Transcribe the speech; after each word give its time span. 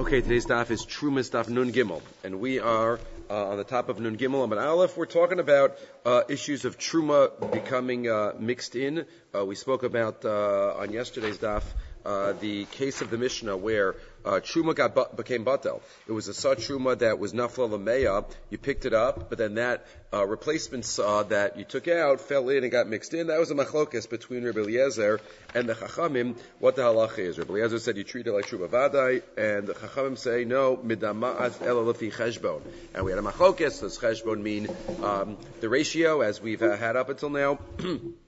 Okay, 0.00 0.22
today's 0.22 0.46
daf 0.46 0.70
is 0.70 0.86
Trumas 0.86 1.28
daf 1.30 1.50
Nun 1.50 1.72
Gimel, 1.72 2.00
and 2.24 2.40
we 2.40 2.58
are 2.58 2.98
uh, 3.28 3.48
on 3.48 3.58
the 3.58 3.64
top 3.64 3.90
of 3.90 4.00
Nun 4.00 4.16
Gimel 4.16 4.42
Amid 4.42 4.56
Aleph. 4.56 4.96
We're 4.96 5.04
talking 5.04 5.40
about 5.40 5.76
uh, 6.06 6.22
issues 6.26 6.64
of 6.64 6.78
Truma 6.78 7.52
becoming 7.52 8.08
uh, 8.08 8.32
mixed 8.38 8.76
in. 8.76 9.04
Uh, 9.34 9.44
we 9.44 9.56
spoke 9.56 9.82
about 9.82 10.24
uh, 10.24 10.78
on 10.78 10.90
yesterday's 10.90 11.36
daf 11.36 11.64
uh, 12.04 12.32
the 12.32 12.64
case 12.66 13.00
of 13.00 13.10
the 13.10 13.18
Mishnah 13.18 13.56
where 13.56 13.96
uh, 14.24 14.40
truma 14.40 14.74
got 14.74 14.94
bu- 14.94 15.16
became 15.16 15.44
batel. 15.44 15.80
It 16.06 16.12
was 16.12 16.28
a 16.28 16.34
saw 16.34 16.54
truma 16.54 16.98
that 16.98 17.18
was 17.18 17.32
nafla 17.32 17.70
lameya. 17.70 18.30
You 18.50 18.58
picked 18.58 18.84
it 18.84 18.92
up, 18.92 19.28
but 19.28 19.38
then 19.38 19.54
that 19.54 19.86
uh, 20.12 20.26
replacement 20.26 20.84
saw 20.84 21.22
that 21.24 21.56
you 21.56 21.64
took 21.64 21.88
out 21.88 22.20
fell 22.20 22.48
in 22.48 22.62
and 22.62 22.72
got 22.72 22.88
mixed 22.88 23.14
in. 23.14 23.28
That 23.28 23.38
was 23.38 23.50
a 23.50 23.54
machlokes 23.54 24.08
between 24.08 24.44
Rabbi 24.44 24.60
Eliezer 24.60 25.20
and 25.54 25.68
the 25.68 25.74
Chachamim. 25.74 26.36
What 26.58 26.76
the 26.76 26.82
halacha 26.82 27.18
is? 27.18 27.38
Rabbi 27.38 27.52
Eliezer 27.54 27.78
said 27.78 27.96
you 27.96 28.04
treat 28.04 28.26
it 28.26 28.32
like 28.32 28.46
truma 28.46 28.68
vadai, 28.68 29.22
and 29.36 29.66
the 29.66 29.74
Chachamim 29.74 30.18
say 30.18 30.44
no 30.44 30.76
midama'at 30.76 31.52
elalafi 31.60 32.12
cheshbon. 32.12 32.62
And 32.94 33.04
we 33.04 33.12
had 33.12 33.18
a 33.18 33.22
machlokes. 33.22 33.80
Does 33.80 33.98
cheshbon 33.98 34.42
mean 34.42 34.68
um, 35.02 35.36
the 35.60 35.68
ratio 35.68 36.20
as 36.20 36.40
we've 36.40 36.62
uh, 36.62 36.76
had 36.76 36.96
up 36.96 37.08
until 37.08 37.30
now? 37.30 37.58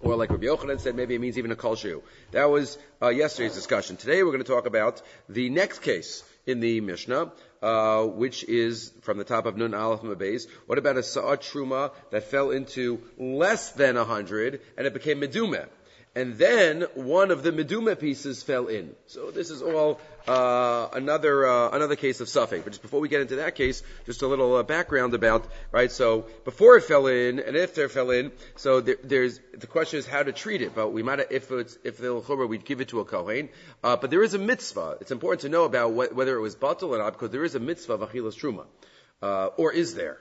Or 0.00 0.16
like 0.16 0.30
Rabbi 0.30 0.46
Yochanan 0.46 0.80
said, 0.80 0.94
maybe 0.94 1.14
it 1.14 1.20
means 1.20 1.38
even 1.38 1.52
a 1.52 1.56
kol 1.56 1.76
shu. 1.76 2.02
That 2.32 2.50
was 2.50 2.78
uh, 3.00 3.08
yesterday's 3.08 3.54
discussion. 3.54 3.96
Today 3.96 4.22
we're 4.22 4.32
going 4.32 4.44
to 4.44 4.50
talk 4.50 4.66
about 4.66 5.02
the 5.28 5.50
next 5.50 5.80
case 5.80 6.24
in 6.46 6.60
the 6.60 6.80
Mishnah, 6.80 7.32
uh, 7.62 8.04
which 8.04 8.44
is 8.44 8.92
from 9.02 9.18
the 9.18 9.24
top 9.24 9.46
of 9.46 9.56
Nun 9.56 9.74
Aleph 9.74 10.02
Mabeis. 10.02 10.48
What 10.66 10.78
about 10.78 10.96
a 10.96 11.02
Sa'at 11.02 11.42
Truma 11.42 11.92
that 12.10 12.24
fell 12.24 12.50
into 12.50 13.00
less 13.16 13.72
than 13.72 13.96
a 13.96 14.04
hundred 14.04 14.60
and 14.76 14.86
it 14.86 14.92
became 14.92 15.20
Medumeh? 15.20 15.68
And 16.14 16.36
then 16.36 16.82
one 16.94 17.30
of 17.30 17.42
the 17.42 17.52
meduma 17.52 17.98
pieces 17.98 18.42
fell 18.42 18.66
in. 18.66 18.94
So 19.06 19.30
this 19.30 19.50
is 19.50 19.62
all 19.62 19.98
uh, 20.28 20.88
another 20.92 21.46
uh, 21.46 21.70
another 21.70 21.96
case 21.96 22.20
of 22.20 22.28
suffix. 22.28 22.62
But 22.62 22.70
just 22.70 22.82
before 22.82 23.00
we 23.00 23.08
get 23.08 23.22
into 23.22 23.36
that 23.36 23.54
case, 23.54 23.82
just 24.04 24.22
a 24.22 24.26
little 24.26 24.56
uh, 24.56 24.62
background 24.62 25.14
about 25.14 25.46
right. 25.70 25.90
So 25.90 26.26
before 26.44 26.76
it 26.76 26.84
fell 26.84 27.06
in 27.06 27.40
and 27.40 27.56
if 27.56 27.74
there 27.74 27.88
fell 27.88 28.10
in, 28.10 28.30
so 28.56 28.80
there, 28.80 28.96
there's 29.02 29.40
the 29.56 29.66
question 29.66 29.98
is 29.98 30.06
how 30.06 30.22
to 30.22 30.32
treat 30.32 30.60
it. 30.60 30.74
But 30.74 30.90
we 30.90 31.02
might 31.02 31.20
if 31.30 31.50
it's 31.50 31.78
if 31.82 31.98
the 31.98 32.20
chumrah 32.20 32.48
we'd 32.48 32.64
give 32.64 32.80
it 32.80 32.88
to 32.88 33.00
a 33.00 33.04
kohen. 33.04 33.48
Uh, 33.82 33.96
but 33.96 34.10
there 34.10 34.22
is 34.22 34.34
a 34.34 34.38
mitzvah. 34.38 34.98
It's 35.00 35.12
important 35.12 35.42
to 35.42 35.48
know 35.48 35.64
about 35.64 35.92
whether 35.92 36.36
it 36.36 36.40
was 36.40 36.56
batal 36.56 36.90
or 36.90 36.98
not 36.98 37.14
because 37.14 37.30
there 37.30 37.44
is 37.44 37.54
a 37.54 37.60
mitzvah 37.60 37.94
of 37.94 38.00
achilas 38.00 38.36
truma, 38.36 38.66
uh, 39.22 39.46
or 39.56 39.72
is 39.72 39.94
there? 39.94 40.18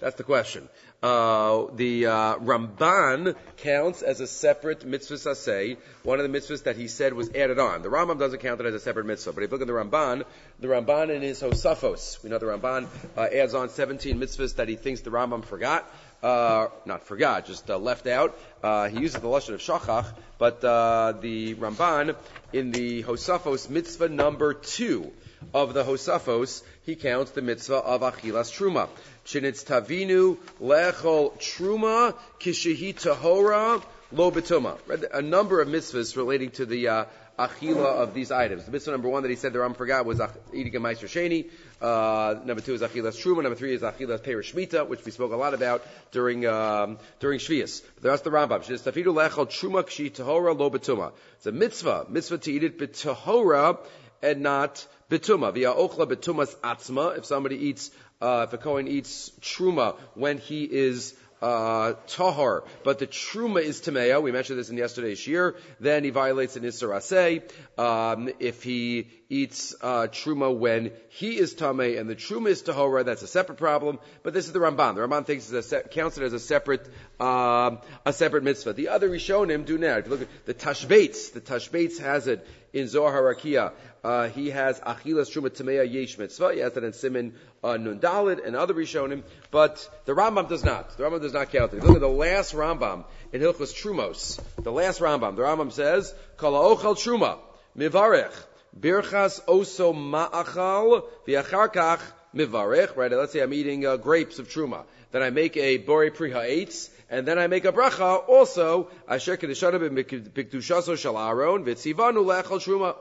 That's 0.00 0.16
the 0.16 0.24
question. 0.24 0.66
Uh, 1.02 1.66
the 1.74 2.06
uh, 2.06 2.36
Ramban 2.36 3.36
counts 3.58 4.00
as 4.00 4.20
a 4.20 4.26
separate 4.26 4.82
mitzvah 4.84 5.16
saseh, 5.16 5.76
one 6.04 6.18
of 6.20 6.30
the 6.30 6.38
mitzvahs 6.38 6.64
that 6.64 6.76
he 6.76 6.88
said 6.88 7.12
was 7.12 7.28
added 7.34 7.58
on. 7.58 7.82
The 7.82 7.90
Rambam 7.90 8.18
doesn't 8.18 8.40
count 8.40 8.60
it 8.60 8.66
as 8.66 8.74
a 8.74 8.80
separate 8.80 9.04
mitzvah, 9.04 9.32
but 9.32 9.42
if 9.44 9.50
you 9.50 9.58
look 9.58 9.60
at 9.60 9.66
the 9.66 9.74
Ramban, 9.74 10.24
the 10.58 10.68
Ramban 10.68 11.14
in 11.14 11.20
his 11.20 11.42
Hosafos, 11.42 12.22
we 12.22 12.30
know 12.30 12.38
the 12.38 12.46
Ramban 12.46 12.86
uh, 13.16 13.20
adds 13.20 13.52
on 13.52 13.68
17 13.68 14.18
mitzvahs 14.18 14.56
that 14.56 14.68
he 14.68 14.76
thinks 14.76 15.02
the 15.02 15.10
Rambam 15.10 15.44
forgot. 15.44 15.90
Uh, 16.22 16.68
not 16.86 17.04
forgot, 17.04 17.46
just 17.46 17.70
uh, 17.70 17.78
left 17.78 18.06
out. 18.06 18.38
Uh, 18.62 18.88
he 18.88 19.00
uses 19.00 19.20
the 19.20 19.28
lashon 19.28 19.54
of 19.54 19.60
shachach, 19.60 20.06
but 20.38 20.64
uh, 20.64 21.12
the 21.20 21.54
Ramban 21.56 22.16
in 22.54 22.72
the 22.72 23.02
Hosafos 23.02 23.68
mitzvah 23.68 24.08
number 24.08 24.54
two 24.54 25.12
of 25.52 25.74
the 25.74 25.84
Hosafos, 25.84 26.62
he 26.82 26.96
counts 26.96 27.32
the 27.32 27.42
mitzvah 27.42 27.76
of 27.76 28.02
achilas 28.02 28.50
truma. 28.50 28.88
Shinitz 29.24 29.64
tavinu 29.64 30.36
lechol 30.60 31.32
truma 31.38 32.14
kishehi 32.38 32.94
tahora 32.94 33.82
lo 34.12 34.30
betuma. 34.30 34.78
A 35.12 35.22
number 35.22 35.60
of 35.60 35.68
mitzvahs 35.68 36.16
relating 36.16 36.50
to 36.50 36.66
the 36.66 36.88
uh, 36.88 37.04
achila 37.38 38.02
of 38.02 38.14
these 38.14 38.30
items. 38.30 38.64
The 38.64 38.70
mitzvah 38.70 38.92
number 38.92 39.08
one 39.08 39.22
that 39.22 39.30
he 39.30 39.36
said 39.36 39.52
the 39.52 39.60
Ram 39.60 39.74
forgot 39.74 40.04
was 40.04 40.20
eating 40.52 40.76
a 40.76 40.80
maaser 40.80 41.08
sheni. 41.08 41.50
Uh, 41.80 42.38
number 42.44 42.60
two 42.60 42.74
is 42.74 42.82
achilas 42.82 43.16
truma. 43.16 43.42
Number 43.42 43.54
three 43.54 43.74
is 43.74 43.82
achilas 43.82 44.22
perish 44.22 44.54
which 44.54 45.04
we 45.04 45.10
spoke 45.10 45.32
a 45.32 45.36
lot 45.36 45.54
about 45.54 45.86
during 46.12 46.46
um, 46.46 46.98
during 47.18 47.38
shvius. 47.38 47.82
That's 48.00 48.22
the 48.22 48.30
Rambam. 48.30 48.62
Shinitz 48.62 48.90
tavinu 48.90 49.14
lechol 49.14 49.48
truma 49.48 49.84
kishehi 49.84 50.12
tahora 50.12 50.56
lo 50.56 50.70
betuma. 50.70 51.12
It's 51.36 51.46
a 51.46 51.52
mitzvah, 51.52 52.06
mitzvah 52.08 52.38
to 52.38 52.52
eat 52.52 52.64
it 52.64 52.78
betahora 52.78 53.78
and 54.22 54.42
not 54.42 54.86
betuma. 55.10 55.52
Via 55.52 55.72
ochla 55.72 56.06
betumas 56.06 56.54
atzma. 56.56 57.18
If 57.18 57.24
somebody 57.24 57.56
eats 57.56 57.90
uh, 58.20 58.46
if 58.46 58.52
a 58.52 58.58
Kohen 58.58 58.86
eats 58.88 59.30
truma 59.40 59.96
when 60.14 60.38
he 60.38 60.64
is 60.64 61.14
uh, 61.42 61.94
tahar, 62.06 62.64
but 62.84 62.98
the 62.98 63.06
truma 63.06 63.62
is 63.62 63.80
tamea. 63.80 64.22
We 64.22 64.30
mentioned 64.30 64.58
this 64.58 64.68
in 64.68 64.76
yesterday's 64.76 65.26
year. 65.26 65.56
Then 65.78 66.04
he 66.04 66.10
violates 66.10 66.56
an 66.56 66.64
isser. 66.64 67.42
Um, 67.78 68.28
if 68.38 68.62
he 68.62 69.08
eats 69.30 69.74
uh, 69.80 70.08
truma 70.08 70.54
when 70.54 70.92
he 71.08 71.38
is 71.38 71.54
tamei 71.54 71.98
and 71.98 72.10
the 72.10 72.16
truma 72.16 72.48
is 72.48 72.62
tahora, 72.62 73.04
that's 73.04 73.22
a 73.22 73.26
separate 73.26 73.56
problem. 73.56 73.98
But 74.22 74.34
this 74.34 74.46
is 74.46 74.52
the 74.52 74.58
Ramban. 74.58 74.96
The 74.96 75.00
Ramban 75.00 75.24
thinks 75.24 75.50
it's 75.50 75.68
se- 75.68 75.84
counts 75.90 76.18
it 76.18 76.24
as 76.24 76.34
a 76.34 76.40
separate 76.40 76.86
uh, 77.18 77.76
a 78.04 78.12
separate 78.12 78.44
mitzvah. 78.44 78.74
The 78.74 78.88
other 78.88 79.08
Rishonim 79.08 79.64
do 79.64 79.78
now. 79.78 79.96
If 79.96 80.06
you 80.06 80.10
look 80.10 80.22
at 80.22 80.46
the 80.46 80.54
Tashbetz, 80.54 81.32
the 81.32 81.40
Tashbetz 81.40 82.00
has 82.00 82.26
it 82.26 82.46
in 82.72 82.86
Zohar 82.86 83.12
Harakia. 83.12 83.72
Uh, 84.02 84.28
he 84.28 84.50
has 84.50 84.80
Achilas 84.80 85.30
Truma 85.30 85.50
Tameya 85.50 85.90
Yesh 85.90 86.16
Mitzvah. 86.16 86.54
He 86.54 86.60
has 86.60 86.72
that 86.72 86.84
in 86.84 86.94
Simon 86.94 87.34
uh, 87.62 87.76
Nun 87.76 88.00
Dalid 88.00 88.46
and 88.46 88.56
other 88.56 88.72
Rishonim. 88.72 89.22
But 89.50 89.86
the 90.06 90.14
Rambam 90.14 90.48
does 90.48 90.64
not. 90.64 90.96
The 90.96 91.04
Rambam 91.04 91.20
does 91.20 91.34
not 91.34 91.50
count 91.50 91.74
it. 91.74 91.84
Look 91.84 91.96
at 91.96 92.00
the 92.00 92.08
last 92.08 92.54
Rambam 92.54 93.04
in 93.32 93.42
Hilchos 93.42 93.74
Trumos. 93.74 94.40
The 94.62 94.72
last 94.72 95.00
Rambam. 95.00 95.36
The 95.36 95.42
Rambam 95.42 95.70
says, 95.70 96.14
Kala 96.38 96.74
Ochal 96.74 96.96
Truma, 96.96 97.38
Mivarech, 97.76 98.32
Birchas 98.78 99.44
Oso 99.44 99.92
Ma'achal, 99.92 101.04
V'acharkach 101.28 102.00
Mivarech. 102.34 102.96
Right, 102.96 103.12
let's 103.12 103.32
say 103.32 103.40
I'm 103.40 103.52
eating 103.52 103.84
uh, 103.84 103.98
grapes 103.98 104.38
of 104.38 104.48
Truma. 104.48 104.84
Then 105.12 105.22
I 105.22 105.28
make 105.28 105.58
a 105.58 105.76
Bori 105.76 106.10
Pri 106.10 106.30
Ha'etz, 106.30 106.88
and 107.10 107.28
then 107.28 107.38
I 107.38 107.48
make 107.48 107.66
a 107.66 107.72
bracha 107.72 108.26
also, 108.28 108.88
Asher 109.06 109.36
Kedishana 109.36 109.78
B'Kdushaso 109.90 110.96
Shal 110.96 111.18
Aaron, 111.18 111.64
V'tzivanu 111.66 112.24
Le'achal 112.24 112.60
Truma. 112.60 112.96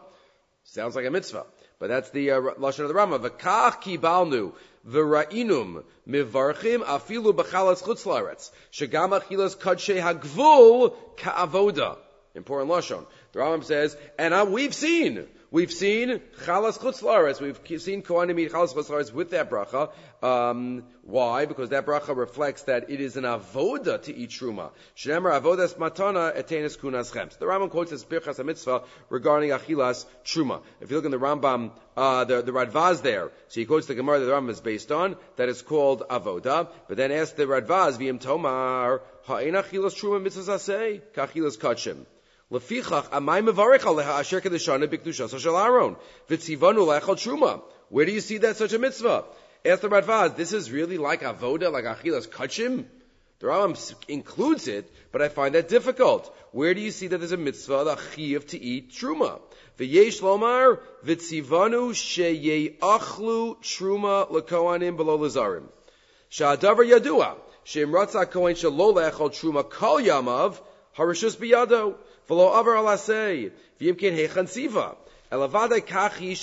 Sounds 0.71 0.95
like 0.95 1.05
a 1.05 1.11
mitzvah. 1.11 1.45
But 1.79 1.87
that's 1.87 2.11
the 2.11 2.31
uh, 2.31 2.41
lashon 2.59 2.81
of 2.81 2.89
the 2.89 2.93
Rama. 2.93 3.17
V'kach 3.17 3.81
kibalnu 3.81 4.53
v'ra'inum 4.87 5.83
mivarchim 6.07 6.83
afilu 6.83 7.33
b'chalas 7.33 7.81
chutz 7.81 8.05
la'aretz 8.05 8.51
shegam 8.71 9.19
achilas 9.19 9.57
kadshe 9.57 9.99
hagvul 9.99 10.93
ka'avoda. 11.17 11.97
Important 12.35 12.71
lashon. 12.71 13.05
The 13.31 13.39
Rambam 13.39 13.63
says, 13.63 13.97
and 14.19 14.33
uh, 14.33 14.45
we've 14.47 14.75
seen 14.75 15.27
We've 15.51 15.71
seen 15.71 16.21
chalas 16.43 16.77
chutz 16.77 17.41
We've 17.41 17.81
seen 17.81 18.03
kohanim 18.03 18.39
eat 18.39 18.51
chalas 18.51 18.71
chutz 18.75 19.11
with 19.11 19.31
that 19.31 19.49
bracha. 19.49 19.91
Um, 20.21 20.83
why? 21.01 21.45
Because 21.45 21.69
that 21.69 21.87
bracha 21.87 22.15
reflects 22.15 22.63
that 22.63 22.91
it 22.91 23.01
is 23.01 23.17
an 23.17 23.23
avoda 23.23 23.99
to 24.03 24.15
eat 24.15 24.29
truma. 24.29 24.69
Shnemer 24.95 25.41
avodas 25.41 25.75
matana 25.75 26.37
etenis 26.37 26.77
kunas 26.77 27.11
chems. 27.11 27.39
The 27.39 27.47
Rambam 27.47 27.71
quotes 27.71 27.89
this 27.89 28.05
birchas 28.05 28.45
mitzvah 28.45 28.83
regarding 29.09 29.49
achilas 29.49 30.05
truma. 30.23 30.61
If 30.81 30.91
you 30.91 30.97
look 30.97 31.05
in 31.05 31.11
the 31.11 31.17
Rambam, 31.17 31.71
uh, 31.97 32.25
the, 32.25 32.43
the 32.43 32.51
Radvaz 32.51 33.01
there, 33.01 33.31
so 33.47 33.59
he 33.59 33.65
quotes 33.65 33.87
the 33.87 33.95
Gemara 33.95 34.19
that 34.19 34.25
the 34.25 34.31
Rambam 34.31 34.51
is 34.51 34.61
based 34.61 34.91
on, 34.91 35.15
that 35.37 35.49
is 35.49 35.63
called 35.63 36.03
avoda, 36.11 36.69
but 36.87 36.95
then 36.95 37.11
asks 37.11 37.33
the 37.33 37.45
Radvaz, 37.45 37.97
v'im 37.97 38.19
tomar, 38.19 39.01
ha'en 39.23 39.53
achilas 39.53 39.99
truma 39.99 40.21
mitzvah 40.21 40.43
zaseh, 40.43 41.01
ka'chilas 41.15 41.57
kachim. 41.57 42.05
Lefichach 42.51 43.09
amay 43.09 43.47
mevarich 43.47 43.81
aleha 43.81 44.19
asher 44.19 44.41
shel 45.39 45.57
Aaron 45.57 45.95
v'tzivanu 46.27 46.87
lechal 46.87 47.15
truma. 47.15 47.61
Where 47.89 48.05
do 48.05 48.11
you 48.11 48.21
see 48.21 48.39
that 48.39 48.57
such 48.57 48.73
a 48.73 48.79
mitzvah? 48.79 49.25
Ask 49.65 49.81
the 49.81 49.89
Radvaz. 49.89 50.35
This 50.35 50.53
is 50.53 50.71
really 50.71 50.97
like 50.97 51.21
avoda, 51.21 51.71
like 51.71 51.85
achilas 51.85 52.27
kachim. 52.27 52.85
The 53.39 53.47
Rambam 53.47 53.95
includes 54.07 54.67
it, 54.67 54.91
but 55.11 55.21
I 55.21 55.29
find 55.29 55.53
that 55.55 55.69
difficult. 55.69 56.35
Where 56.51 56.73
do 56.73 56.81
you 56.81 56.91
see 56.91 57.07
that 57.07 57.19
there's 57.19 57.31
a 57.31 57.37
mitzvah, 57.37 57.83
the 57.83 57.95
chiv 58.15 58.47
to 58.47 58.59
eat 58.59 58.91
truma? 58.91 59.39
V'yesh 59.77 60.21
lomar 60.21 60.79
v'tzivanu 61.05 61.91
sheyeachlu 61.93 63.57
truma 63.61 64.29
lekoanim 64.29 64.97
below 64.97 65.19
lazarim. 65.19 65.65
Sha'adavar 66.31 66.85
yadua 66.89 67.35
she'im 67.63 67.91
ratza 67.91 68.29
kohen 68.29 68.55
shelo 68.55 68.93
lechal 68.95 69.29
truma 69.29 69.69
kol 69.69 69.99
yamav 69.99 70.59
harishus 70.97 71.37
biyado. 71.37 71.95
V'lo 72.29 72.55
avar 72.55 72.75
alasei, 72.75 73.51
v'yimkin. 73.81 74.95
Elavade 75.31 75.81
kachi 75.81 76.35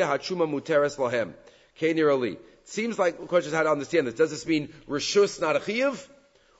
hachuma 0.00 0.48
muteres. 0.48 1.32
Kenir 1.78 2.36
Seems 2.64 2.98
like 2.98 3.20
the 3.20 3.26
question 3.26 3.50
is 3.50 3.54
how 3.54 3.62
to 3.62 3.70
understand 3.70 4.06
this. 4.06 4.14
Does 4.14 4.30
this 4.30 4.46
mean 4.46 4.68
rishus 4.88 5.40
not 5.40 5.56
a 5.56 5.60
chiyuv? 5.60 6.08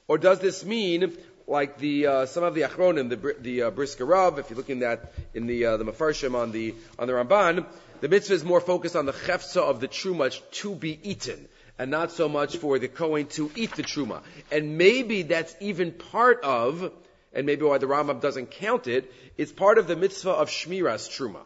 Or 0.06 0.19
does 0.19 0.38
this 0.40 0.64
mean 0.64 1.16
like 1.46 1.78
the 1.78 2.06
uh, 2.06 2.26
some 2.26 2.44
of 2.44 2.54
the 2.54 2.62
achronim, 2.62 3.08
the 3.08 3.36
the 3.40 3.62
uh, 3.62 3.70
if 3.70 4.50
you're 4.50 4.56
looking 4.56 4.82
at 4.82 5.12
in 5.32 5.46
the 5.46 5.64
uh, 5.64 5.76
the 5.76 5.84
Mefarshim 5.84 6.34
on 6.34 6.52
the 6.52 6.75
on 6.98 7.06
the 7.06 7.12
Ramban, 7.12 7.66
the 8.00 8.08
mitzvah 8.08 8.34
is 8.34 8.44
more 8.44 8.60
focused 8.60 8.96
on 8.96 9.06
the 9.06 9.12
chefza 9.12 9.62
of 9.62 9.81
the 9.81 9.88
truma 9.88 10.38
to 10.52 10.75
be 10.75 10.98
eaten, 11.02 11.48
and 11.78 11.90
not 11.90 12.12
so 12.12 12.28
much 12.28 12.56
for 12.56 12.78
the 12.78 12.88
Kohen 12.88 13.26
to 13.28 13.50
eat 13.56 13.72
the 13.76 13.82
truma. 13.82 14.22
And 14.50 14.76
maybe 14.78 15.22
that's 15.22 15.54
even 15.60 15.92
part 15.92 16.42
of 16.42 16.92
and 17.34 17.46
maybe 17.46 17.64
why 17.64 17.78
the 17.78 17.86
Rambam 17.86 18.20
doesn't 18.20 18.50
count 18.50 18.86
it, 18.86 19.12
it's 19.36 19.52
part 19.52 19.78
of 19.78 19.86
the 19.86 19.96
mitzvah 19.96 20.31
of 20.31 20.48
Shmiras 20.48 21.08
Truma. 21.08 21.42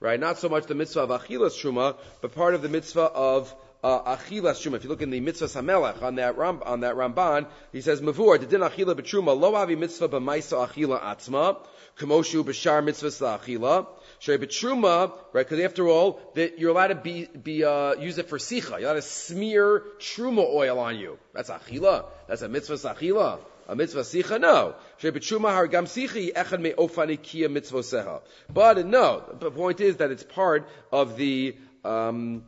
right? 0.00 0.18
Not 0.18 0.38
so 0.38 0.48
much 0.48 0.66
the 0.66 0.74
mitzvah 0.74 1.02
of 1.02 1.10
achilas 1.10 1.60
truma, 1.60 1.96
but 2.20 2.34
part 2.34 2.54
of 2.54 2.62
the 2.62 2.68
mitzvah 2.68 3.00
of 3.00 3.54
uh, 3.82 4.16
achilas 4.16 4.60
truma. 4.62 4.76
If 4.76 4.84
you 4.84 4.90
look 4.90 5.02
in 5.02 5.10
the 5.10 5.20
mitzvah 5.20 5.46
samelech 5.46 6.02
on 6.02 6.16
that 6.16 6.36
Ram, 6.36 6.62
on 6.64 6.80
that 6.80 6.94
Ramban, 6.94 7.46
he 7.72 7.80
says 7.80 8.00
mavur 8.00 8.38
din 8.38 8.60
achila 8.60 8.94
betruma 8.94 9.38
lo 9.38 9.54
avi 9.54 9.76
mitzvah 9.76 10.08
b'maisa 10.08 10.68
achila 10.68 11.00
atzma 11.02 11.58
kamoshu 11.98 12.44
b'shar 12.44 12.84
mitzvah 12.84 13.38
achila. 13.38 13.86
Shrei 14.20 14.38
betruma, 14.38 15.12
right? 15.32 15.48
Because 15.48 15.64
after 15.64 15.88
all, 15.88 16.20
that 16.34 16.58
you're 16.58 16.70
allowed 16.70 16.88
to 16.88 16.94
be 16.96 17.26
be 17.26 17.64
uh, 17.64 17.94
use 17.94 18.18
it 18.18 18.28
for 18.28 18.38
sicha. 18.38 18.80
You're 18.80 18.90
allowed 18.90 18.94
to 18.94 19.02
smear 19.02 19.82
truma 19.98 20.44
oil 20.48 20.78
on 20.78 20.96
you. 20.96 21.18
That's 21.34 21.50
achila. 21.50 22.06
That's 22.26 22.42
a 22.42 22.48
mitzvah 22.48 22.74
achila. 22.74 23.40
A 23.68 23.76
mitzvah 23.76 24.00
sicha, 24.00 24.40
no. 24.40 24.74
But 28.54 28.86
no, 28.86 29.22
the 29.38 29.50
point 29.50 29.80
is 29.80 29.96
that 29.98 30.10
it's 30.10 30.22
part 30.22 30.68
of 30.90 31.16
the 31.18 31.54
um, 31.84 32.44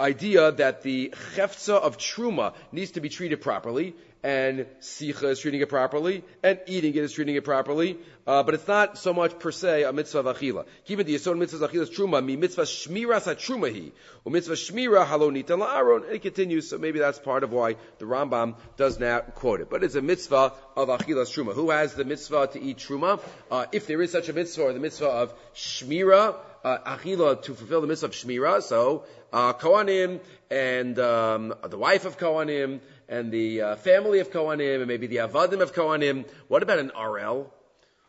idea 0.00 0.52
that 0.52 0.82
the 0.82 1.12
cheftza 1.34 1.74
of 1.74 1.98
truma 1.98 2.54
needs 2.72 2.92
to 2.92 3.00
be 3.00 3.10
treated 3.10 3.42
properly, 3.42 3.94
and 4.22 4.66
sicha 4.80 5.24
is 5.24 5.40
treating 5.40 5.60
it 5.60 5.68
properly, 5.68 6.24
and 6.42 6.58
eating 6.66 6.94
it 6.94 7.04
is 7.04 7.12
treating 7.12 7.36
it 7.36 7.44
properly, 7.44 7.98
uh, 8.26 8.42
but 8.42 8.54
it's 8.54 8.66
not 8.66 8.98
so 8.98 9.12
much 9.12 9.38
per 9.38 9.52
se 9.52 9.84
a 9.84 9.92
mitzvah 9.92 10.20
of 10.20 10.36
achila. 10.36 10.66
Given 10.86 11.06
the 11.06 11.14
yisod 11.14 11.38
mitzvah 11.38 11.64
of 11.64 11.70
achila 11.70 11.86
truma, 11.86 12.24
mi 12.24 12.36
mitzvah 12.36 12.62
shmira 12.62 13.20
sa 13.20 13.34
trumahi, 13.34 13.92
or 14.24 14.32
mitzvah 14.32 14.54
shmira 14.54 15.06
halonita 15.06 15.56
la'aron, 15.58 16.04
and 16.04 16.12
it 16.12 16.22
continues, 16.22 16.68
so 16.68 16.78
maybe 16.78 16.98
that's 16.98 17.18
part 17.18 17.44
of 17.44 17.52
why 17.52 17.76
the 17.98 18.04
Rambam 18.04 18.56
does 18.76 18.98
not 18.98 19.34
quote 19.34 19.60
it. 19.60 19.70
But 19.70 19.84
it's 19.84 19.94
a 19.94 20.02
mitzvah 20.02 20.52
of 20.76 20.88
achila 20.88 21.24
truma. 21.24 21.54
Who 21.54 21.70
has 21.70 21.94
the 21.94 22.04
mitzvah 22.04 22.48
to 22.48 22.62
eat 22.62 22.78
truma? 22.78 23.20
Uh, 23.50 23.66
if 23.72 23.86
there 23.86 24.02
is 24.02 24.10
such 24.10 24.28
a 24.28 24.32
mitzvah, 24.32 24.62
or 24.62 24.72
the 24.72 24.80
mitzvah 24.80 25.06
of 25.06 25.34
shmira, 25.54 26.36
uh, 26.64 26.78
achila 26.78 27.40
to 27.42 27.54
fulfill 27.54 27.80
the 27.80 27.86
mitzvah 27.86 28.06
of 28.06 28.12
shmira, 28.12 28.62
so 28.62 29.04
uh, 29.32 29.52
Kohanim 29.52 30.20
and 30.50 30.98
um, 30.98 31.54
the 31.68 31.78
wife 31.78 32.04
of 32.04 32.18
Kohanim, 32.18 32.80
and 33.08 33.32
the 33.32 33.62
uh, 33.62 33.76
family 33.76 34.20
of 34.20 34.30
Kohanim, 34.30 34.78
and 34.78 34.86
maybe 34.86 35.06
the 35.06 35.16
Avadim 35.16 35.60
of 35.60 35.74
Kohanim. 35.74 36.26
What 36.48 36.62
about 36.62 36.78
an 36.78 36.90
arel? 36.90 37.46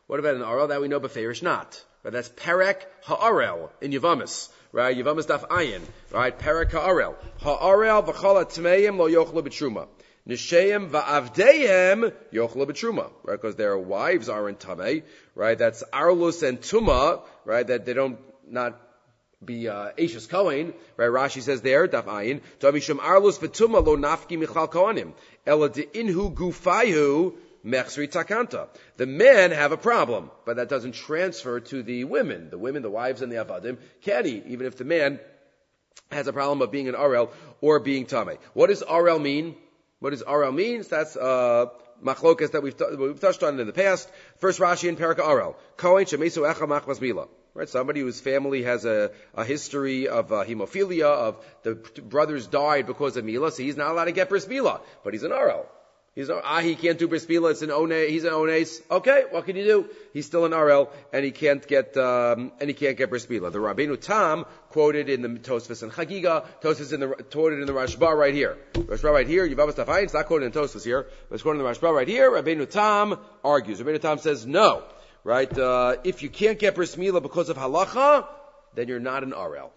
What 0.08 0.20
about 0.20 0.36
an 0.36 0.42
arel 0.42 0.68
That 0.70 0.82
we 0.82 0.88
know 0.88 1.00
Beferish 1.00 1.42
not. 1.42 1.84
Right? 2.04 2.12
That's 2.12 2.30
Perek 2.30 2.82
Ha'arel 3.04 3.72
in 3.82 3.92
Yavamis. 3.92 4.50
Right? 4.72 4.96
Yavamis 4.98 5.28
Daf 5.28 5.48
Ayin. 5.48 5.82
Right? 6.12 6.38
Perek 6.38 6.72
Ha'arel. 6.72 7.16
Ha'arel 7.42 8.04
v'chol 8.04 8.44
atmeim 8.44 8.98
lo 8.98 9.08
yochlu 9.08 9.42
b'truma. 9.42 9.88
Nisheim 10.28 10.90
va'avdeim 10.90 12.14
yochlu 12.34 12.66
b'truma. 12.66 13.12
Right? 13.24 13.42
Because 13.42 13.56
their 13.56 13.78
wives 13.78 14.30
are 14.30 14.50
in 14.50 14.56
Tameh. 14.56 15.04
Right? 15.36 15.58
That's 15.58 15.84
Arlus 15.94 16.48
and 16.48 16.60
Tuma. 16.60 17.22
Right? 17.46 17.66
That 17.66 17.86
they 17.86 17.94
don't 17.94 18.20
not 18.50 18.82
be 19.44 19.70
uh, 19.70 19.92
Ashes 19.98 20.28
Kohen, 20.28 20.74
right? 20.98 21.10
Rashi 21.10 21.42
says 21.42 21.62
there, 21.62 21.88
Daf 21.88 22.06
Ayin, 22.06 22.42
Tamishum 22.60 22.98
Arlus 22.98 23.40
V'tuma 23.40 23.86
Lo 23.86 23.96
Nafki 23.96 24.38
Michal 24.38 24.68
De 24.68 25.84
Inhu 25.84 26.34
Gufayu 26.34 27.34
Mechsri 27.66 28.10
Takanta. 28.10 28.68
The 28.98 29.06
men 29.06 29.52
have 29.52 29.72
a 29.72 29.78
problem, 29.78 30.30
but 30.46 30.58
that 30.58 30.68
doesn't 30.68 30.94
transfer 30.94 31.62
to 31.62 31.84
the 31.84 32.04
women. 32.04 32.50
The 32.50 32.58
women, 32.58 32.82
the 32.82 32.90
wives 32.90 33.22
and 33.22 33.32
the 33.32 33.38
Avadim, 33.38 33.78
can 34.02 34.26
eat, 34.26 34.44
even 34.48 34.68
if 34.68 34.78
the 34.78 34.84
man 34.84 35.20
has 36.12 36.28
a 36.28 36.34
problem 36.34 36.62
of 36.62 36.72
being 36.72 36.90
an 36.90 36.96
Arel 36.96 37.30
or 37.62 37.80
being 37.80 38.06
Tame. 38.06 38.38
What 38.54 38.68
does 38.68 38.84
Arel 38.84 39.22
mean? 39.22 39.56
What 40.00 40.10
does 40.10 40.24
Arel 40.24 40.54
mean? 40.54 40.84
That's, 40.90 41.16
uh, 41.16 41.68
machlokas 42.04 42.52
that 42.52 42.64
we've, 42.64 42.78
t- 42.78 42.96
we've 42.98 43.20
touched 43.20 43.44
on 43.44 43.60
in 43.60 43.68
the 43.68 43.74
past. 43.74 44.10
First 44.38 44.60
Rashi 44.60 44.90
in 44.90 44.96
Perika 44.96 45.20
Arel. 45.20 45.56
Kohen 45.78 46.06
Shemesu 46.06 46.52
Echa 46.52 46.68
Machmas 46.68 47.00
Mila 47.00 47.28
right? 47.60 47.68
Somebody 47.68 48.00
whose 48.00 48.22
family 48.22 48.64
has 48.64 48.86
a, 48.86 49.12
a 49.36 49.44
history 49.44 50.08
of 50.08 50.32
uh, 50.32 50.46
hemophilia, 50.46 51.04
of 51.04 51.46
the 51.64 51.76
brothers 51.76 52.48
died 52.48 52.88
because 52.88 53.18
of 53.18 53.26
Mila, 53.26 53.52
so 53.52 53.62
he's 53.62 53.76
not 53.76 53.92
allowed 53.92 54.06
to 54.06 54.14
get 54.14 54.30
bris 54.30 54.48
Mila, 54.48 54.80
but 55.04 55.14
he's 55.14 55.24
an 55.24 55.32
arel. 55.32 55.66
He's 56.16 56.30
ah, 56.30 56.62
he 56.62 56.76
can't 56.76 56.98
do 56.98 57.10
bris 57.10 57.28
Mila, 57.28 57.50
it's 57.50 57.62
an 57.62 57.70
one, 57.70 57.92
he's 57.92 58.24
an 58.24 58.34
ones. 58.34 58.82
Okay, 58.90 59.26
what 59.30 59.46
can 59.46 59.58
you 59.58 59.66
do? 59.66 59.90
He's 60.14 60.26
still 60.26 60.46
an 60.46 60.54
arel, 60.54 60.90
and 61.12 61.26
he 61.26 61.32
can't 61.32 61.68
get, 61.68 61.98
um, 61.98 62.54
and 62.62 62.70
he 62.70 62.74
can't 62.74 62.98
get 62.98 63.10
bris 63.10 63.30
Mila. 63.30 63.52
The 63.52 63.60
Rabbeinu 63.60 64.00
Tam 64.00 64.46
quoted 64.70 65.10
in 65.10 65.22
the 65.22 65.28
Tosfos 65.28 65.84
and 65.84 65.92
Chagiga, 65.92 66.46
Tosfos 66.62 66.94
in 66.94 67.02
the, 67.02 67.08
quoted 67.10 67.60
in 67.60 67.66
the 67.66 67.74
Rashba 67.74 68.16
right 68.16 68.34
here. 68.34 68.58
Rashba 68.74 69.12
right 69.12 69.28
here, 69.28 69.46
Yavamas 69.46 69.74
Tafayin, 69.74 70.04
it's 70.04 70.14
not 70.14 70.28
quoted 70.28 70.46
in 70.46 70.52
Tosfos 70.54 70.86
here, 70.86 71.08
but 71.28 71.36
it's 71.36 71.44
quoted 71.44 71.60
in 71.60 71.66
the 71.66 71.72
Rashba 71.72 71.94
right 71.94 72.08
here, 72.08 72.32
Rabbeinu 72.32 72.70
Tam 72.70 73.20
argues. 73.44 73.82
Rabbeinu 73.82 74.00
Tam 74.00 74.18
says 74.18 74.46
no 74.46 74.86
right? 75.24 75.58
Uh, 75.58 75.98
if 76.04 76.24
you 76.24 76.30
can't 76.30 76.60
get 76.60 76.76
bris 76.76 76.96
milah 76.96 77.22
because 77.22 77.50
of 77.50 77.58
halacha, 77.58 78.28
then 78.76 78.88
you're 78.88 79.00
not 79.00 79.24
an 79.24 79.32
arel. 79.32 79.70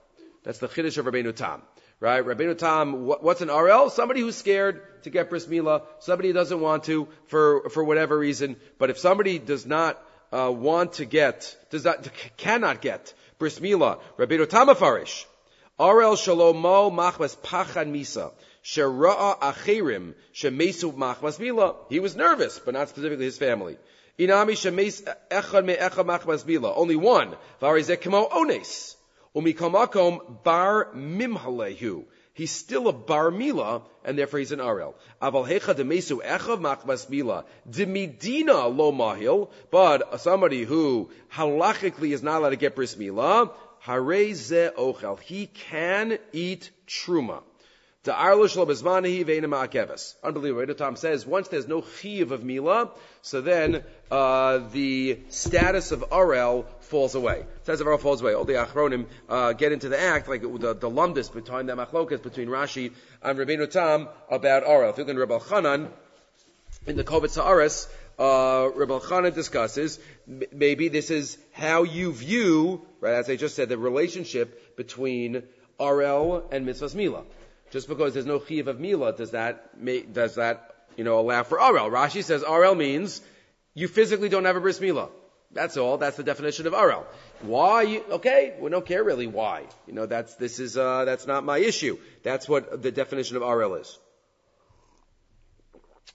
That's 0.44 0.58
the 0.58 0.68
chiddush 0.68 0.98
of 0.98 1.06
Rabbeinu 1.06 1.34
Tam, 1.34 1.62
right? 2.00 2.24
Rabbeinu 2.24 2.58
Tam, 2.58 3.06
what's 3.06 3.40
an 3.40 3.48
arel? 3.48 3.90
Somebody 3.90 4.20
who's 4.20 4.36
scared 4.36 4.82
to 5.04 5.10
get 5.10 5.30
bris 5.30 5.46
milah, 5.46 5.82
somebody 6.00 6.28
who 6.28 6.34
doesn't 6.34 6.60
want 6.60 6.84
to 6.84 7.08
for 7.26 7.68
for 7.70 7.84
whatever 7.84 8.18
reason. 8.18 8.56
But 8.78 8.90
if 8.90 8.98
somebody 8.98 9.38
does 9.38 9.66
not 9.66 10.02
uh, 10.32 10.50
want 10.50 10.94
to 10.94 11.04
get, 11.04 11.56
does 11.70 11.84
not, 11.84 12.08
cannot 12.36 12.80
get 12.80 13.14
bris 13.38 13.58
milah, 13.60 14.00
Rabbeinu 14.18 14.48
Tam 14.48 14.68
afarish. 14.68 15.24
arel 15.78 16.16
shalomo 16.16 16.90
machmas 16.92 17.36
pachan 17.36 17.92
misa. 17.92 18.32
Shera'a 18.64 19.40
achirim 19.40 20.14
shemesu 20.32 20.94
machmas 20.94 21.40
mila. 21.40 21.74
He 21.88 21.98
was 21.98 22.14
nervous, 22.14 22.60
but 22.60 22.74
not 22.74 22.88
specifically 22.88 23.24
his 23.24 23.36
family. 23.36 23.76
Inami 24.18 24.52
shemes 24.52 25.02
echad 25.30 25.64
me 25.64 25.74
echad 25.74 26.06
machmas 26.06 26.44
bila. 26.44 26.76
Only 26.76 26.96
one. 26.96 27.34
Varizekimo 27.60 28.30
ones. 28.30 28.96
Umikamakom 29.34 30.42
bar 30.44 30.88
mimhalehu. 30.94 32.04
He's 32.34 32.50
still 32.50 32.88
a 32.88 32.92
bar 32.92 33.30
mila, 33.30 33.82
and 34.04 34.18
therefore 34.18 34.38
he's 34.38 34.52
an 34.52 34.58
arel. 34.58 34.94
Aval 35.20 35.46
hecha 35.46 35.74
demesu 35.74 36.22
echav 36.22 36.60
machmas 36.60 37.08
mila. 37.08 37.44
Demidina 37.68 38.74
lo 38.74 38.92
mahil. 38.92 39.50
But 39.70 40.20
somebody 40.20 40.64
who 40.64 41.10
halachically 41.32 42.12
is 42.12 42.22
not 42.22 42.40
allowed 42.40 42.50
to 42.50 42.56
get 42.56 42.74
bris 42.74 42.96
mila, 42.96 43.50
hare 43.80 44.34
ze 44.34 44.70
ochel. 44.76 45.20
He 45.20 45.46
can 45.46 46.18
eat 46.32 46.70
truma. 46.86 47.42
Unbelievable. 48.04 50.74
Tom 50.74 50.96
says 50.96 51.24
once 51.24 51.46
there's 51.48 51.68
no 51.68 51.84
chiv 52.00 52.32
of 52.32 52.42
Mila, 52.42 52.90
so 53.22 53.40
then 53.40 53.84
uh, 54.10 54.58
the 54.72 55.20
status 55.28 55.92
of 55.92 56.00
Arel 56.10 56.64
falls 56.80 57.14
away. 57.14 57.46
Status 57.62 57.80
of 57.80 57.86
Arel 57.86 58.00
falls 58.00 58.20
away. 58.20 58.34
All 58.34 58.44
the 58.44 58.54
Achronim 58.54 59.06
uh, 59.28 59.52
get 59.52 59.70
into 59.70 59.88
the 59.88 60.00
act, 60.00 60.28
like 60.28 60.42
the, 60.42 60.74
the 60.74 60.90
lumdus 60.90 61.32
between 61.32 61.66
the 61.66 61.74
machlokas 61.74 62.20
between 62.20 62.48
Rashi 62.48 62.92
and 63.22 63.38
Rabbeinu 63.38 63.70
Tam 63.70 64.08
about 64.28 64.64
Arel. 64.64 64.90
If 64.90 64.98
you 64.98 65.04
look 65.04 65.10
in 65.10 65.18
Rabbi 65.18 65.38
Chanan, 65.38 65.88
in 66.88 66.96
the 66.96 67.04
Kovetz 67.04 67.40
Haaros, 67.40 67.86
uh, 68.18 68.68
Rabbi 68.74 68.98
Chanan 68.98 69.32
discusses 69.32 70.00
maybe 70.26 70.88
this 70.88 71.12
is 71.12 71.38
how 71.52 71.84
you 71.84 72.12
view, 72.12 72.84
right, 73.00 73.14
as 73.14 73.30
I 73.30 73.36
just 73.36 73.54
said, 73.54 73.68
the 73.68 73.78
relationship 73.78 74.76
between 74.76 75.44
Arel 75.78 76.42
and 76.50 76.66
Mitzvahs 76.66 76.96
Mila. 76.96 77.22
Just 77.72 77.88
because 77.88 78.12
there's 78.12 78.26
no 78.26 78.38
chiv 78.38 78.68
of 78.68 78.78
mila, 78.78 79.16
does 79.16 79.30
that 79.30 79.78
make, 79.78 80.12
does 80.12 80.34
that, 80.34 80.74
you 80.96 81.04
know, 81.04 81.18
allow 81.18 81.42
for 81.42 81.56
arel? 81.58 81.90
Rashi 81.90 82.22
says 82.22 82.42
arel 82.42 82.76
means 82.76 83.22
you 83.72 83.88
physically 83.88 84.28
don't 84.28 84.44
have 84.44 84.56
a 84.56 84.60
bris 84.60 84.78
mila. 84.78 85.08
That's 85.50 85.78
all. 85.78 85.96
That's 85.96 86.18
the 86.18 86.22
definition 86.22 86.66
of 86.66 86.74
arel. 86.74 87.04
Why? 87.40 87.82
You, 87.82 88.04
okay, 88.10 88.54
we 88.60 88.70
don't 88.70 88.84
care 88.84 89.02
really 89.02 89.26
why. 89.26 89.64
You 89.86 89.94
know, 89.94 90.04
that's, 90.04 90.34
this 90.36 90.60
is, 90.60 90.76
uh, 90.76 91.06
that's 91.06 91.26
not 91.26 91.44
my 91.44 91.58
issue. 91.58 91.98
That's 92.22 92.46
what 92.46 92.82
the 92.82 92.92
definition 92.92 93.36
of 93.38 93.42
arel 93.42 93.80
is. 93.80 93.98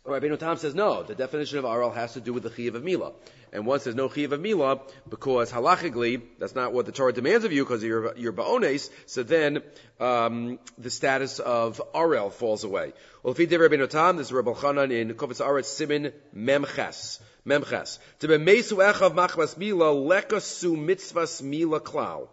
Rabbeinu 0.08 0.40
Tam 0.40 0.56
says 0.56 0.74
no. 0.74 1.04
The 1.04 1.16
definition 1.16 1.58
of 1.58 1.66
arel 1.66 1.94
has 1.94 2.14
to 2.14 2.22
do 2.22 2.32
with 2.32 2.44
the 2.44 2.50
chiv 2.50 2.76
of 2.76 2.84
mila. 2.84 3.12
And 3.52 3.66
once 3.66 3.84
there's 3.84 3.96
no 3.96 4.08
chiv 4.08 4.32
of 4.32 4.40
mila, 4.40 4.80
because 5.10 5.52
halachically, 5.52 6.22
that's 6.40 6.56
not 6.56 6.72
what 6.72 6.86
the 6.86 6.94
Torah 6.94 7.12
demands 7.12 7.44
of 7.44 7.52
you 7.52 7.66
because 7.66 7.84
you're, 7.84 8.16
you're 8.16 8.32
ba'ones, 8.32 8.90
so 9.06 9.24
then, 9.24 9.62
um, 10.00 10.60
the 10.78 10.90
status 10.90 11.40
of 11.40 11.82
arel 11.94 12.32
falls 12.32 12.64
away. 12.64 12.94
Well, 13.22 13.34
if 13.34 13.38
he 13.38 13.46
did 13.48 13.60
Rabbi 13.60 13.86
Tam, 13.88 14.16
this 14.16 14.28
is 14.28 14.34
Rabbi 14.34 14.52
Chanan 14.52 14.92
in 14.92 15.14
Kovetz 15.14 15.46
Haaros 15.46 15.66
Simin 15.66 16.14
Memches. 16.36 17.20
Memches. 17.46 18.00
To 18.20 18.30
be 18.30 18.38
mesu 18.38 18.78
echav 18.78 19.14
machmas 19.14 19.58
mila, 19.58 19.94
lekasu 19.94 20.78
mitzvahs 20.78 21.42
mila 21.42 21.82
klau. 21.82 22.30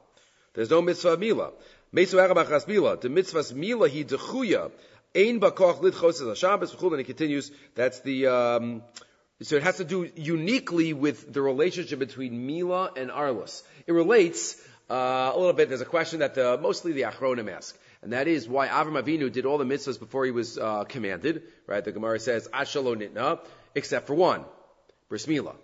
There's 0.54 0.70
no 0.70 0.80
mitzvah 0.80 1.16
mila. 1.16 1.50
Mesu 1.92 2.14
echav 2.14 2.36
machmas 2.36 2.68
mila. 2.68 2.96
The 2.98 3.08
mitzvahs 3.08 3.52
mila 3.52 3.88
he 3.88 4.04
dechuya. 4.04 4.70
Ein 5.16 5.38
bakoch 5.38 5.80
litchos 5.80 6.36
Shabbos. 6.36 6.74
And 6.74 6.98
he 6.98 7.04
continues, 7.04 7.52
that's 7.74 8.00
the, 8.00 8.26
um, 8.26 8.82
so 9.42 9.56
it 9.56 9.62
has 9.62 9.76
to 9.76 9.84
do 9.84 10.10
uniquely 10.16 10.92
with 10.92 11.32
the 11.32 11.40
relationship 11.40 11.98
between 11.98 12.46
Mila 12.46 12.90
and 12.96 13.10
Arlus. 13.10 13.62
It 13.86 13.92
relates 13.92 14.60
uh, 14.90 15.32
a 15.34 15.36
little 15.36 15.52
bit. 15.52 15.68
There's 15.68 15.80
a 15.80 15.86
question 15.86 16.20
that 16.20 16.34
the, 16.34 16.58
mostly 16.58 16.92
the 16.92 17.02
Achronim 17.02 17.50
ask, 17.50 17.78
and 18.02 18.12
that 18.12 18.28
is 18.28 18.48
why 18.48 18.68
Avram 18.68 19.00
Avinu 19.00 19.30
did 19.32 19.46
all 19.46 19.58
the 19.58 19.64
mitzvahs 19.64 19.98
before 19.98 20.24
he 20.24 20.30
was 20.30 20.58
uh, 20.58 20.84
commanded. 20.84 21.42
Right? 21.66 21.84
The 21.84 21.92
Gemara 21.92 22.18
says 22.18 22.48
Ashalo 22.48 22.96
Nitna, 22.96 23.40
except 23.74 24.06
for 24.06 24.14
one, 24.14 24.44
Bris 25.08 25.26
Mila. 25.26 25.54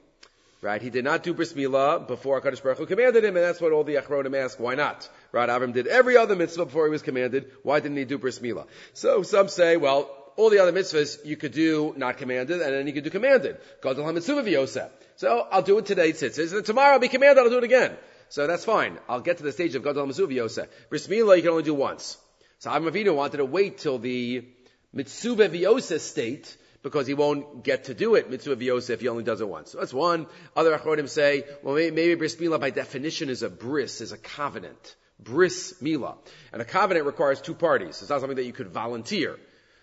Right? 0.62 0.82
He 0.82 0.90
did 0.90 1.04
not 1.04 1.22
do 1.22 1.32
bris 1.32 1.54
milah 1.54 2.06
before 2.06 2.40
HaKadosh 2.40 2.62
Baruch 2.62 2.78
Hu 2.78 2.86
commanded 2.86 3.24
him, 3.24 3.34
and 3.34 3.44
that's 3.44 3.60
what 3.60 3.72
all 3.72 3.82
the 3.82 3.94
Achronim 3.94 4.36
ask. 4.36 4.60
Why 4.60 4.74
not? 4.74 5.08
Right? 5.32 5.48
Avram 5.48 5.72
did 5.72 5.86
every 5.86 6.18
other 6.18 6.36
mitzvah 6.36 6.66
before 6.66 6.84
he 6.84 6.90
was 6.90 7.00
commanded. 7.00 7.50
Why 7.62 7.80
didn't 7.80 7.96
he 7.96 8.04
do 8.04 8.18
bris 8.18 8.40
milah? 8.40 8.66
So 8.92 9.22
some 9.22 9.48
say, 9.48 9.78
well, 9.78 10.10
all 10.36 10.50
the 10.50 10.58
other 10.58 10.72
mitzvahs 10.72 11.24
you 11.24 11.36
could 11.36 11.52
do 11.52 11.94
not 11.96 12.18
commanded, 12.18 12.60
and 12.60 12.74
then 12.74 12.86
you 12.86 12.92
could 12.92 13.04
do 13.04 13.10
commanded. 13.10 13.56
Gadol 13.82 14.04
HaMitzvah 14.04 14.90
So 15.16 15.46
I'll 15.50 15.62
do 15.62 15.78
it 15.78 15.86
today, 15.86 16.12
tzitzis, 16.12 16.52
and 16.54 16.64
tomorrow 16.64 16.94
I'll 16.94 16.98
be 16.98 17.08
commanded, 17.08 17.42
I'll 17.42 17.50
do 17.50 17.58
it 17.58 17.64
again. 17.64 17.96
So 18.28 18.46
that's 18.46 18.64
fine. 18.64 18.98
I'll 19.08 19.20
get 19.20 19.38
to 19.38 19.42
the 19.42 19.52
stage 19.52 19.74
of 19.74 19.82
Gadol 19.82 20.06
HaMitzvah 20.06 20.32
Yosef. 20.32 20.68
Bris 20.88 21.06
milah 21.08 21.36
you 21.36 21.42
can 21.42 21.50
only 21.52 21.62
do 21.62 21.74
once. 21.74 22.16
So 22.58 22.70
Avram 22.70 22.90
Avinu 22.90 23.14
wanted 23.14 23.38
to 23.38 23.44
wait 23.44 23.78
till 23.78 23.98
the 23.98 24.44
Mitzvah 24.92 25.48
V'Yosef 25.48 26.00
state, 26.00 26.56
because 26.82 27.06
he 27.06 27.14
won't 27.14 27.62
get 27.62 27.84
to 27.84 27.94
do 27.94 28.14
it, 28.14 28.30
mitzvah 28.30 28.56
v'yosef, 28.56 28.90
if 28.90 29.00
he 29.00 29.08
only 29.08 29.22
does 29.22 29.40
it 29.40 29.48
once. 29.48 29.72
So 29.72 29.78
that's 29.78 29.92
one. 29.92 30.26
Other 30.56 30.76
achronim 30.76 31.08
say, 31.08 31.44
well, 31.62 31.74
maybe, 31.74 31.94
maybe 31.94 32.14
bris 32.14 32.36
milah 32.36 32.60
by 32.60 32.70
definition 32.70 33.28
is 33.28 33.42
a 33.42 33.50
bris, 33.50 34.00
is 34.00 34.12
a 34.12 34.18
covenant. 34.18 34.96
Bris 35.18 35.74
milah. 35.82 36.16
And 36.52 36.62
a 36.62 36.64
covenant 36.64 37.06
requires 37.06 37.40
two 37.40 37.54
parties. 37.54 38.00
It's 38.00 38.08
not 38.10 38.20
something 38.20 38.36
that 38.36 38.44
you 38.44 38.52
could 38.52 38.68
volunteer. 38.68 39.38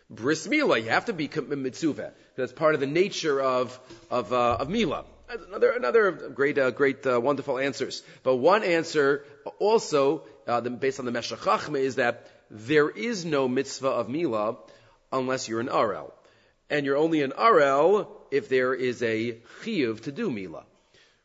Bris 0.09 0.47
milah, 0.47 0.81
you 0.81 0.89
have 0.89 1.05
to 1.05 1.13
be 1.13 1.29
mitzvah. 1.55 2.13
That's 2.35 2.53
part 2.53 2.73
of 2.73 2.79
the 2.79 2.87
nature 2.87 3.39
of, 3.39 3.79
of, 4.09 4.33
uh, 4.33 4.57
of 4.59 4.67
milah. 4.67 5.05
Another, 5.29 5.71
another 5.71 6.11
great, 6.11 6.57
uh, 6.57 6.71
great, 6.71 7.05
uh, 7.05 7.19
wonderful 7.19 7.59
answers. 7.59 8.01
But 8.23 8.37
one 8.37 8.63
answer 8.63 9.25
also, 9.59 10.23
uh, 10.47 10.61
based 10.61 10.99
on 10.99 11.05
the 11.05 11.11
Meshach 11.11 11.69
is 11.75 11.95
that 11.95 12.31
there 12.49 12.89
is 12.89 13.25
no 13.25 13.47
mitzvah 13.49 13.89
of 13.89 14.07
milah 14.07 14.57
unless 15.11 15.49
you're 15.49 15.59
an 15.59 15.67
Arel 15.67 16.11
and 16.69 16.85
you're 16.85 16.97
only 16.97 17.21
an 17.21 17.31
Arel 17.31 18.07
if 18.31 18.49
there 18.49 18.73
is 18.73 19.01
a 19.03 19.37
chiyuv 19.63 20.01
to 20.01 20.11
do 20.11 20.29
mila. 20.29 20.63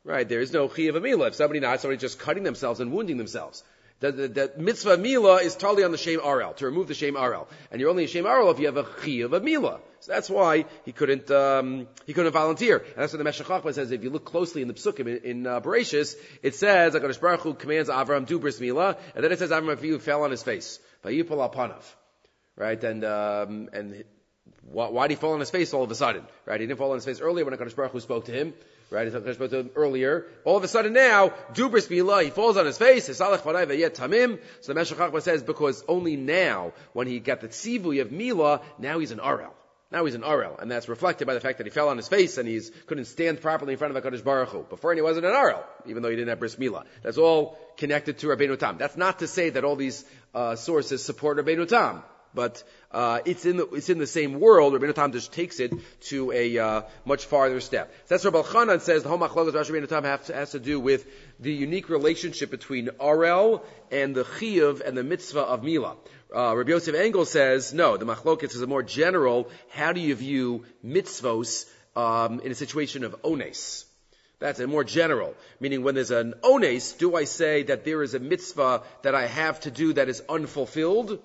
Right? 0.04 0.28
There 0.28 0.40
is 0.40 0.52
no 0.52 0.68
chiyuv 0.68 0.96
of 0.96 1.02
mila. 1.02 1.28
If 1.28 1.34
somebody 1.34 1.60
not, 1.60 1.80
somebody 1.80 1.98
just 1.98 2.18
cutting 2.18 2.42
themselves 2.42 2.80
and 2.80 2.92
wounding 2.92 3.18
themselves. 3.18 3.62
The, 4.00 4.10
the, 4.10 4.28
the 4.28 4.52
mitzvah 4.56 4.98
mila 4.98 5.36
is 5.36 5.54
totally 5.54 5.84
on 5.84 5.92
the 5.92 5.96
shame 5.96 6.18
arel, 6.18 6.56
to 6.56 6.66
remove 6.66 6.88
the 6.88 6.94
shame 6.94 7.14
arel. 7.14 7.46
And 7.70 7.80
you're 7.80 7.88
only 7.88 8.02
a 8.02 8.08
shame 8.08 8.24
arel 8.24 8.52
if 8.52 8.58
you 8.58 8.66
have 8.66 8.76
a 8.76 8.82
chiyuv 8.82 9.32
of 9.32 9.44
mila. 9.44 9.78
So 10.00 10.10
that's 10.10 10.28
why 10.28 10.64
he 10.84 10.90
couldn't, 10.90 11.30
um, 11.30 11.86
he 12.04 12.12
couldn't 12.12 12.32
volunteer. 12.32 12.78
And 12.78 12.96
that's 12.96 13.12
what 13.12 13.18
the 13.18 13.24
Meshach 13.24 13.74
says, 13.74 13.92
if 13.92 14.02
you 14.02 14.10
look 14.10 14.24
closely 14.24 14.60
in 14.60 14.66
the 14.66 14.74
psukim 14.74 15.06
in, 15.06 15.18
in 15.18 15.46
uh, 15.46 15.60
Bereshis, 15.60 16.16
it 16.42 16.56
says, 16.56 16.94
HaKadosh 16.94 17.20
Baruch 17.20 17.42
Hu 17.42 17.54
commands 17.54 17.88
Avram 17.88 18.26
do 18.26 18.40
bris 18.40 18.58
mila, 18.58 18.96
and 19.14 19.22
then 19.22 19.30
it 19.30 19.38
says 19.38 19.50
Avram 19.50 19.76
Avinu 19.76 20.00
fell 20.00 20.24
on 20.24 20.32
his 20.32 20.42
face. 20.42 20.80
Right? 22.56 22.84
And, 22.84 23.04
um, 23.04 23.68
and 23.72 24.04
why, 24.64 24.88
why 24.88 25.08
did 25.08 25.16
he 25.16 25.20
fall 25.20 25.32
on 25.32 25.40
his 25.40 25.50
face 25.50 25.74
all 25.74 25.82
of 25.82 25.90
a 25.90 25.94
sudden? 25.94 26.24
Right? 26.46 26.60
He 26.60 26.66
didn't 26.66 26.78
fall 26.78 26.90
on 26.90 26.96
his 26.96 27.04
face 27.04 27.20
earlier 27.20 27.44
when 27.44 27.54
HaKadosh 27.54 27.76
Baruch 27.76 27.92
Hu 27.92 28.00
spoke 28.00 28.26
to 28.26 28.32
him. 28.32 28.54
Right? 28.90 29.10
He 29.10 29.32
spoke 29.32 29.50
to 29.50 29.58
him 29.60 29.70
earlier. 29.74 30.26
All 30.44 30.56
of 30.56 30.64
a 30.64 30.68
sudden 30.68 30.92
now, 30.92 31.30
Dubris 31.54 31.88
Bila, 31.88 32.24
he 32.24 32.30
falls 32.30 32.56
on 32.56 32.66
his 32.66 32.76
face. 32.78 33.06
So 33.06 33.24
the 33.24 34.74
Meshach 34.74 35.22
says, 35.22 35.42
because 35.42 35.82
only 35.88 36.16
now, 36.16 36.72
when 36.92 37.06
he 37.06 37.18
got 37.18 37.40
the 37.40 37.48
tzivui 37.48 38.02
of 38.02 38.12
Mila, 38.12 38.60
now 38.78 38.98
he's 38.98 39.10
an 39.10 39.18
Arel. 39.18 39.50
Now 39.90 40.06
he's 40.06 40.14
an 40.14 40.22
Arel, 40.22 40.58
and 40.58 40.70
that's 40.70 40.88
reflected 40.88 41.26
by 41.26 41.34
the 41.34 41.40
fact 41.40 41.58
that 41.58 41.66
he 41.66 41.70
fell 41.70 41.90
on 41.90 41.98
his 41.98 42.08
face 42.08 42.38
and 42.38 42.48
he 42.48 42.62
couldn't 42.86 43.04
stand 43.04 43.42
properly 43.42 43.74
in 43.74 43.78
front 43.78 43.94
of 43.94 44.02
HaKadosh 44.02 44.24
Baruch 44.24 44.48
Hu. 44.48 44.62
Before 44.62 44.94
he 44.94 45.02
wasn't 45.02 45.26
an 45.26 45.32
Arel, 45.32 45.62
even 45.86 46.02
though 46.02 46.08
he 46.08 46.16
didn't 46.16 46.30
have 46.30 46.38
bris 46.38 46.56
milah. 46.56 46.84
That's 47.02 47.18
all 47.18 47.58
connected 47.76 48.18
to 48.18 48.28
Rabbeinu 48.28 48.58
Tam. 48.58 48.78
That's 48.78 48.96
not 48.96 49.18
to 49.18 49.26
say 49.26 49.50
that 49.50 49.64
all 49.64 49.76
these 49.76 50.02
uh, 50.34 50.56
sources 50.56 51.04
support 51.04 51.36
Rabbeinu 51.36 51.68
Tam 51.68 52.02
but 52.34 52.62
uh, 52.90 53.20
it's 53.24 53.44
in 53.46 53.56
the 53.56 53.66
it's 53.70 53.88
in 53.88 53.98
the 53.98 54.06
same 54.06 54.40
world. 54.40 54.74
Rabbeinu 54.74 54.94
Tam 54.94 55.12
just 55.12 55.32
takes 55.32 55.60
it 55.60 55.72
to 56.02 56.32
a 56.32 56.58
uh, 56.58 56.82
much 57.04 57.26
farther 57.26 57.60
step. 57.60 57.92
So 58.06 58.14
that's 58.14 58.24
what 58.24 58.34
Balchanan 58.34 58.80
says. 58.80 59.02
The 59.02 59.08
whole 59.08 59.18
machlokas 59.18 59.52
Rashi 59.52 59.70
Rabbeinu 59.70 59.88
Tam 59.88 60.04
has, 60.04 60.28
has, 60.28 60.50
to 60.52 60.60
do 60.60 60.80
with 60.80 61.06
the 61.40 61.52
unique 61.52 61.88
relationship 61.88 62.50
between 62.50 62.88
Arel 63.00 63.62
and 63.90 64.14
the 64.14 64.24
chiyuv 64.24 64.80
and 64.86 64.96
the 64.96 65.02
mitzvah 65.02 65.40
of 65.40 65.62
Mila. 65.62 65.96
Uh, 66.34 66.56
Rabbi 66.56 66.70
Yosef 66.70 66.94
Engel 66.94 67.26
says 67.26 67.74
no. 67.74 67.96
The 67.96 68.06
machlokas 68.06 68.54
is 68.54 68.62
a 68.62 68.66
more 68.66 68.82
general. 68.82 69.50
How 69.70 69.92
do 69.92 70.00
you 70.00 70.14
view 70.14 70.64
mitzvos 70.84 71.66
um, 71.94 72.40
in 72.40 72.50
a 72.52 72.54
situation 72.54 73.04
of 73.04 73.16
ones? 73.22 73.84
That's 74.38 74.58
a 74.58 74.66
more 74.66 74.82
general, 74.82 75.36
meaning 75.60 75.84
when 75.84 75.94
there's 75.94 76.10
an 76.10 76.34
ones, 76.42 76.94
do 76.94 77.14
I 77.14 77.24
say 77.24 77.62
that 77.64 77.84
there 77.84 78.02
is 78.02 78.14
a 78.14 78.18
mitzvah 78.18 78.82
that 79.02 79.14
I 79.14 79.26
have 79.26 79.60
to 79.60 79.70
do 79.70 79.92
that 79.92 80.08
is 80.08 80.20
unfulfilled? 80.28 81.20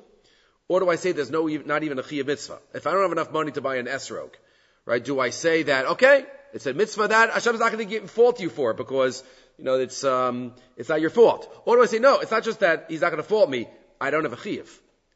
Or 0.69 0.81
do 0.81 0.89
I 0.89 0.95
say 0.95 1.13
there's 1.13 1.31
no, 1.31 1.47
not 1.47 1.83
even 1.83 1.97
a 1.97 2.03
chiyah 2.03 2.25
mitzvah? 2.25 2.59
If 2.73 2.87
I 2.87 2.91
don't 2.91 3.03
have 3.03 3.11
enough 3.11 3.31
money 3.31 3.51
to 3.51 3.61
buy 3.61 3.77
an 3.77 3.85
esrog, 3.85 4.31
right, 4.85 5.03
do 5.03 5.19
I 5.19 5.29
say 5.29 5.63
that, 5.63 5.85
okay, 5.85 6.25
it's 6.53 6.65
a 6.65 6.73
mitzvah 6.73 7.07
that 7.07 7.29
Hashem's 7.31 7.59
not 7.59 7.71
going 7.71 7.87
to 7.87 8.07
fault 8.07 8.41
you 8.41 8.49
for 8.49 8.73
because, 8.73 9.23
you 9.57 9.63
know, 9.63 9.75
it's, 9.75 10.03
um, 10.03 10.53
it's 10.75 10.89
not 10.89 10.99
your 10.99 11.09
fault. 11.09 11.49
Or 11.65 11.77
do 11.77 11.83
I 11.83 11.85
say, 11.85 11.99
no, 11.99 12.19
it's 12.19 12.31
not 12.31 12.43
just 12.43 12.59
that 12.59 12.87
he's 12.89 13.01
not 13.01 13.11
going 13.11 13.23
to 13.23 13.27
fault 13.27 13.49
me, 13.49 13.67
I 13.99 14.11
don't 14.11 14.23
have 14.23 14.33
a 14.33 14.37
chiyuv. 14.37 14.67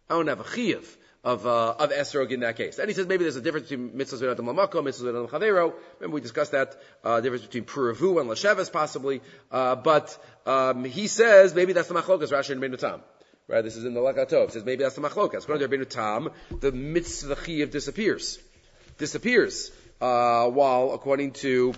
I 0.10 0.15
don't 0.15 0.27
have 0.27 0.39
a 0.39 0.46
chiyuv 0.46 0.86
of, 1.24 1.46
uh, 1.46 1.75
of 1.77 1.91
esrog 1.91 2.31
in 2.31 2.39
that 2.39 2.55
case. 2.55 2.79
And 2.79 2.88
he 2.88 2.93
says 2.93 3.08
maybe 3.08 3.25
there's 3.25 3.36
a 3.36 3.41
difference 3.41 3.70
between 3.70 3.91
mitzvahs 3.91 4.22
with 4.22 4.31
Adam 4.31 4.46
Lamako, 4.46 4.75
mitzvahs 4.75 5.03
with 5.03 5.15
Adam 5.15 5.27
Chavero. 5.27 5.74
Remember 6.00 6.15
we 6.15 6.22
discussed 6.22 6.53
that, 6.53 6.81
uh, 7.03 7.20
difference 7.20 7.46
between 7.46 7.65
Puravu 7.65 8.22
and 8.22 8.29
Lasheves 8.29 8.72
possibly. 8.72 9.22
Uh, 9.51 9.75
but, 9.75 10.17
um, 10.46 10.86
he 10.86 11.08
says 11.08 11.53
maybe 11.53 11.74
that's 11.74 11.89
the 11.89 11.93
machlokas 11.93 12.31
Rashi 12.31 12.51
and 12.51 12.62
Benutam. 12.62 13.01
Right? 13.51 13.65
This 13.65 13.75
is 13.75 13.84
in 13.84 13.93
the 13.93 14.00
Lekach 14.00 14.29
Tov. 14.29 14.46
It 14.46 14.53
says 14.53 14.63
maybe 14.63 14.84
that's 14.84 14.96
the 14.96 15.01
machlokas. 15.01 15.43
According 15.43 15.70
to 15.70 15.77
Rabbeinu 15.77 15.89
Tam, 15.89 16.29
the 16.62 16.72
mitzvah 16.72 17.36
chiyav 17.36 17.70
disappears. 17.70 18.39
Disappears. 18.98 19.72
Uh, 20.00 20.48
while 20.48 20.91
according 20.93 21.34
to 21.34 21.74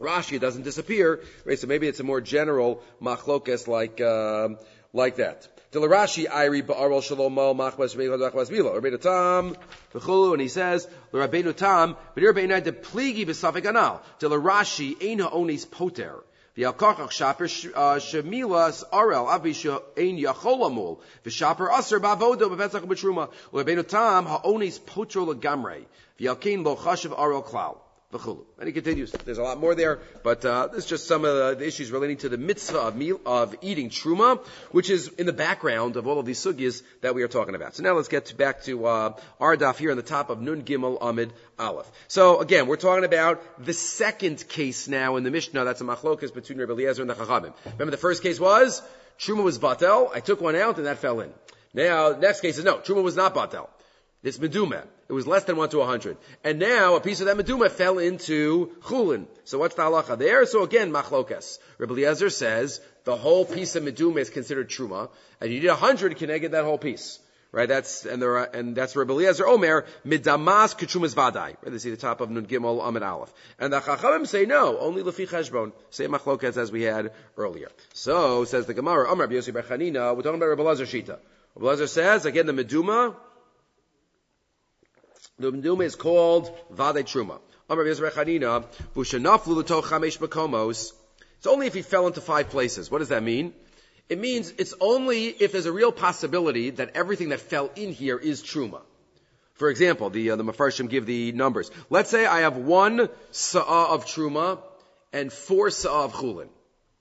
Rashi, 0.00 0.32
it 0.32 0.40
doesn't 0.40 0.64
disappear. 0.64 1.20
Right? 1.44 1.56
So 1.56 1.68
maybe 1.68 1.86
it's 1.86 2.00
a 2.00 2.02
more 2.02 2.20
general 2.20 2.82
machlokas 3.00 3.68
like, 3.68 4.00
uh, 4.00 4.48
like 4.92 5.16
that. 5.16 5.46
The 5.70 5.78
Rashi 5.78 6.24
Iri 6.24 6.62
Ba'arol 6.62 7.04
Shalom 7.04 7.36
Mal 7.36 7.54
Machmas 7.54 7.94
Machmas 7.94 8.50
Milo 8.50 8.80
Rabbeinu 8.80 9.00
Tam 9.00 9.54
V'chulu 9.94 10.32
and 10.32 10.42
he 10.42 10.48
says 10.48 10.88
Rabbeinu 11.12 11.54
Tam 11.54 11.96
B'dir 12.16 12.32
Beinai 12.32 12.64
De 12.64 12.72
Pligi 12.72 13.24
B'Safik 13.24 13.64
Anal 13.64 14.02
The 14.18 14.28
Rashi 14.30 14.96
Eina 14.98 15.32
Onis 15.32 15.64
Poter 16.60 16.72
V'yalkachach 16.72 17.10
shaper 17.10 17.44
uh, 17.44 17.98
shemilas 17.98 18.84
arel 18.92 19.28
avi 19.28 19.52
she'ein 19.54 20.18
yacholamul. 20.18 20.98
V'shaper 21.24 21.70
aser 21.70 22.00
ba'avodo 22.00 22.50
b'vetzach 22.50 22.86
b'truma 22.86 23.30
u'lebeinu 23.52 23.86
tam 23.88 24.26
ha'onis 24.26 24.78
potro 24.78 25.26
legamrei 25.32 25.86
v'yalkein 26.20 26.62
lo 26.62 26.76
chashav 26.76 27.18
arel 27.18 27.42
klal. 27.42 27.78
And 28.12 28.66
he 28.66 28.72
continues. 28.72 29.12
There's 29.12 29.38
a 29.38 29.42
lot 29.42 29.60
more 29.60 29.76
there, 29.76 30.00
but 30.24 30.44
uh, 30.44 30.66
this 30.66 30.84
is 30.84 30.86
just 30.86 31.06
some 31.06 31.24
of 31.24 31.36
the, 31.36 31.54
the, 31.60 31.66
issues 31.66 31.92
relating 31.92 32.16
to 32.18 32.28
the 32.28 32.38
mitzvah 32.38 32.80
of 32.80 32.96
meal 32.96 33.20
of 33.24 33.54
eating 33.62 33.88
truma, 33.88 34.44
which 34.72 34.90
is 34.90 35.06
in 35.08 35.26
the 35.26 35.32
background 35.32 35.96
of 35.96 36.08
all 36.08 36.18
of 36.18 36.26
these 36.26 36.40
sugyas 36.40 36.82
that 37.02 37.14
we 37.14 37.22
are 37.22 37.28
talking 37.28 37.54
about. 37.54 37.76
So 37.76 37.84
now 37.84 37.92
let's 37.92 38.08
get 38.08 38.26
to, 38.26 38.34
back 38.34 38.64
to 38.64 38.86
uh, 38.86 39.16
our 39.38 39.56
here 39.74 39.92
on 39.92 39.96
the 39.96 40.02
top 40.02 40.28
of 40.28 40.40
Nun 40.40 40.62
Gimel 40.62 40.98
Amid 41.00 41.32
Aleph. 41.56 41.88
So 42.08 42.40
again, 42.40 42.66
we're 42.66 42.76
talking 42.76 43.04
about 43.04 43.64
the 43.64 43.72
second 43.72 44.48
case 44.48 44.88
now 44.88 45.14
in 45.14 45.22
the 45.22 45.30
Mishnah. 45.30 45.64
That's 45.64 45.80
a 45.80 45.84
machlokas 45.84 46.34
between 46.34 46.58
Rabbi 46.58 46.72
Eliezer 46.72 47.02
and 47.02 47.10
the 47.10 47.14
Chachamim. 47.14 47.52
Remember 47.64 47.92
the 47.92 47.96
first 47.96 48.24
case 48.24 48.40
was 48.40 48.82
truma 49.20 49.44
was 49.44 49.60
batel. 49.60 50.10
I 50.12 50.18
took 50.18 50.40
one 50.40 50.56
out 50.56 50.78
and 50.78 50.86
that 50.86 50.98
fell 50.98 51.20
in. 51.20 51.32
Now 51.72 52.16
next 52.18 52.40
case 52.40 52.58
is 52.58 52.64
no, 52.64 52.78
truma 52.78 53.04
was 53.04 53.14
not 53.14 53.36
batel. 53.36 53.68
It's 54.22 54.38
meduma. 54.38 54.84
It 55.08 55.12
was 55.12 55.26
less 55.26 55.44
than 55.44 55.56
1 55.56 55.70
to 55.70 55.78
a 55.78 55.80
100. 55.80 56.18
And 56.44 56.58
now 56.58 56.94
a 56.96 57.00
piece 57.00 57.20
of 57.20 57.26
that 57.26 57.36
meduma 57.38 57.70
fell 57.70 57.98
into 57.98 58.70
chulin. 58.82 59.26
So 59.44 59.58
what's 59.58 59.74
the 59.74 59.82
halacha 59.82 60.18
there? 60.18 60.44
So 60.44 60.62
again, 60.62 60.92
machlokas. 60.92 61.58
Rabbi 61.78 61.94
Eliezer 61.94 62.28
says 62.28 62.80
the 63.04 63.16
whole 63.16 63.46
piece 63.46 63.76
of 63.76 63.82
meduma 63.82 64.18
is 64.18 64.28
considered 64.28 64.68
truma, 64.68 65.08
and 65.40 65.50
you 65.50 65.60
need 65.60 65.68
a 65.68 65.70
100 65.70 66.18
get 66.18 66.50
that 66.50 66.64
whole 66.64 66.78
piece. 66.78 67.18
Right, 67.52 67.66
that's, 67.66 68.06
and 68.06 68.22
there 68.22 68.38
are, 68.38 68.44
and 68.44 68.76
that's 68.76 68.94
Rabbi 68.94 69.12
Eliezer 69.12 69.44
Omer, 69.44 69.84
midamas 70.06 70.78
ketrumas 70.78 71.16
vadai. 71.16 71.34
Right, 71.34 71.56
they 71.64 71.78
see 71.78 71.90
the 71.90 71.96
top 71.96 72.20
of 72.20 72.30
Nun 72.30 72.46
Gimel 72.46 72.86
Amid 72.86 73.02
Aleph. 73.02 73.32
And 73.58 73.72
the 73.72 73.80
Chachamim 73.80 74.28
say 74.28 74.46
no, 74.46 74.78
only 74.78 75.02
lefi 75.02 75.28
cheshbon. 75.28 75.72
Say 75.90 76.06
machlokas 76.06 76.56
as 76.56 76.70
we 76.70 76.82
had 76.82 77.10
earlier. 77.36 77.68
So, 77.92 78.44
says 78.44 78.66
the 78.66 78.74
Gemara, 78.74 79.10
Omer 79.10 79.24
Rabbi 79.24 79.34
Yossi 79.34 79.52
Bechanina, 79.52 80.14
we're 80.14 80.22
talking 80.22 80.36
about 80.36 80.46
Rabbi 80.46 80.62
Eliezer 80.62 80.84
Shita. 80.84 81.18
Rabbi 81.56 81.66
Eliezer 81.66 81.88
says, 81.88 82.24
again, 82.24 82.46
the 82.46 82.52
meduma, 82.52 83.16
the 85.40 85.50
Meduma 85.50 85.84
is 85.84 85.96
called 85.96 86.54
Vade 86.70 87.06
Truma. 87.06 87.38
It's 91.38 91.46
only 91.46 91.66
if 91.66 91.74
he 91.74 91.82
fell 91.82 92.06
into 92.06 92.20
five 92.20 92.50
places. 92.50 92.90
What 92.90 92.98
does 92.98 93.08
that 93.08 93.22
mean? 93.22 93.54
It 94.10 94.18
means 94.18 94.52
it's 94.58 94.74
only 94.80 95.28
if 95.28 95.52
there's 95.52 95.66
a 95.66 95.72
real 95.72 95.92
possibility 95.92 96.70
that 96.70 96.90
everything 96.94 97.30
that 97.30 97.40
fell 97.40 97.70
in 97.76 97.92
here 97.92 98.18
is 98.18 98.42
Truma. 98.42 98.82
For 99.54 99.70
example, 99.70 100.10
the, 100.10 100.30
uh, 100.32 100.36
the 100.36 100.44
Mefarshim 100.44 100.90
give 100.90 101.06
the 101.06 101.32
numbers. 101.32 101.70
Let's 101.88 102.10
say 102.10 102.26
I 102.26 102.40
have 102.40 102.56
one 102.56 103.08
Sa'ah 103.30 103.94
of 103.94 104.06
Truma 104.06 104.58
and 105.12 105.32
four 105.32 105.70
Sa'ah 105.70 106.04
of 106.04 106.12
Chulin. 106.12 106.48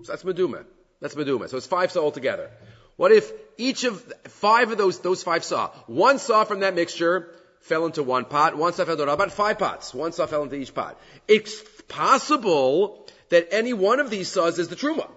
So 0.04 0.14
that's 0.14 0.24
Meduma. 0.24 0.66
That's 1.02 1.16
Meduma. 1.16 1.50
So 1.50 1.58
it's 1.58 1.68
five 1.68 1.92
Sa'ah 1.92 2.04
altogether. 2.04 2.52
What 2.96 3.12
if 3.12 3.32
each 3.58 3.86
of 3.86 4.02
five 4.28 4.72
of 4.72 4.78
those, 4.78 5.00
those 5.00 5.24
five 5.24 5.44
Sa'ah, 5.44 5.72
one 5.88 6.20
Sa'ah 6.20 6.46
from 6.46 6.60
that 6.62 6.76
mixture 6.76 7.30
fell 7.62 7.86
into 7.86 8.04
one 8.04 8.26
pot, 8.26 8.58
one 8.58 8.74
stuff 8.74 8.88
fell 8.88 9.00
into 9.00 9.12
about 9.12 9.32
five 9.32 9.60
pots. 9.60 9.94
One 9.94 10.12
stuff 10.12 10.30
fell 10.30 10.44
into 10.44 10.56
each 10.56 10.74
pot. 10.74 11.00
It's 11.28 11.62
possible 11.88 13.08
that 13.30 13.50
any 13.52 13.74
one 13.74 14.00
of 14.00 14.10
these 14.10 14.28
saws 14.28 14.60
is 14.60 14.68
the 14.68 14.76
truma. 14.76 15.10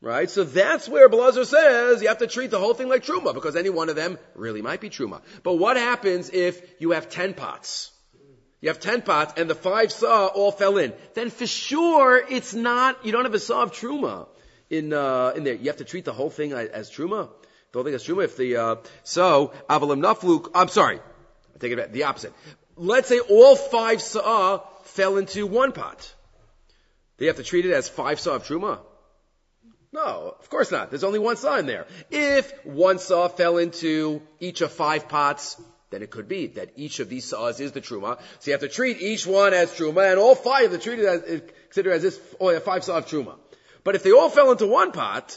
Right? 0.00 0.30
So 0.30 0.44
that's 0.44 0.88
where 0.88 1.08
Belazar 1.08 1.44
says 1.44 2.02
you 2.02 2.08
have 2.08 2.18
to 2.18 2.28
treat 2.28 2.52
the 2.52 2.60
whole 2.60 2.74
thing 2.74 2.88
like 2.88 3.04
truma 3.04 3.34
because 3.34 3.56
any 3.56 3.68
one 3.68 3.88
of 3.88 3.96
them 3.96 4.16
really 4.36 4.62
might 4.62 4.80
be 4.80 4.90
truma. 4.90 5.22
But 5.42 5.54
what 5.54 5.76
happens 5.76 6.30
if 6.30 6.62
you 6.80 6.92
have 6.92 7.08
ten 7.08 7.34
pots? 7.34 7.90
You 8.60 8.68
have 8.68 8.78
ten 8.78 9.02
pots 9.02 9.34
and 9.36 9.50
the 9.50 9.56
five 9.56 9.90
saw 9.90 10.26
all 10.26 10.52
fell 10.52 10.78
in. 10.78 10.92
Then 11.14 11.30
for 11.30 11.46
sure 11.46 12.16
it's 12.16 12.54
not, 12.54 13.04
you 13.04 13.10
don't 13.10 13.24
have 13.24 13.34
a 13.34 13.40
saw 13.40 13.62
of 13.62 13.72
truma 13.72 14.28
in, 14.70 14.92
uh, 14.92 15.32
in 15.34 15.42
there. 15.42 15.54
You 15.54 15.66
have 15.66 15.78
to 15.78 15.84
treat 15.84 16.04
the 16.04 16.12
whole 16.12 16.30
thing 16.30 16.52
as 16.52 16.90
truma. 16.90 17.30
The 17.72 17.78
whole 17.78 17.84
thing 17.84 17.94
as 17.94 18.04
truma. 18.04 18.24
If 18.24 18.36
the, 18.36 18.56
uh, 18.56 18.76
so, 19.02 19.52
avalim 19.68 20.00
nafluk, 20.00 20.50
I'm 20.54 20.68
sorry. 20.68 21.00
I 21.58 21.60
take 21.60 21.72
it 21.72 21.76
back, 21.76 21.92
the 21.92 22.04
opposite. 22.04 22.32
Let's 22.76 23.08
say 23.08 23.18
all 23.18 23.56
five 23.56 24.00
saw 24.00 24.60
fell 24.84 25.16
into 25.16 25.46
one 25.46 25.72
pot. 25.72 26.14
You 27.18 27.26
have 27.26 27.36
to 27.36 27.42
treat 27.42 27.66
it 27.66 27.72
as 27.72 27.88
five 27.88 28.20
saw 28.20 28.36
of 28.36 28.44
truma? 28.44 28.78
No, 29.92 30.36
of 30.38 30.48
course 30.50 30.70
not. 30.70 30.90
There's 30.90 31.02
only 31.02 31.18
one 31.18 31.36
saw 31.36 31.56
in 31.56 31.66
there. 31.66 31.86
If 32.10 32.52
one 32.64 33.00
saw 33.00 33.26
fell 33.26 33.56
into 33.58 34.22
each 34.38 34.60
of 34.60 34.70
five 34.70 35.08
pots, 35.08 35.60
then 35.90 36.02
it 36.02 36.10
could 36.10 36.28
be 36.28 36.46
that 36.48 36.70
each 36.76 37.00
of 37.00 37.08
these 37.08 37.24
saws 37.24 37.58
is 37.58 37.72
the 37.72 37.80
truma. 37.80 38.20
So 38.38 38.50
you 38.50 38.52
have 38.52 38.60
to 38.60 38.68
treat 38.68 39.00
each 39.00 39.26
one 39.26 39.52
as 39.52 39.72
truma, 39.72 40.10
and 40.10 40.20
all 40.20 40.36
five 40.36 40.72
are 40.72 40.78
treated 40.78 41.06
as 41.06 41.42
considered 41.64 41.94
as 41.94 42.02
this 42.02 42.20
oh, 42.38 42.50
yeah, 42.50 42.60
five 42.60 42.84
saw 42.84 42.98
of 42.98 43.06
truma. 43.06 43.34
But 43.82 43.96
if 43.96 44.04
they 44.04 44.12
all 44.12 44.30
fell 44.30 44.52
into 44.52 44.66
one 44.66 44.92
pot, 44.92 45.36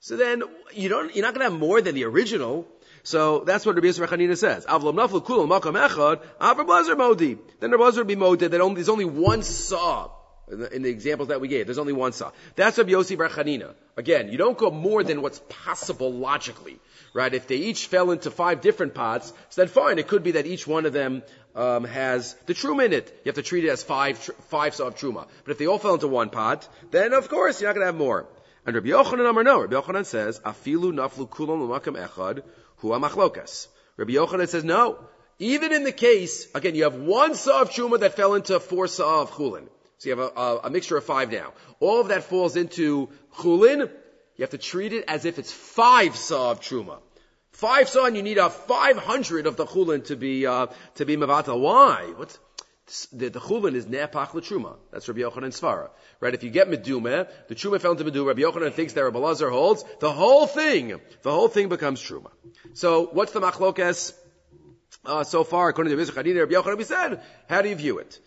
so 0.00 0.16
then 0.16 0.42
you 0.74 0.88
don't, 0.88 1.14
you're 1.14 1.24
not 1.24 1.32
going 1.32 1.46
to 1.46 1.50
have 1.50 1.58
more 1.58 1.80
than 1.80 1.94
the 1.94 2.04
original. 2.04 2.66
So 3.04 3.40
that's 3.40 3.66
what 3.66 3.74
Rabbi 3.74 3.88
Yisrael 3.88 4.06
Chanina 4.06 4.36
says. 4.36 4.64
Avlam 4.66 4.94
naflu 4.94 5.24
kulam 5.24 5.48
makam 5.48 5.74
echad, 5.88 6.22
avram 6.40 6.66
blazer 6.66 6.96
modi. 6.96 7.36
Then 7.58 7.70
the 7.70 7.78
blazer 7.78 8.00
would 8.00 8.06
be 8.06 8.16
moded 8.16 8.52
that 8.52 8.60
only, 8.60 8.76
there's 8.76 8.88
only 8.88 9.04
one 9.04 9.42
saw 9.42 10.10
in 10.50 10.60
the, 10.60 10.76
in 10.76 10.82
the, 10.82 10.90
examples 10.90 11.28
that 11.28 11.40
we 11.40 11.48
gave. 11.48 11.66
There's 11.66 11.78
only 11.78 11.92
one 11.92 12.12
saw. 12.12 12.30
That's 12.54 12.78
Rabbi 12.78 12.90
Yossi 12.90 13.18
Bar. 13.18 13.74
Again, 13.96 14.28
you 14.28 14.38
don't 14.38 14.56
go 14.56 14.70
more 14.70 15.02
than 15.02 15.22
what's 15.22 15.40
possible 15.48 16.12
logically, 16.12 16.78
right? 17.12 17.32
If 17.32 17.48
they 17.48 17.56
each 17.56 17.86
fell 17.86 18.10
into 18.10 18.30
five 18.30 18.60
different 18.60 18.94
pots, 18.94 19.32
so 19.50 19.60
then 19.62 19.68
fine. 19.68 19.98
It 19.98 20.08
could 20.08 20.22
be 20.22 20.32
that 20.32 20.46
each 20.46 20.66
one 20.66 20.86
of 20.86 20.92
them 20.92 21.22
um, 21.54 21.84
has 21.84 22.34
the 22.46 22.54
truma 22.54 22.86
in 22.86 22.92
it. 22.92 23.08
You 23.24 23.30
have 23.30 23.36
to 23.36 23.42
treat 23.42 23.64
it 23.64 23.70
as 23.70 23.82
five 23.82 24.18
five 24.18 24.74
saw 24.74 24.86
of 24.86 24.96
truma. 24.96 25.26
But 25.44 25.52
if 25.52 25.58
they 25.58 25.66
all 25.66 25.78
fell 25.78 25.94
into 25.94 26.08
one 26.08 26.30
pot, 26.30 26.68
then 26.90 27.12
of 27.12 27.28
course 27.28 27.60
you're 27.60 27.68
not 27.68 27.74
going 27.74 27.82
to 27.82 27.86
have 27.86 27.96
more. 27.96 28.26
And 28.64 28.76
Rabbi 28.76 28.88
Yochanan 28.88 29.28
Amar 29.28 29.42
no. 29.42 29.60
Rabbi 29.60 29.74
Yochanan 29.74 30.06
says, 30.06 30.38
"Afilu 30.40 30.92
naflu 30.92 31.28
kulam 31.28 31.68
echad 31.68 32.42
hu 32.88 33.00
machlokas." 33.00 33.68
Rabbi 33.96 34.12
Yochanan 34.12 34.48
says, 34.48 34.64
"No." 34.64 34.98
Even 35.38 35.72
in 35.72 35.82
the 35.82 35.92
case, 35.92 36.46
again, 36.54 36.74
you 36.74 36.84
have 36.84 36.94
one 36.94 37.34
saw 37.34 37.62
of 37.62 37.70
truma 37.70 37.98
that 38.00 38.14
fell 38.14 38.34
into 38.34 38.60
four 38.60 38.86
saw 38.86 39.22
of 39.22 39.32
chulin. 39.32 39.66
So 39.98 40.08
you 40.08 40.16
have 40.16 40.32
a, 40.36 40.40
a, 40.40 40.58
a, 40.64 40.70
mixture 40.70 40.96
of 40.96 41.04
five 41.04 41.32
now. 41.32 41.52
All 41.80 42.00
of 42.00 42.08
that 42.08 42.24
falls 42.24 42.54
into 42.56 43.08
chulin. 43.38 43.80
You 44.36 44.42
have 44.42 44.50
to 44.50 44.58
treat 44.58 44.92
it 44.92 45.04
as 45.08 45.24
if 45.24 45.38
it's 45.38 45.50
five 45.50 46.16
saw 46.16 46.52
of 46.52 46.60
truma. 46.60 46.98
Five 47.52 47.88
saw, 47.88 48.06
and 48.06 48.16
you 48.16 48.22
need 48.22 48.38
a 48.38 48.50
five 48.50 48.96
hundred 48.96 49.46
of 49.46 49.56
the 49.56 49.66
chulin 49.66 50.04
to 50.06 50.16
be 50.16 50.46
uh, 50.46 50.66
to 50.96 51.04
be 51.04 51.16
mavata. 51.16 51.58
Why? 51.58 52.12
What's 52.16 52.38
the, 53.12 53.28
the 53.28 53.40
chulin 53.40 53.74
is 53.74 53.86
nepach 53.86 54.30
truma. 54.30 54.76
That's 54.90 55.08
Rabbi 55.08 55.20
Yochanan 55.20 55.52
Svara. 55.52 55.90
Right? 56.20 56.34
If 56.34 56.42
you 56.42 56.50
get 56.50 56.68
meduma, 56.68 57.28
the 57.48 57.54
truma 57.54 57.80
fell 57.80 57.92
into 57.92 58.04
meduma. 58.04 58.28
Rabbi 58.28 58.42
Yochanan 58.42 58.72
thinks 58.72 58.92
that 58.94 59.04
Rabbi 59.04 59.18
Lazar 59.18 59.50
holds 59.50 59.84
the 60.00 60.12
whole 60.12 60.46
thing. 60.46 61.00
The 61.22 61.30
whole 61.30 61.48
thing 61.48 61.68
becomes 61.68 62.00
truma. 62.02 62.30
So 62.74 63.06
what's 63.12 63.32
the 63.32 63.40
machlokes 63.40 64.12
uh, 65.04 65.24
so 65.24 65.44
far 65.44 65.68
according 65.68 65.96
to 65.96 65.96
Rabbi 65.96 66.52
Yochanan? 66.52 66.78
We 66.78 66.84
said, 66.84 67.22
how 67.48 67.62
do 67.62 67.68
you 67.68 67.76
view 67.76 67.98
it? 67.98 68.18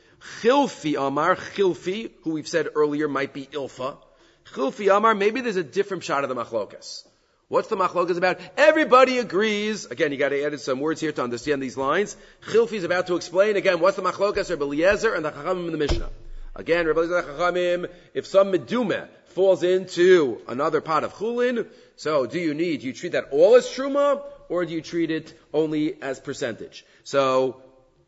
Chilfi 0.41 0.95
Amar, 0.99 1.35
Chilfi, 1.35 2.11
who 2.23 2.31
we've 2.31 2.47
said 2.47 2.69
earlier 2.75 3.07
might 3.07 3.33
be 3.33 3.45
Ilfa. 3.45 3.97
Chilfi 4.45 4.95
Amar, 4.95 5.13
maybe 5.13 5.41
there's 5.41 5.55
a 5.55 5.63
different 5.63 6.03
shot 6.03 6.23
of 6.23 6.29
the 6.29 6.35
machlokas. 6.35 7.03
What's 7.47 7.67
the 7.67 7.77
machlokas 7.77 8.17
about? 8.17 8.39
Everybody 8.57 9.19
agrees. 9.19 9.85
Again, 9.85 10.11
you 10.11 10.17
got 10.17 10.29
to 10.29 10.43
add 10.43 10.59
some 10.59 10.79
words 10.79 10.99
here 10.99 11.11
to 11.11 11.23
understand 11.23 11.61
these 11.61 11.77
lines. 11.77 12.17
Chilfi 12.47 12.73
is 12.73 12.83
about 12.83 13.07
to 13.07 13.15
explain 13.15 13.55
again 13.55 13.79
what's 13.79 13.97
the 13.97 14.01
machlokas 14.01 14.49
Rabbi 14.49 14.63
Eliezer 14.63 15.13
and 15.13 15.23
the 15.23 15.31
Chachamim 15.31 15.67
in 15.67 15.71
the 15.71 15.77
Mishnah. 15.77 16.09
Again, 16.55 16.87
Rabbi 16.87 17.01
Eliezer 17.01 17.21
Chachamim, 17.21 17.91
if 18.15 18.25
some 18.25 18.51
medumeh 18.51 19.07
falls 19.27 19.61
into 19.61 20.41
another 20.47 20.81
pot 20.81 21.03
of 21.03 21.13
chulin, 21.13 21.67
so 21.97 22.25
do 22.25 22.39
you 22.39 22.55
need, 22.55 22.81
do 22.81 22.87
you 22.87 22.93
treat 22.93 23.11
that 23.11 23.25
all 23.29 23.55
as 23.55 23.67
truma, 23.67 24.23
or 24.49 24.65
do 24.65 24.73
you 24.73 24.81
treat 24.81 25.11
it 25.11 25.37
only 25.53 26.01
as 26.01 26.19
percentage? 26.19 26.83
So, 27.03 27.61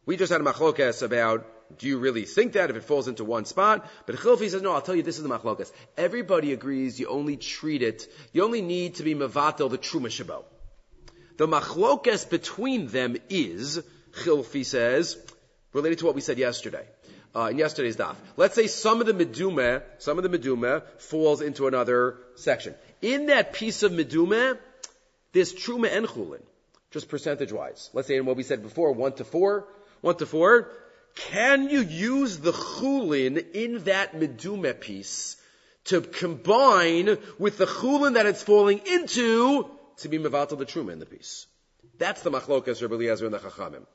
we 0.08 0.17
just 0.17 0.32
had 0.32 0.41
a 0.41 0.43
machlokas 0.43 1.04
about 1.04 1.45
do 1.77 1.88
you 1.88 1.97
really 1.97 2.23
think 2.23 2.53
that 2.53 2.69
if 2.69 2.75
it 2.75 2.84
falls 2.84 3.08
into 3.08 3.23
one 3.23 3.45
spot? 3.45 3.89
But 4.06 4.15
Chilfi 4.15 4.49
says, 4.49 4.62
no, 4.62 4.73
I'll 4.73 4.82
tell 4.82 4.95
you, 4.95 5.03
this 5.03 5.17
is 5.17 5.23
the 5.23 5.30
machlokas. 5.30 5.71
Everybody 5.97 6.53
agrees 6.53 6.99
you 6.99 7.08
only 7.08 7.38
treat 7.38 7.82
it, 7.82 8.08
you 8.34 8.43
only 8.43 8.62
need 8.62 8.95
to 8.95 9.03
be 9.03 9.15
mevatel 9.15 9.69
the 9.69 9.77
truma 9.77 10.08
shabo. 10.08 10.43
The 11.38 11.47
machlokas 11.47 12.30
between 12.30 12.88
them 12.88 13.17
is, 13.30 13.82
Chilfi 14.23 14.65
says, 14.65 15.17
related 15.73 15.99
to 15.99 16.06
what 16.06 16.15
we 16.15 16.21
said 16.21 16.38
yesterday. 16.38 16.86
Uh, 17.36 17.49
in 17.51 17.58
yesterday's 17.60 17.97
daf. 17.97 18.15
Let's 18.36 18.56
say 18.56 18.65
some 18.65 18.99
of 18.99 19.06
the 19.06 19.13
meduma, 19.13 19.84
some 19.99 20.17
of 20.17 20.23
the 20.23 20.36
meduma 20.36 20.82
falls 20.97 21.41
into 21.41 21.67
another 21.67 22.17
section. 22.36 22.73
In 23.01 23.27
that 23.27 23.53
piece 23.53 23.84
of 23.84 23.91
meduma, 23.91 24.58
there's 25.34 25.53
truma 25.53 25.95
and 25.95 26.08
chulin, 26.08 26.41
just 26.89 27.10
percentage 27.10 27.51
wise. 27.51 27.91
Let's 27.93 28.08
say 28.08 28.15
in 28.15 28.25
what 28.25 28.38
we 28.38 28.43
said 28.43 28.63
before, 28.63 28.91
one 28.93 29.13
to 29.13 29.23
four, 29.23 29.67
one 30.01 30.15
to 30.15 30.25
four, 30.25 30.71
can 31.17 31.69
you 31.69 31.82
use 31.82 32.38
the 32.38 32.51
chulin 32.51 33.53
in 33.53 33.84
that 33.86 34.13
meduma 34.15 34.80
piece 34.80 35.36
to 35.86 36.01
combine 36.01 37.17
with 37.39 37.58
the 37.58 37.65
chulin 37.65 38.13
that 38.13 38.25
it's 38.25 38.43
falling 38.43 38.82
into 38.86 39.69
to 39.97 40.10
be 40.10 40.19
mevatel 40.19 40.58
the 40.58 40.65
truma 40.65 40.93
in 40.93 40.99
the 40.99 41.06
piece? 41.06 41.47
That's 41.97 42.21
the 42.21 42.30
machlokas 42.32 42.82
Rabbi 42.82 42.95
Eliezer 42.95 43.25
and 43.25 43.34
the 43.34 43.39
Chachamim. 43.39 43.86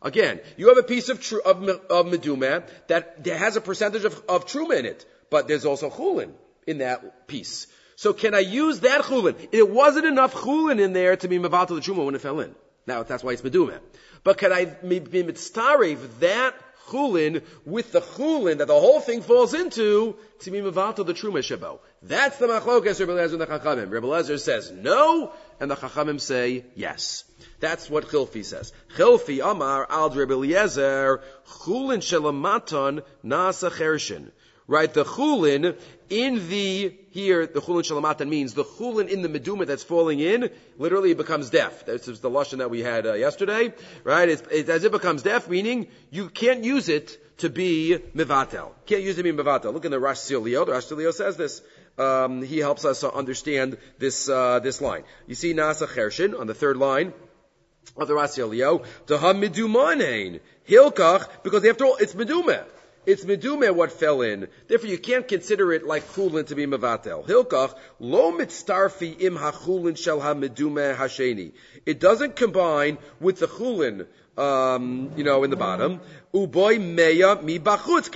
Again, 0.00 0.40
you 0.56 0.68
have 0.68 0.78
a 0.78 0.82
piece 0.82 1.08
of, 1.08 1.20
tr- 1.20 1.40
of, 1.44 1.68
of 1.68 2.06
meduma 2.06 2.64
that 2.88 3.24
has 3.24 3.56
a 3.56 3.60
percentage 3.60 4.04
of, 4.04 4.20
of 4.28 4.46
truma 4.46 4.78
in 4.78 4.86
it, 4.86 5.06
but 5.30 5.46
there's 5.46 5.64
also 5.64 5.88
chulin 5.90 6.32
in 6.66 6.78
that 6.78 7.28
piece. 7.28 7.68
So 7.94 8.12
can 8.12 8.34
I 8.34 8.40
use 8.40 8.80
that 8.80 9.02
chulin? 9.02 9.36
It 9.52 9.70
wasn't 9.70 10.06
enough 10.06 10.34
chulin 10.34 10.80
in 10.80 10.92
there 10.92 11.16
to 11.16 11.28
be 11.28 11.38
mevatel 11.38 11.68
the 11.68 11.80
truma 11.80 12.04
when 12.04 12.16
it 12.16 12.20
fell 12.20 12.40
in. 12.40 12.54
Now 12.86 13.04
that's 13.04 13.22
why 13.22 13.32
it's 13.32 13.42
meduma. 13.42 13.78
But 14.24 14.38
can 14.38 14.52
I 14.52 14.64
be 14.64 15.00
mitztarev 15.00 16.18
that 16.20 16.54
chulin 16.88 17.42
with 17.64 17.92
the 17.92 18.00
chulin 18.00 18.58
that 18.58 18.68
the 18.68 18.78
whole 18.78 19.00
thing 19.00 19.22
falls 19.22 19.54
into 19.54 20.16
to 20.40 20.50
mevato 20.50 21.04
the 21.06 21.14
truma 21.14 21.38
shabo. 21.38 21.78
That's 22.02 22.38
the 22.38 22.46
machlokas 22.46 23.00
Rebbe 23.00 23.12
Lezer 23.12 23.32
and 23.32 23.40
the 23.40 23.46
Chachamim. 23.46 23.90
Rebbe 23.90 24.06
Lezer 24.06 24.38
says 24.38 24.70
no, 24.70 25.32
and 25.60 25.70
the 25.70 25.76
Chachamim 25.76 26.20
say 26.20 26.64
yes. 26.74 27.24
That's 27.60 27.88
what 27.88 28.08
Chilfi 28.08 28.44
says. 28.44 28.72
Chilfi 28.96 29.44
Amar 29.48 29.86
al 29.88 30.10
Rebbe 30.10 30.34
Eliezer 30.34 31.22
chulin 31.46 31.98
shelamaton 31.98 33.02
nasa 33.24 33.70
chershin. 33.70 34.30
Right, 34.66 34.92
the 34.92 35.04
chulin 35.04 35.76
in 36.12 36.48
the 36.50 36.94
here 37.10 37.46
the 37.46 37.60
chulin 37.60 37.82
shalamatan 37.82 38.28
means 38.28 38.52
the 38.52 38.64
chulin 38.64 39.08
in 39.08 39.22
the 39.22 39.28
meduma 39.28 39.66
that's 39.66 39.82
falling 39.82 40.20
in 40.20 40.50
literally 40.76 41.12
it 41.12 41.16
becomes 41.16 41.48
deaf. 41.48 41.86
This 41.86 42.06
is 42.06 42.20
the 42.20 42.30
lashon 42.30 42.58
that 42.58 42.68
we 42.68 42.80
had 42.80 43.06
uh, 43.06 43.14
yesterday. 43.14 43.72
Right, 44.04 44.28
it's, 44.28 44.42
as 44.68 44.84
it 44.84 44.92
becomes 44.92 45.22
deaf, 45.22 45.48
meaning 45.48 45.88
you 46.10 46.28
can't 46.28 46.64
use 46.64 46.90
it 46.90 47.18
to 47.38 47.48
be 47.48 47.98
mivatel. 48.14 48.72
Can't 48.84 49.02
use 49.02 49.18
it 49.18 49.22
to 49.22 49.32
be 49.32 49.42
mivatel. 49.42 49.72
Look 49.72 49.86
in 49.86 49.90
the 49.90 49.98
Rash 49.98 50.18
Sirilio. 50.18 50.66
The 50.66 50.72
Rash 50.72 50.84
Sirilio 50.84 51.14
says 51.14 51.38
this. 51.38 51.62
Um, 51.96 52.42
he 52.42 52.58
helps 52.58 52.84
us 52.84 53.00
to 53.00 53.12
understand 53.12 53.78
this 53.98 54.28
uh, 54.28 54.60
this 54.60 54.82
line. 54.82 55.04
You 55.26 55.34
see 55.34 55.54
Nasa 55.54 55.86
Chershin 55.86 56.38
on 56.38 56.46
the 56.46 56.54
third 56.54 56.76
line 56.76 57.14
of 57.96 58.06
the 58.06 58.14
Rash 58.14 58.30
Sirilio. 58.30 58.84
To 59.06 59.16
ha 59.16 59.32
midumanein 59.32 60.40
hilkach 60.68 61.42
because 61.42 61.64
after 61.64 61.86
all 61.86 61.96
it's 61.96 62.14
medumah. 62.14 62.64
It's 63.04 63.24
medume 63.24 63.74
what 63.74 63.90
fell 63.90 64.22
in. 64.22 64.48
Therefore, 64.68 64.88
you 64.88 64.98
can't 64.98 65.26
consider 65.26 65.72
it 65.72 65.84
like 65.84 66.04
chulin 66.12 66.46
to 66.46 66.54
be 66.54 66.66
mevatel. 66.66 67.26
Hilkach 67.26 67.74
lo 67.98 68.30
mitztarfi 68.32 69.20
im 69.20 69.36
hachulin 69.36 69.96
shel 69.96 70.20
ha-medume 70.20 70.96
hasheni. 70.96 71.52
It 71.84 71.98
doesn't 71.98 72.36
combine 72.36 72.98
with 73.18 73.40
the 73.40 73.48
chulin, 73.48 74.06
um, 74.38 75.12
you 75.16 75.24
know, 75.24 75.42
in 75.42 75.50
the 75.50 75.56
bottom. 75.56 76.00
Uboy 76.32 76.78
meya 76.78 77.42
mi 77.42 77.58
bachutz 77.58 78.14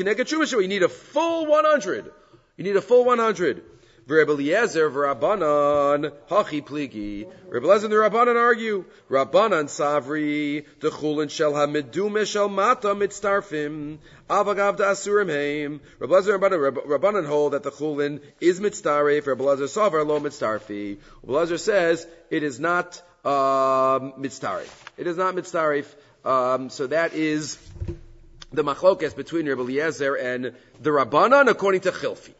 You 0.60 0.68
need 0.68 0.82
a 0.84 0.88
full 0.88 1.46
100. 1.46 2.12
You 2.56 2.64
need 2.64 2.76
a 2.76 2.82
full 2.82 3.04
100. 3.04 3.64
Rabbi 4.08 4.30
Eliezer 4.30 4.88
v'Rabbanan 4.88 6.12
hachi 6.30 6.64
pligi. 6.64 7.24
And 7.24 7.64
the 7.64 7.96
Rabbanan 7.96 8.36
argue. 8.36 8.84
Rabbanan 9.10 9.64
savri 9.64 10.64
the 10.78 10.90
chulin 10.90 11.28
shel 11.28 11.52
hamidume 11.54 12.24
shel 12.24 12.48
mata 12.48 12.94
mitztarfim 12.94 13.98
avagav 14.30 14.76
da'asurim 14.76 15.28
heim. 15.28 15.80
Rabbi 15.98 16.14
Eliezer 16.14 16.34
and 16.36 16.42
Rabbanan 16.44 17.26
hold 17.26 17.54
that 17.54 17.64
the 17.64 17.72
chulin 17.72 18.20
is 18.40 18.60
mitztarif. 18.60 19.26
Rabbi 19.26 19.42
Eliezer 19.42 19.64
savar 19.64 20.06
lo 20.06 20.20
mitztarfi. 20.20 20.98
Rabbi 21.24 21.38
Eliezer 21.38 21.58
says 21.58 22.06
it 22.30 22.44
is 22.44 22.60
not 22.60 23.02
uh. 23.24 23.98
It 24.22 25.06
is 25.08 25.16
not 25.16 25.34
mitztarif. 25.34 25.86
Um, 26.24 26.70
so 26.70 26.86
that 26.86 27.12
is 27.14 27.58
the 28.52 28.62
machlokes 28.62 29.16
between 29.16 29.48
Rabbi 29.48 29.62
Eliezer 29.62 30.14
and 30.14 30.52
the 30.80 30.90
Rabbanan 30.90 31.48
according 31.48 31.80
to 31.80 31.90
Chilfi. 31.90 32.34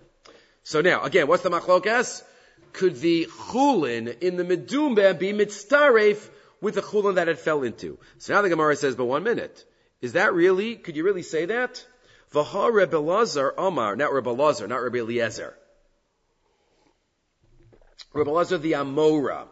So 0.67 0.81
now, 0.81 1.05
again, 1.05 1.29
what's 1.29 1.45
the 1.45 1.49
machlokes? 1.49 2.25
Could 2.73 2.97
the 2.97 3.27
chulin 3.27 4.21
in 4.21 4.37
the 4.37 4.43
medumba 4.43 5.17
be 5.17 5.33
mitzaref 5.33 6.29
with 6.61 6.75
the 6.75 6.83
chulin 6.83 7.15
that 7.15 7.29
it 7.29 7.39
fell 7.39 7.63
into? 7.63 8.01
So 8.19 8.35
now 8.35 8.43
the 8.43 8.49
Gemara 8.49 8.75
says, 8.75 8.97
but 8.97 9.05
one 9.05 9.23
minute. 9.23 9.65
Is 10.01 10.15
that 10.15 10.35
really, 10.35 10.75
could 10.75 10.97
you 10.97 11.05
really 11.05 11.23
say 11.23 11.45
that? 11.47 11.87
Vaha 12.33 12.73
Rebbe 12.73 12.97
Lazar 12.97 13.55
Omar, 13.57 13.95
not 13.95 14.13
Rebbe 14.13 14.31
Lazar, 14.31 14.67
not 14.67 14.83
Rebbe 14.83 14.99
Eliezer. 14.99 15.57
Rebbe 18.13 18.31
Lazar 18.31 18.59
the 18.59 18.73
Amora 18.73 19.47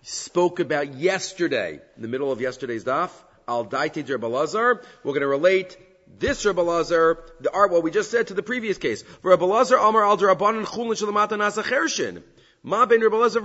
spoke 0.00 0.60
about 0.60 0.94
yesterday, 0.94 1.78
in 1.94 2.00
the 2.00 2.08
middle 2.08 2.32
of 2.32 2.40
yesterday's 2.40 2.84
daf, 2.84 3.10
Al 3.46 3.66
Daiti 3.66 4.08
Rebbe 4.08 4.26
Lazar. 4.26 4.82
We're 5.04 5.12
going 5.12 5.20
to 5.20 5.26
relate 5.26 5.76
this 6.18 6.44
Rebbe 6.44 6.60
Lazar, 6.60 7.18
the 7.40 7.52
art, 7.52 7.70
what 7.70 7.82
we 7.82 7.90
just 7.90 8.10
said 8.10 8.28
to 8.28 8.34
the 8.34 8.42
previous 8.42 8.78
case. 8.78 9.04
Rebbe 9.22 9.44
Lazar 9.44 9.78
Omar 9.78 10.04
Al 10.04 10.16
Rabbanan 10.16 10.64
Chulin 10.64 10.94
Shalamata 10.94 11.36
Nasa 11.38 11.62
Chershin. 11.62 12.22
Ma 12.62 12.86
ben 12.86 13.00
Rebbe 13.00 13.16
Lazar. 13.16 13.42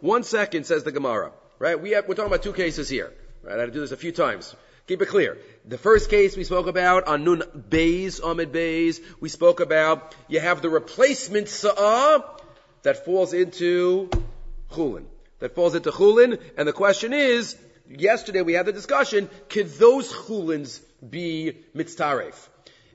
One 0.00 0.22
second, 0.22 0.64
says 0.66 0.84
the 0.84 0.92
Gemara. 0.92 1.32
Right? 1.58 1.80
We 1.80 1.90
have, 1.90 2.06
we're 2.06 2.14
talking 2.14 2.30
about 2.30 2.42
two 2.42 2.52
cases 2.52 2.88
here. 2.88 3.12
Right? 3.42 3.56
I 3.56 3.60
had 3.60 3.66
to 3.66 3.72
do 3.72 3.80
this 3.80 3.92
a 3.92 3.96
few 3.96 4.12
times. 4.12 4.54
Keep 4.86 5.02
it 5.02 5.08
clear. 5.08 5.36
The 5.66 5.76
first 5.76 6.08
case 6.08 6.36
we 6.36 6.44
spoke 6.44 6.66
about 6.66 7.06
on 7.08 7.24
Nun 7.24 7.42
Bays, 7.68 8.20
Ahmed 8.20 8.52
Bays, 8.52 9.00
we 9.20 9.28
spoke 9.28 9.60
about 9.60 10.14
you 10.28 10.40
have 10.40 10.62
the 10.62 10.70
replacement 10.70 11.48
Sa'ah 11.48 12.24
that 12.84 13.04
falls 13.04 13.34
into 13.34 14.08
Chulin. 14.70 15.04
That 15.40 15.54
falls 15.54 15.74
into 15.74 15.90
Chulin, 15.90 16.40
and 16.56 16.66
the 16.66 16.72
question 16.72 17.12
is, 17.12 17.56
yesterday 17.88 18.40
we 18.40 18.54
had 18.54 18.64
the 18.64 18.72
discussion, 18.72 19.28
could 19.50 19.68
those 19.68 20.10
Chulins 20.10 20.80
be 21.06 21.64
Mitztaref? 21.74 22.34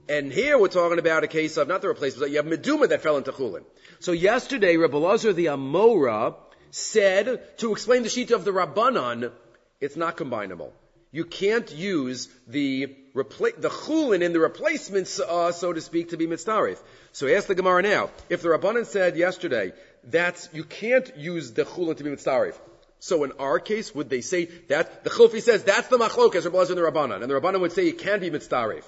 And 0.10 0.32
here 0.32 0.58
we're 0.58 0.68
talking 0.68 1.00
about 1.00 1.24
a 1.24 1.28
case 1.28 1.58
of, 1.58 1.68
not 1.68 1.82
the 1.82 1.88
replacement, 1.88 2.24
but 2.24 2.32
you 2.32 2.38
have 2.38 2.46
Meduma 2.46 2.90
that 2.90 3.02
fell 3.02 3.18
into 3.18 3.32
Chulin. 3.32 3.64
So 4.00 4.12
yesterday, 4.12 4.76
Rabbi 4.76 4.98
Lazar 4.98 5.32
the 5.32 5.46
Amora 5.46 6.36
said, 6.72 7.58
to 7.60 7.72
explain 7.72 8.04
the 8.04 8.10
sheet 8.10 8.32
of 8.32 8.44
the 8.44 8.52
Rabbanon, 8.52 9.32
it's 9.80 9.96
not 9.96 10.18
combinable. 10.18 10.72
You 11.12 11.26
can't 11.26 11.72
use 11.72 12.28
the 12.48 12.96
repla- 13.14 13.62
the 13.62 13.70
chulin 13.70 14.24
in 14.24 14.34
the 14.34 14.40
replacements, 14.40 15.20
uh, 15.20 15.52
so 15.52 15.72
to 15.72 15.80
speak, 15.80 16.10
to 16.10 16.18
be 16.18 16.26
mitzdarif. 16.26 16.82
So 17.12 17.28
ask 17.28 17.48
the 17.48 17.54
Gemara 17.54 17.84
now. 17.84 18.10
If 18.30 18.42
the 18.42 18.50
Rabbanan 18.50 18.88
said 18.88 19.16
yesterday 19.16 19.74
that 20.06 20.50
you 20.54 20.64
can't 20.64 21.16
use 21.16 21.54
the 21.54 21.66
chulin 21.66 21.98
to 21.98 22.04
be 22.04 22.10
mitzdarif, 22.10 22.56
so 23.04 23.26
in 23.26 23.34
our 23.34 23.60
case, 23.60 23.94
would 23.94 24.10
they 24.10 24.22
say 24.22 24.46
that 24.70 25.04
the 25.04 25.10
Chilfi 25.10 25.42
says 25.42 25.62
that's 25.66 25.90
the 25.90 25.98
machlokas 25.98 26.46
Rabbi 26.46 26.60
and 26.60 26.78
the 26.78 26.90
Rabbanan, 26.90 27.22
and 27.22 27.30
the 27.30 27.38
Rabbanan 27.38 27.60
would 27.60 27.74
say 27.74 27.86
it 27.90 27.98
can 27.98 28.22
be 28.22 28.32
mitzdarif. 28.32 28.86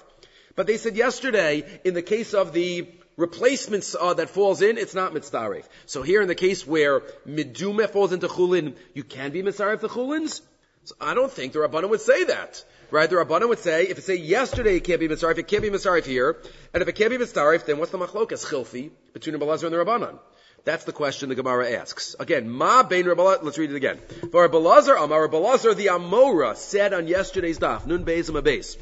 But 0.54 0.66
they 0.66 0.78
said 0.78 0.96
yesterday, 0.96 1.80
in 1.84 1.92
the 1.92 2.00
case 2.00 2.32
of 2.32 2.54
the 2.54 2.88
replacements 3.18 3.94
uh, 3.94 4.14
that 4.14 4.30
falls 4.30 4.62
in, 4.62 4.78
it's 4.78 4.94
not 4.94 5.12
mitzdarif. 5.12 5.64
So 5.84 6.00
here 6.00 6.22
in 6.22 6.28
the 6.28 6.34
case 6.34 6.66
where 6.66 7.00
midumeh 7.28 7.90
falls 7.90 8.14
into 8.14 8.26
chulin, 8.26 8.74
you 8.94 9.04
can 9.04 9.32
be 9.32 9.42
mitzdarif 9.42 9.80
the 9.80 9.90
chulins. 9.90 10.40
So 10.84 10.94
I 10.98 11.12
don't 11.12 11.30
think 11.30 11.52
the 11.52 11.58
Rabbanan 11.58 11.90
would 11.90 12.00
say 12.00 12.24
that. 12.24 12.64
Right? 12.90 13.10
The 13.10 13.16
Rabbanan 13.16 13.50
would 13.50 13.58
say, 13.58 13.86
if 13.86 13.98
it 13.98 14.04
say 14.04 14.16
yesterday 14.16 14.76
it 14.76 14.84
can't 14.84 15.00
be 15.00 15.08
Mitzarif, 15.08 15.36
it 15.36 15.48
can't 15.48 15.60
be 15.60 15.70
Mitzarif 15.70 16.04
here, 16.04 16.36
and 16.72 16.80
if 16.80 16.88
it 16.88 16.92
can't 16.92 17.10
be 17.10 17.18
Mitzarif, 17.18 17.66
then 17.66 17.78
what's 17.78 17.90
the 17.90 17.98
machlokas 17.98 18.46
chilfi 18.46 18.92
between 19.12 19.36
the 19.36 19.44
Belazar 19.44 19.64
and 19.64 19.74
the 19.74 19.84
Rabbanan? 19.84 20.20
That's 20.66 20.82
the 20.82 20.92
question 20.92 21.28
the 21.28 21.36
Gemara 21.36 21.70
asks. 21.78 22.16
Again, 22.18 22.50
Ma 22.50 22.82
Bein 22.82 23.04
Rabbalazar, 23.04 23.44
let's 23.44 23.56
read 23.56 23.70
it 23.70 23.76
again. 23.76 24.00
For 24.32 24.48
Belazar, 24.48 25.00
Amar 25.00 25.28
Belazar, 25.28 25.76
the 25.76 25.86
Amora 25.86 26.56
said 26.56 26.92
on 26.92 27.06
yesterday's 27.06 27.60
daf, 27.60 27.86
Nun 27.86 28.04
Beis 28.04 28.28
Beis. 28.28 28.76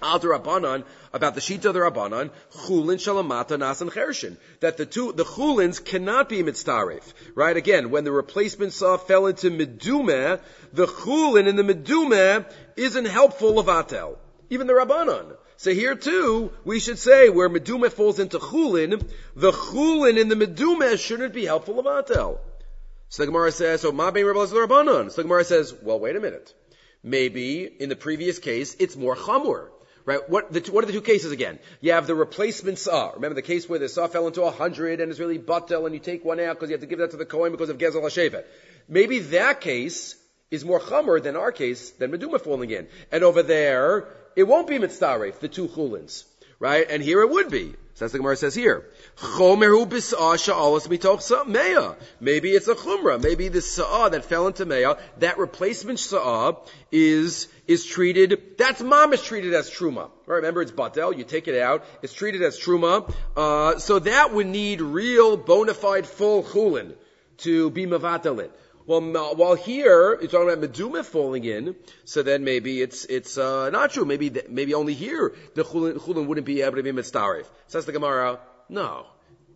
Al 0.00 0.20
Rabbanan 0.20 0.84
about 1.12 1.34
the 1.34 1.42
sheet 1.42 1.66
of 1.66 1.74
the 1.74 1.80
Rabbanan, 1.80 2.30
Chulin 2.52 2.96
Shalamata 2.96 3.58
Nasan 3.58 3.90
Chershin. 3.90 4.38
That 4.60 4.78
the 4.78 4.86
two, 4.86 5.12
the 5.12 5.24
Chulins 5.24 5.84
cannot 5.84 6.30
be 6.30 6.42
Mitztarif. 6.42 7.12
Right? 7.34 7.58
Again, 7.58 7.90
when 7.90 8.04
the 8.04 8.10
replacement 8.10 8.72
saw 8.72 8.96
fell 8.96 9.26
into 9.26 9.50
Medume, 9.50 10.40
the 10.72 10.86
Chulin 10.86 11.46
in 11.46 11.56
the 11.56 11.62
Medume 11.62 12.46
isn't 12.76 13.04
helpful 13.04 13.58
of 13.58 13.66
Atel. 13.66 14.16
Even 14.48 14.66
the 14.66 14.72
Rabbanan. 14.72 15.36
So 15.62 15.72
here 15.72 15.94
too, 15.94 16.52
we 16.64 16.80
should 16.80 16.98
say 16.98 17.28
where 17.28 17.48
Medume 17.48 17.88
falls 17.88 18.18
into 18.18 18.40
Chulin, 18.40 19.00
the 19.36 19.52
Chulin 19.52 20.18
in 20.18 20.28
the 20.28 20.34
Medume 20.34 20.98
shouldn't 20.98 21.32
be 21.32 21.44
helpful 21.44 21.80
Lavatel. 21.80 22.40
So 23.10 23.22
the 23.22 23.26
Gemara 23.28 23.52
says, 23.52 23.82
so 23.82 23.92
Ma 23.92 24.10
Bein 24.10 24.24
Rabbanan. 24.24 25.12
So 25.12 25.18
the 25.18 25.22
Gemara 25.22 25.44
says, 25.44 25.72
well, 25.80 26.00
wait 26.00 26.16
a 26.16 26.20
minute. 26.20 26.52
Maybe 27.04 27.62
in 27.62 27.90
the 27.90 27.94
previous 27.94 28.40
case, 28.40 28.74
it's 28.80 28.96
more 28.96 29.14
chamur. 29.14 29.68
Right? 30.04 30.28
What, 30.28 30.52
the, 30.52 30.68
what 30.72 30.82
are 30.82 30.88
the 30.88 30.94
two 30.94 31.00
cases 31.00 31.30
again? 31.30 31.60
You 31.80 31.92
have 31.92 32.08
the 32.08 32.16
replacement 32.16 32.80
saw. 32.80 33.12
Remember 33.12 33.36
the 33.36 33.42
case 33.42 33.68
where 33.68 33.78
the 33.78 33.88
saw 33.88 34.08
fell 34.08 34.26
into 34.26 34.42
a 34.42 34.50
hundred 34.50 35.00
and 35.00 35.12
it's 35.12 35.20
really 35.20 35.38
batel 35.38 35.86
and 35.86 35.94
you 35.94 36.00
take 36.00 36.24
one 36.24 36.40
out 36.40 36.56
because 36.56 36.70
you 36.70 36.74
have 36.74 36.80
to 36.80 36.88
give 36.88 36.98
that 36.98 37.12
to 37.12 37.16
the 37.16 37.24
Kohen 37.24 37.52
because 37.52 37.68
of 37.68 37.78
Gezel 37.78 38.02
HaShevet. 38.02 38.46
Maybe 38.88 39.20
that 39.20 39.60
case 39.60 40.16
is 40.50 40.64
more 40.64 40.80
chamer 40.80 41.22
than 41.22 41.36
our 41.36 41.52
case, 41.52 41.90
than 41.92 42.10
Meduma 42.10 42.40
falling 42.40 42.70
in. 42.70 42.88
And 43.12 43.22
over 43.22 43.44
there, 43.44 44.08
it 44.36 44.44
won't 44.44 44.68
be 44.68 44.78
mitzaref, 44.78 45.40
the 45.40 45.48
two 45.48 45.68
chulins. 45.68 46.24
Right? 46.58 46.86
And 46.88 47.02
here 47.02 47.22
it 47.22 47.30
would 47.30 47.50
be. 47.50 47.74
So 47.94 48.04
that's 48.04 48.12
the 48.12 48.18
Gemara 48.18 48.36
says 48.36 48.54
here. 48.54 48.84
Maybe 52.20 52.50
it's 52.50 52.68
a 52.68 52.74
chumra. 52.74 53.22
Maybe 53.22 53.48
the 53.48 53.60
sa'ah 53.60 54.10
that 54.10 54.24
fell 54.24 54.46
into 54.46 54.64
meya, 54.64 54.98
that 55.18 55.38
replacement 55.38 55.98
sa'ah 55.98 56.56
is, 56.90 57.48
is 57.66 57.84
treated, 57.84 58.56
that's 58.56 58.80
mom 58.80 59.12
is 59.12 59.22
treated 59.22 59.52
as 59.54 59.70
truma. 59.70 60.10
Right? 60.24 60.36
Remember 60.36 60.62
it's 60.62 60.72
batel, 60.72 61.16
you 61.18 61.24
take 61.24 61.48
it 61.48 61.60
out, 61.60 61.84
it's 62.00 62.14
treated 62.14 62.42
as 62.42 62.58
truma. 62.58 63.12
Uh, 63.36 63.78
so 63.78 63.98
that 63.98 64.32
would 64.32 64.46
need 64.46 64.80
real 64.80 65.36
bona 65.36 65.74
fide 65.74 66.06
full 66.06 66.42
chulin 66.42 66.94
to 67.38 67.70
be 67.70 67.86
mavatalit. 67.86 68.50
Well, 68.86 69.00
while 69.34 69.54
here 69.54 70.18
you're 70.20 70.30
talking 70.30 70.50
about 70.50 70.60
meduma 70.60 71.04
falling 71.04 71.44
in, 71.44 71.76
so 72.04 72.22
then 72.22 72.42
maybe 72.42 72.82
it's 72.82 73.04
it's 73.04 73.38
uh, 73.38 73.70
not 73.70 73.92
true. 73.92 74.04
Maybe 74.04 74.30
maybe 74.48 74.74
only 74.74 74.94
here 74.94 75.34
the 75.54 75.62
chulin, 75.64 76.26
wouldn't 76.26 76.46
be 76.46 76.62
able 76.62 76.76
to 76.76 76.82
be 76.82 76.90
mitzdarif. 76.90 77.46
Says 77.68 77.86
the 77.86 77.92
Gemara, 77.92 78.40
no, 78.68 79.06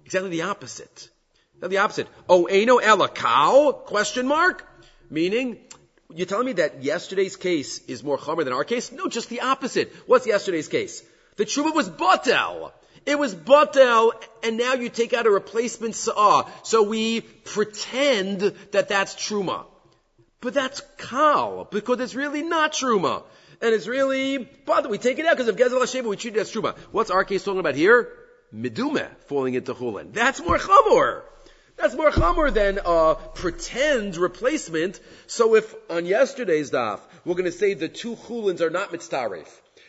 exactly 0.05 0.31
the 0.31 0.43
opposite. 0.43 1.11
Not 1.61 1.71
the 1.71 1.79
opposite. 1.79 2.07
Oh, 2.29 2.45
eno 2.45 2.77
ela 2.77 3.09
cow? 3.09 3.73
Question 3.73 4.27
mark. 4.27 4.65
Meaning, 5.11 5.59
you're 6.15 6.27
telling 6.27 6.47
me 6.47 6.53
that 6.55 6.83
yesterday's 6.83 7.37
case 7.37 7.79
is 7.87 8.05
more 8.05 8.19
chomer 8.19 8.45
than 8.45 8.53
our 8.53 8.65
case? 8.65 8.93
No, 8.93 9.07
just 9.09 9.29
the 9.29 9.41
opposite. 9.41 9.93
What's 10.07 10.27
yesterday's 10.27 10.69
case? 10.69 11.03
The 11.37 11.45
tshuva 11.47 11.75
was 11.75 11.89
batel. 11.89 12.73
It 13.07 13.19
was 13.19 13.35
batel, 13.35 14.13
and 14.43 14.57
now 14.57 14.75
you 14.75 14.89
take 14.89 15.15
out 15.15 15.27
a 15.27 15.31
replacement 15.31 15.95
sa'ah. 15.95 16.51
So 16.65 16.83
we 16.83 17.21
pretend 17.21 18.41
that 18.73 18.89
that's 18.89 19.15
truma. 19.15 19.67
But 20.41 20.55
that's 20.55 20.83
kal, 20.99 21.69
because 21.71 22.01
it's 22.01 22.15
really 22.17 22.43
not 22.43 22.73
truma. 22.73 23.23
And 23.63 23.73
it's 23.73 23.87
really, 23.87 24.39
but 24.39 24.91
we 24.91 24.99
take 24.99 25.19
it 25.19 25.27
out 25.27 25.37
because 25.37 25.49
of 25.49 25.57
Gezel 25.57 25.81
HaSheva, 25.81 26.05
we 26.05 26.17
treat 26.17 26.37
it 26.37 26.41
as 26.41 26.53
truma. 26.53 26.77
What's 26.91 27.11
our 27.11 27.25
case 27.25 27.45
talking 27.45 27.61
about 27.61 27.75
here? 27.75 28.09
Medume 28.53 29.09
falling 29.29 29.55
into 29.55 29.73
chulin. 29.73 30.13
That's 30.13 30.41
more 30.41 30.59
chamor. 30.59 31.23
That's 31.77 31.95
more 31.95 32.11
chamor 32.11 32.53
than 32.53 32.81
a 32.85 33.17
pretend 33.35 34.17
replacement. 34.17 35.01
So 35.27 35.55
if 35.55 35.75
on 35.91 36.07
yesterday's 36.07 36.71
daf, 36.71 37.01
we're 37.25 37.35
going 37.35 37.45
to 37.47 37.53
say 37.53 37.75
the 37.75 37.89
two 37.89 38.17
chulins 38.17 38.61
are 38.61 38.71
not 38.71 38.93
mitztarif, 38.93 39.49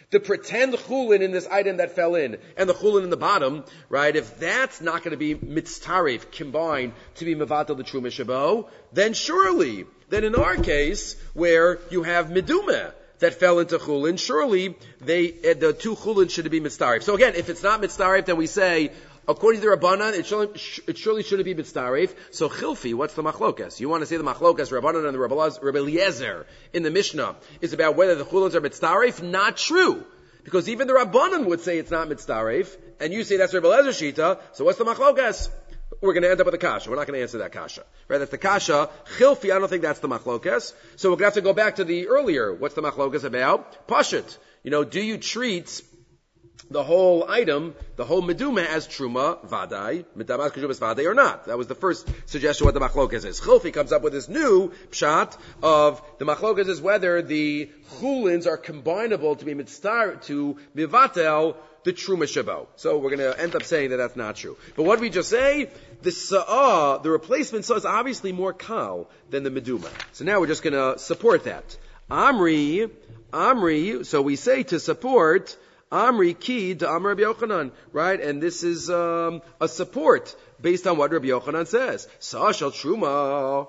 the 0.10 0.20
pretend 0.20 0.74
chulin 0.74 1.22
in 1.22 1.32
this 1.32 1.48
item 1.48 1.78
that 1.78 1.92
fell 1.92 2.16
in, 2.16 2.38
and 2.56 2.70
the 2.70 2.74
chulin 2.74 3.04
in 3.04 3.10
the 3.10 3.18
bottom, 3.18 3.66
right? 3.90 4.16
If 4.16 4.40
that's 4.40 4.80
not 4.80 5.04
going 5.04 5.12
to 5.12 5.18
be 5.18 5.36
mitztarif 5.36 6.32
combined 6.32 6.94
to 7.16 7.26
be 7.26 7.36
mevatel 7.36 7.76
the 7.76 7.84
truma 7.84 8.08
shabo, 8.08 8.70
then 8.94 9.14
surely, 9.14 9.86
then 10.10 10.24
in 10.24 10.36
our 10.36 10.56
case, 10.56 11.16
where 11.34 11.80
you 11.90 12.04
have 12.04 12.28
medume 12.28 12.94
that 13.20 13.34
fell 13.34 13.60
into 13.60 13.78
chulin, 13.78 14.18
surely 14.18 14.78
they, 15.02 15.34
eh, 15.44 15.54
the 15.56 15.74
two 15.74 15.96
chulin 15.96 16.30
should 16.30 16.50
be 16.50 16.62
mitztarif. 16.62 17.04
So 17.04 17.16
again, 17.16 17.34
if 17.36 17.50
it's 17.50 17.64
not 17.64 17.82
mitztarif, 17.82 18.26
then 18.26 18.38
we 18.38 18.48
say, 18.48 18.92
According 19.30 19.60
to 19.60 19.68
the 19.68 19.76
Rabbanan, 19.76 20.18
it 20.18 20.26
surely, 20.26 20.48
it 20.88 20.98
surely 20.98 21.22
shouldn't 21.22 21.46
be 21.46 21.54
mitzdaref. 21.54 22.16
So 22.32 22.48
chilfi, 22.48 22.94
what's 22.94 23.14
the 23.14 23.24
machlokas? 23.24 23.80
You 23.80 23.90
want 23.90 24.02
to 24.02 24.06
say 24.06 24.16
the 24.16 24.24
machlokas, 24.24 24.72
Rabbanan 24.72 25.06
and 25.06 25.14
the 25.14 25.20
Rabbi 25.20 25.78
Eliezer 25.80 26.46
in 26.74 26.84
the 26.84 26.92
Mishnah 26.92 27.36
is 27.60 27.74
about 27.74 27.98
whether 27.98 28.16
the 28.16 28.24
chulins 28.24 28.54
are 28.54 28.62
mitzdaref? 28.62 29.22
Not 29.22 29.58
true. 29.58 30.06
Because 30.46 30.70
even 30.70 30.88
the 30.88 30.94
Rabbanan 30.94 31.46
would 31.48 31.60
say 31.60 31.78
it's 31.78 31.92
not 31.92 32.08
mitzdaref, 32.08 32.74
and 33.02 33.12
you 33.12 33.26
say 33.26 33.36
that's 33.36 33.54
Rabbi 33.54 33.68
Eliezer 33.68 34.12
shita, 34.12 34.40
so 34.54 34.64
what's 34.64 34.78
the 34.78 34.86
machlokas? 34.86 35.50
We're 36.00 36.14
going 36.14 36.24
to 36.24 36.32
end 36.32 36.40
up 36.40 36.46
with 36.46 36.56
a 36.56 36.60
kasha. 36.60 36.90
We're 36.90 36.96
not 36.96 37.08
going 37.08 37.18
to 37.18 37.24
answer 37.24 37.40
that 37.40 37.52
kasha. 37.52 37.84
Right? 38.08 38.20
That's 38.20 38.32
the 38.32 38.38
kasha. 38.38 38.90
Chilfi, 39.18 39.54
I 39.54 39.60
don't 39.60 39.68
think 39.68 39.82
that's 39.82 40.00
the 40.00 40.08
machlokas. 40.08 40.74
So 40.96 41.10
we're 41.10 41.16
going 41.16 41.20
to 41.20 41.26
have 41.26 41.34
to 41.34 41.42
go 41.42 41.54
back 41.54 41.78
to 41.78 41.84
the 41.84 42.08
earlier. 42.08 42.54
What's 42.54 42.76
the 42.76 42.82
machlokas 42.82 43.24
about? 43.24 43.88
Pashit. 43.88 44.38
You 44.64 44.72
know, 44.72 44.84
do 44.84 45.02
you 45.02 45.18
treat 45.18 45.82
the 46.70 46.84
whole 46.84 47.26
item, 47.30 47.76
the 47.96 48.06
whole 48.06 48.22
meduma 48.22 48.66
as 48.66 48.88
truma 48.88 49.46
vadai, 49.48 50.06
medamas 50.18 50.52
keshumas 50.52 50.80
vadai 50.80 51.06
or 51.06 51.14
not. 51.14 51.46
That 51.46 51.58
was 51.58 51.68
the 51.68 51.76
first 51.76 52.08
suggestion 52.26 52.66
what 52.66 52.74
the 52.74 52.80
machlokas 52.80 53.26
is. 53.26 53.40
Chilfi 53.40 53.74
comes 53.74 53.92
up 53.92 54.02
with 54.02 54.14
this 54.14 54.28
new 54.28 54.72
pshat 54.92 55.38
of 55.64 56.02
the 56.18 56.26
machlokas 56.26 56.68
is 56.68 56.82
whether 56.82 57.22
the 57.22 57.70
chulins 58.00 58.48
are 58.48 58.58
combinable 58.58 59.38
to 59.38 59.46
be 59.46 59.54
mitzvah 59.54 60.20
to 60.24 60.58
mivatel 60.76 61.56
the 61.84 61.94
truma 61.94 62.24
shabo. 62.24 62.68
So 62.76 62.98
we're 62.98 63.16
going 63.16 63.34
to 63.34 63.40
end 63.40 63.56
up 63.56 63.64
saying 63.64 63.92
that 63.92 63.98
that's 63.98 64.18
not 64.18 64.36
true. 64.36 64.58
But 64.76 64.84
what 64.84 65.00
we 65.00 65.10
just 65.10 65.30
say? 65.30 65.70
The 66.02 66.12
sa'ah, 66.12 67.00
the 67.02 67.10
replacement 67.10 67.64
sa'ah 67.66 67.78
is 67.78 67.86
obviously 67.86 68.34
more 68.34 68.52
kal 68.52 69.10
than 69.30 69.44
the 69.44 69.52
meduma. 69.52 69.90
So 70.12 70.26
now 70.26 70.40
we're 70.42 70.48
just 70.48 70.64
going 70.64 70.74
to 70.74 71.00
support 71.00 71.46
that. 71.46 71.78
Amri, 72.12 72.90
Amri, 73.32 74.06
so 74.06 74.22
we 74.22 74.36
say 74.36 74.64
to 74.64 74.80
support 74.80 75.58
Amri 75.92 76.38
ki 76.38 76.76
to 76.76 76.90
Amr 76.90 77.10
Rabbi 77.10 77.22
Yochanan, 77.22 77.72
right? 77.94 78.20
And 78.20 78.42
this 78.42 78.64
is 78.64 78.90
um, 78.90 79.42
a 79.62 79.68
support 79.68 80.36
based 80.62 80.86
on 80.88 80.98
what 80.98 81.12
Rabbi 81.12 81.28
Yochanan 81.28 81.68
says. 81.68 82.08
Truma. 82.20 83.68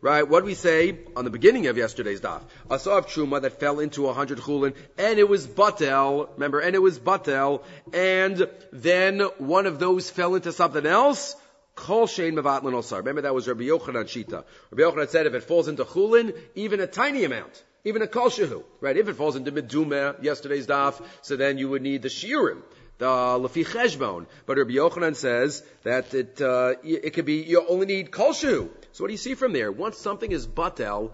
Right? 0.00 0.28
What 0.28 0.40
do 0.40 0.46
we 0.46 0.54
say 0.54 0.98
on 1.16 1.24
the 1.24 1.30
beginning 1.30 1.66
of 1.66 1.76
yesterday's 1.76 2.20
daf? 2.20 2.40
A 2.70 2.78
saw 2.78 2.98
of 2.98 3.06
truma 3.06 3.42
that 3.42 3.60
fell 3.60 3.78
into 3.80 4.08
a 4.08 4.14
hundred 4.14 4.38
chulin, 4.38 4.74
and 4.96 5.18
it 5.18 5.28
was 5.28 5.46
batel. 5.46 6.30
Remember, 6.34 6.60
and 6.60 6.74
it 6.74 6.80
was 6.80 6.98
batel, 6.98 7.62
and 7.92 8.48
then 8.72 9.20
one 9.38 9.66
of 9.66 9.78
those 9.78 10.08
fell 10.08 10.34
into 10.34 10.52
something 10.52 10.86
else. 10.86 11.36
Kol 11.80 12.06
shein 12.06 12.34
mevatlin 12.34 12.74
osar. 12.74 12.98
Remember 12.98 13.22
that 13.22 13.34
was 13.34 13.48
Rabbi 13.48 13.62
Yochanan 13.62 14.04
shita. 14.04 14.44
Rabbi 14.70 14.82
Yochanan 14.82 15.08
said 15.08 15.26
if 15.26 15.32
it 15.32 15.44
falls 15.44 15.66
into 15.66 15.84
chulin, 15.84 16.36
even 16.54 16.78
a 16.80 16.86
tiny 16.86 17.24
amount, 17.24 17.64
even 17.84 18.02
a 18.02 18.06
kol 18.06 18.28
shehu, 18.28 18.62
right? 18.82 18.96
If 18.98 19.08
it 19.08 19.14
falls 19.14 19.34
into 19.34 19.50
medumeh, 19.50 20.22
yesterday's 20.22 20.66
daf, 20.66 21.02
so 21.22 21.36
then 21.36 21.56
you 21.56 21.70
would 21.70 21.80
need 21.80 22.02
the 22.02 22.10
shiurim, 22.10 22.60
the 22.98 23.06
lefi 23.06 23.64
cheshbon. 23.64 24.26
But 24.44 24.58
Rabbi 24.58 24.72
Yochanan 24.72 25.16
says 25.16 25.62
that 25.84 26.12
it 26.12 26.42
uh, 26.42 26.74
it 26.84 27.14
could 27.14 27.24
be 27.24 27.42
you 27.54 27.64
only 27.66 27.86
need 27.86 28.10
kol 28.10 28.34
shehu. 28.34 28.68
So 28.92 29.04
what 29.04 29.08
do 29.08 29.14
you 29.14 29.24
see 29.24 29.34
from 29.34 29.54
there? 29.54 29.72
Once 29.72 29.96
something 29.96 30.30
is 30.30 30.46
batel, 30.46 31.12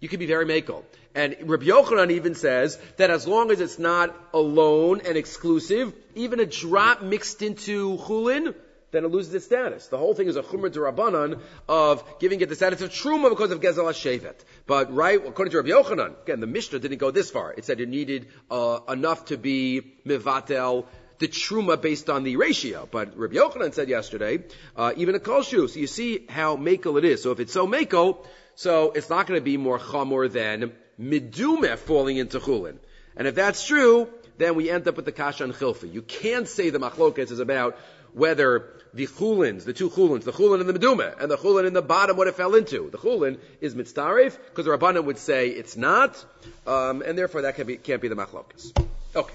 you 0.00 0.08
can 0.08 0.18
be 0.18 0.26
very 0.26 0.44
makel. 0.44 0.82
And 1.14 1.36
Rabbi 1.42 1.66
Yochanan 1.66 2.10
even 2.10 2.34
says 2.34 2.76
that 2.96 3.10
as 3.10 3.28
long 3.28 3.52
as 3.52 3.60
it's 3.60 3.78
not 3.78 4.12
alone 4.34 5.02
and 5.06 5.16
exclusive, 5.16 5.94
even 6.16 6.40
a 6.40 6.46
drop 6.46 7.02
mixed 7.02 7.42
into 7.42 7.96
chulin, 7.98 8.56
then 8.94 9.04
it 9.04 9.10
loses 9.10 9.34
its 9.34 9.44
status. 9.46 9.88
The 9.88 9.98
whole 9.98 10.14
thing 10.14 10.28
is 10.28 10.36
a 10.36 10.42
chumrah 10.42 10.70
derabanan 10.70 11.40
of 11.68 12.18
giving 12.18 12.40
it 12.40 12.48
the 12.48 12.54
status 12.54 12.80
of 12.80 12.90
truma 12.90 13.28
because 13.30 13.50
of 13.50 13.60
gezel 13.60 13.92
shevet. 13.92 14.36
But 14.66 14.94
right, 14.94 15.20
according 15.24 15.52
to 15.52 15.58
Rabbi 15.58 15.70
Yochanan, 15.70 16.22
again, 16.22 16.40
the 16.40 16.46
Mishnah 16.46 16.78
didn't 16.78 16.98
go 16.98 17.10
this 17.10 17.30
far. 17.30 17.52
It 17.52 17.64
said 17.64 17.80
it 17.80 17.88
needed 17.88 18.28
uh, 18.50 18.80
enough 18.88 19.26
to 19.26 19.36
be 19.36 19.94
mivatel 20.06 20.86
the 21.18 21.28
truma 21.28 21.80
based 21.80 22.10
on 22.10 22.24
the 22.24 22.36
ratio. 22.36 22.88
But 22.90 23.16
Rabbi 23.16 23.34
Yochanan 23.34 23.74
said 23.74 23.88
yesterday, 23.88 24.44
uh, 24.76 24.92
even 24.96 25.14
a 25.14 25.20
kolshu. 25.20 25.68
So 25.68 25.78
you 25.78 25.86
see 25.86 26.26
how 26.28 26.56
makel 26.56 26.98
it 26.98 27.04
is. 27.04 27.22
So 27.22 27.32
if 27.32 27.40
it's 27.40 27.52
so 27.52 27.66
makel, 27.66 28.24
so 28.54 28.92
it's 28.92 29.10
not 29.10 29.26
going 29.26 29.40
to 29.40 29.44
be 29.44 29.56
more 29.56 29.78
chamor 29.78 30.30
than 30.30 30.72
midumeh 31.00 31.78
falling 31.78 32.16
into 32.16 32.40
chulin. 32.40 32.78
And 33.16 33.28
if 33.28 33.34
that's 33.34 33.66
true, 33.66 34.08
then 34.38 34.54
we 34.54 34.70
end 34.70 34.88
up 34.88 34.96
with 34.96 35.04
the 35.04 35.12
kashan 35.12 35.52
chilfi. 35.52 35.92
You 35.92 36.02
can't 36.02 36.48
say 36.48 36.70
the 36.70 36.78
machlokas 36.78 37.30
is 37.30 37.38
about 37.38 37.78
whether 38.14 38.70
the 38.94 39.06
chulins, 39.06 39.64
the 39.64 39.72
two 39.72 39.90
chulins, 39.90 40.22
the 40.22 40.32
chulin 40.32 40.60
and 40.60 40.68
the 40.68 40.72
meduma, 40.72 41.20
and 41.20 41.30
the 41.30 41.36
chulin 41.36 41.66
in 41.66 41.72
the 41.72 41.82
bottom, 41.82 42.16
what 42.16 42.28
it 42.28 42.36
fell 42.36 42.54
into. 42.54 42.88
The 42.90 42.98
chulin 42.98 43.38
is 43.60 43.74
mitzdarif, 43.74 44.38
because 44.50 44.64
the 44.64 44.70
Rabbanan 44.70 45.04
would 45.04 45.18
say 45.18 45.48
it's 45.48 45.76
not, 45.76 46.24
um, 46.66 47.02
and 47.02 47.18
therefore 47.18 47.42
that 47.42 47.56
can 47.56 47.66
be, 47.66 47.76
can't 47.76 48.00
be 48.00 48.08
the 48.08 48.14
machlokas. 48.14 48.72
Okay. 49.14 49.34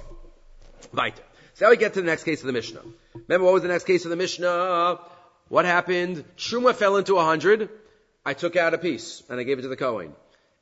Weiter. 0.94 1.22
So 1.56 1.66
now 1.66 1.72
we 1.72 1.78
get 1.78 1.94
to 1.96 2.02
the 2.02 2.08
next 2.08 2.24
case 2.24 2.40
of 2.40 2.48
the 2.48 2.54
Mishnah. 2.54 2.82
Remember 3.14 3.46
what 3.46 3.54
was 3.54 3.64
the 3.64 3.68
next 3.68 3.84
case 3.84 4.06
of 4.06 4.12
the 4.12 4.16
Mishnah? 4.16 5.00
What 5.50 5.66
happened? 5.66 6.24
Truma 6.38 6.74
fell 6.74 6.96
into 6.96 7.18
a 7.18 7.24
hundred. 7.24 7.70
I 8.26 8.34
took 8.34 8.56
out 8.56 8.74
a 8.74 8.78
piece, 8.78 9.24
and 9.30 9.40
I 9.40 9.44
gave 9.44 9.60
it 9.60 9.64
to 9.64 9.68
the 9.68 9.76
Kohen. 9.76 10.14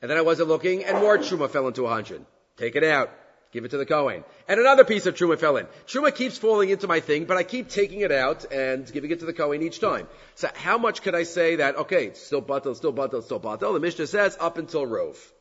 And 0.02 0.10
then 0.10 0.18
I 0.18 0.22
wasn't 0.22 0.48
looking, 0.48 0.86
and 0.86 0.98
more 0.98 1.18
Truma 1.18 1.50
fell 1.50 1.68
into 1.68 1.86
a 1.86 1.90
hundred. 1.90 2.26
Take 2.58 2.76
it 2.76 2.84
out. 2.84 3.12
Give 3.52 3.64
it 3.64 3.72
to 3.72 3.78
the 3.78 3.86
Kohen. 3.86 4.24
And 4.48 4.60
another 4.60 4.84
piece 4.84 5.06
of 5.06 5.16
Truma 5.16 5.40
fell 5.40 5.58
in. 5.58 5.68
Truma 5.88 6.14
keeps 6.14 6.38
falling 6.38 6.70
into 6.70 6.88
my 6.88 7.00
thing, 7.00 7.26
but 7.26 7.38
I 7.38 7.44
keep 7.44 7.70
taking 7.70 8.02
it 8.02 8.12
out 8.12 8.52
and 8.52 8.92
giving 8.92 9.10
it 9.12 9.20
to 9.20 9.26
the 9.26 9.34
Kohen 9.34 9.62
each 9.62 9.80
time. 9.80 10.08
So 10.36 10.50
how 10.54 10.78
much 10.78 11.02
could 11.02 11.16
I 11.16 11.24
say 11.24 11.58
that, 11.58 11.78
okay, 11.78 12.08
it's 12.08 12.22
still 12.22 12.42
batel, 12.42 12.76
still 12.76 12.94
batel, 12.94 13.24
still 13.24 13.40
batel? 13.40 13.74
The 13.74 13.80
Mishnah 13.80 14.08
says 14.08 14.38
up 14.40 14.58
until 14.58 14.86
Rove. 14.86 15.34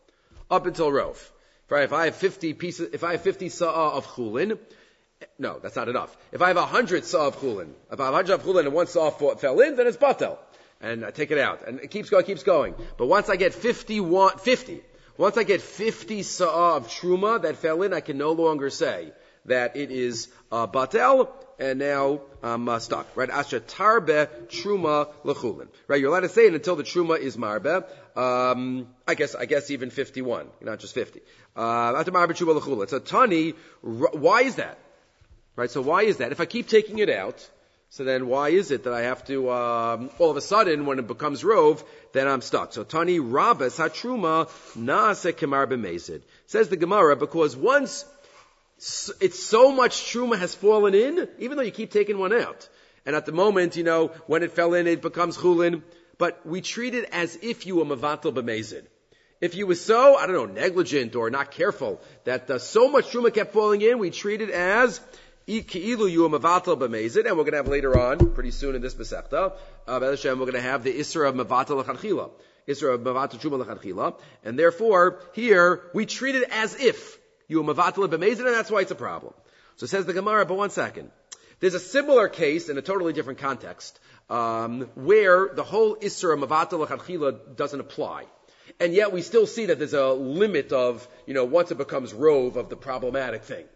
Up 0.50 0.66
until 0.66 0.92
Rove. 0.92 1.32
Right, 1.68 1.82
if 1.82 1.92
I 1.92 2.04
have 2.04 2.14
50 2.14 2.54
pieces, 2.54 2.90
if 2.92 3.02
I 3.02 3.12
have 3.12 3.22
50 3.22 3.48
sa'ah 3.48 3.96
of 3.96 4.06
chulin, 4.06 4.56
no, 5.36 5.58
that's 5.58 5.74
not 5.74 5.88
enough. 5.88 6.16
If 6.30 6.40
I 6.40 6.48
have 6.48 6.56
100 6.56 7.04
sa'ah 7.04 7.26
of 7.26 7.40
chulin, 7.40 7.70
if 7.90 7.98
I 7.98 8.04
have 8.04 8.14
100 8.14 8.34
of 8.34 8.42
chulin 8.44 8.66
and 8.66 8.72
one 8.72 8.86
sa'ah 8.86 9.10
fell 9.10 9.58
in, 9.58 9.74
then 9.74 9.88
it's 9.88 9.96
batel. 9.96 10.38
And 10.80 11.04
I 11.04 11.10
take 11.10 11.32
it 11.32 11.38
out. 11.38 11.66
And 11.66 11.80
it 11.80 11.90
keeps 11.90 12.08
going, 12.08 12.24
keeps 12.24 12.44
going. 12.44 12.76
But 12.96 13.06
once 13.06 13.28
I 13.28 13.34
get 13.34 13.52
51, 13.52 14.38
50, 14.38 14.80
once 15.18 15.36
I 15.36 15.44
get 15.44 15.62
50 15.62 16.22
sa'ah 16.22 16.76
of 16.76 16.88
truma 16.88 17.42
that 17.42 17.56
fell 17.56 17.82
in, 17.82 17.92
I 17.92 18.00
can 18.00 18.18
no 18.18 18.32
longer 18.32 18.70
say 18.70 19.12
that 19.46 19.76
it 19.76 19.90
is 19.90 20.28
uh, 20.52 20.66
batel, 20.66 21.28
and 21.58 21.78
now 21.78 22.20
I'm 22.42 22.68
uh, 22.68 22.78
stuck. 22.78 23.06
Right? 23.16 23.30
Asher 23.30 23.60
tarbe 23.60 24.28
truma 24.48 25.08
lechulin. 25.24 25.68
Right? 25.88 26.00
You're 26.00 26.10
allowed 26.10 26.20
to 26.20 26.28
say 26.28 26.46
it 26.46 26.54
until 26.54 26.76
the 26.76 26.82
truma 26.82 27.18
is 27.18 27.36
marbe. 27.36 27.84
Um, 28.16 28.88
I 29.06 29.14
guess 29.14 29.34
I 29.34 29.46
guess 29.46 29.70
even 29.70 29.90
51, 29.90 30.48
not 30.60 30.78
just 30.80 30.94
50. 30.94 31.20
Uh, 31.56 31.94
after 31.96 32.12
marbe 32.12 32.30
truma 32.30 32.58
lechulin. 32.60 32.92
A 32.92 33.00
tani. 33.00 33.54
Why 33.82 34.42
is 34.42 34.56
that? 34.56 34.78
Right? 35.54 35.70
So 35.70 35.80
why 35.80 36.02
is 36.02 36.18
that? 36.18 36.32
If 36.32 36.40
I 36.40 36.44
keep 36.44 36.68
taking 36.68 36.98
it 36.98 37.08
out, 37.08 37.48
so 37.88 38.04
then 38.04 38.26
why 38.26 38.50
is 38.50 38.70
it 38.70 38.84
that 38.84 38.92
I 38.92 39.02
have 39.02 39.24
to, 39.26 39.50
um, 39.50 40.10
all 40.18 40.30
of 40.30 40.36
a 40.36 40.40
sudden, 40.40 40.86
when 40.86 40.98
it 40.98 41.06
becomes 41.06 41.44
rove, 41.44 41.84
then 42.12 42.26
I'm 42.26 42.42
stuck? 42.42 42.72
So 42.72 42.84
Tani 42.84 43.20
Rabbas 43.20 43.78
Hatruma 43.78 44.48
Naase 44.76 45.32
Kemar 45.32 45.66
B'mezid. 45.66 46.22
Says 46.46 46.68
the 46.68 46.76
Gemara, 46.76 47.16
because 47.16 47.56
once 47.56 48.04
it's 49.20 49.42
so 49.42 49.72
much 49.72 50.04
truma 50.12 50.38
has 50.38 50.54
fallen 50.54 50.94
in, 50.94 51.28
even 51.38 51.56
though 51.56 51.62
you 51.62 51.70
keep 51.70 51.90
taking 51.90 52.18
one 52.18 52.32
out. 52.32 52.68
And 53.06 53.16
at 53.16 53.24
the 53.24 53.32
moment, 53.32 53.76
you 53.76 53.84
know, 53.84 54.08
when 54.26 54.42
it 54.42 54.52
fell 54.52 54.74
in, 54.74 54.86
it 54.86 55.00
becomes 55.00 55.38
chulin. 55.38 55.82
But 56.18 56.46
we 56.46 56.60
treat 56.60 56.94
it 56.94 57.08
as 57.12 57.36
if 57.40 57.66
you 57.66 57.76
were 57.76 57.84
mavatal 57.84 58.34
b'mezid. 58.34 58.84
If 59.40 59.54
you 59.54 59.66
were 59.66 59.74
so, 59.74 60.16
I 60.16 60.26
don't 60.26 60.34
know, 60.34 60.60
negligent 60.60 61.14
or 61.14 61.28
not 61.30 61.50
careful 61.50 62.00
that 62.24 62.50
uh, 62.50 62.58
so 62.58 62.88
much 62.88 63.06
truma 63.06 63.32
kept 63.32 63.52
falling 63.52 63.82
in, 63.82 63.98
we 63.98 64.10
treat 64.10 64.40
it 64.40 64.50
as 64.50 65.00
Ki'ilu 65.46 66.10
you 66.10 66.28
mavatal 66.28 66.76
b'mezid, 66.76 67.24
and 67.24 67.36
we're 67.38 67.44
going 67.44 67.52
to 67.52 67.58
have 67.58 67.68
later 67.68 67.96
on, 67.96 68.34
pretty 68.34 68.50
soon 68.50 68.74
in 68.74 68.82
this 68.82 68.96
Masechta, 68.96 69.52
uh, 69.86 69.98
we're 70.00 70.34
going 70.34 70.52
to 70.54 70.60
have 70.60 70.82
the 70.82 70.92
Isra 70.92 71.28
of 71.28 71.36
mavatal 71.36 71.76
l'chadchila. 71.76 72.30
Isra 72.66 72.94
of 72.94 73.02
mavatal 73.02 73.38
truma 73.40 73.64
l'chadchila. 73.64 74.18
And 74.42 74.58
therefore, 74.58 75.20
here, 75.34 75.84
we 75.94 76.04
treat 76.04 76.34
it 76.34 76.50
as 76.50 76.74
if 76.74 77.16
you 77.46 77.62
mavatal 77.62 78.08
b'mezid, 78.08 78.40
and 78.40 78.54
that's 78.56 78.72
why 78.72 78.80
it's 78.80 78.90
a 78.90 78.96
problem. 78.96 79.34
So 79.76 79.86
says 79.86 80.04
the 80.04 80.12
Gemara, 80.12 80.46
but 80.46 80.56
one 80.56 80.70
second. 80.70 81.12
There's 81.60 81.74
a 81.74 81.80
similar 81.80 82.28
case 82.28 82.68
in 82.68 82.76
a 82.76 82.82
totally 82.82 83.12
different 83.12 83.38
context, 83.38 84.00
um, 84.28 84.88
where 84.96 85.50
the 85.54 85.62
whole 85.62 85.94
Isra 85.94 86.36
mavatal 86.44 86.80
l'chadchila 86.80 87.54
doesn't 87.54 87.78
apply. 87.78 88.24
And 88.80 88.92
yet 88.92 89.12
we 89.12 89.22
still 89.22 89.46
see 89.46 89.66
that 89.66 89.78
there's 89.78 89.94
a 89.94 90.08
limit 90.08 90.72
of, 90.72 91.06
you 91.24 91.34
know, 91.34 91.44
once 91.44 91.70
it 91.70 91.78
becomes 91.78 92.12
rove 92.12 92.56
of 92.56 92.68
the 92.68 92.76
problematic 92.76 93.44
thing. 93.44 93.66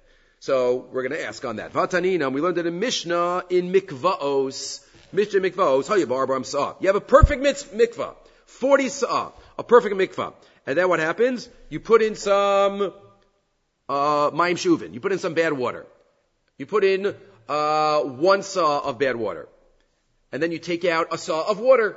So 0.41 0.89
we're 0.91 1.03
going 1.03 1.21
to 1.21 1.23
ask 1.23 1.45
on 1.45 1.57
that. 1.57 1.75
Vatanina, 1.75 2.33
we 2.33 2.41
learned 2.41 2.57
it 2.57 2.65
in 2.65 2.81
Mishnah 2.81 3.45
in 3.51 3.71
Mikvaos. 3.71 4.83
Mishnah 5.13 5.41
Mikvaos, 5.41 5.87
Hayabar 5.87 6.27
Bram 6.27 6.45
Sa'ah. 6.45 6.77
You 6.81 6.87
have 6.87 6.97
a 6.97 7.01
perfect 7.01 7.43
mikvah. 7.43 8.15
40 8.47 8.89
Sa'ah. 8.89 9.33
A 9.59 9.63
perfect 9.63 9.97
mikvah. 9.97 10.33
And 10.67 10.79
then 10.79 10.89
what 10.89 10.99
happens? 10.99 11.47
You 11.69 11.79
put 11.79 12.01
in 12.01 12.15
some, 12.15 12.95
uh, 13.87 14.31
Maim 14.33 14.57
Shuvin. 14.57 14.95
You 14.95 15.01
put 15.01 15.13
in 15.13 15.19
some 15.19 15.35
bad 15.35 15.53
water. 15.53 15.85
You 16.57 16.65
put 16.65 16.85
in, 16.85 17.15
uh, 17.47 18.01
one 18.01 18.43
saw 18.43 18.81
of 18.81 18.99
bad 18.99 19.17
water. 19.17 19.47
And 20.33 20.43
then 20.43 20.53
you 20.53 20.59
take 20.59 20.87
out 20.87 21.09
a 21.13 21.19
saw 21.19 21.51
of 21.51 21.61
water. 21.61 21.97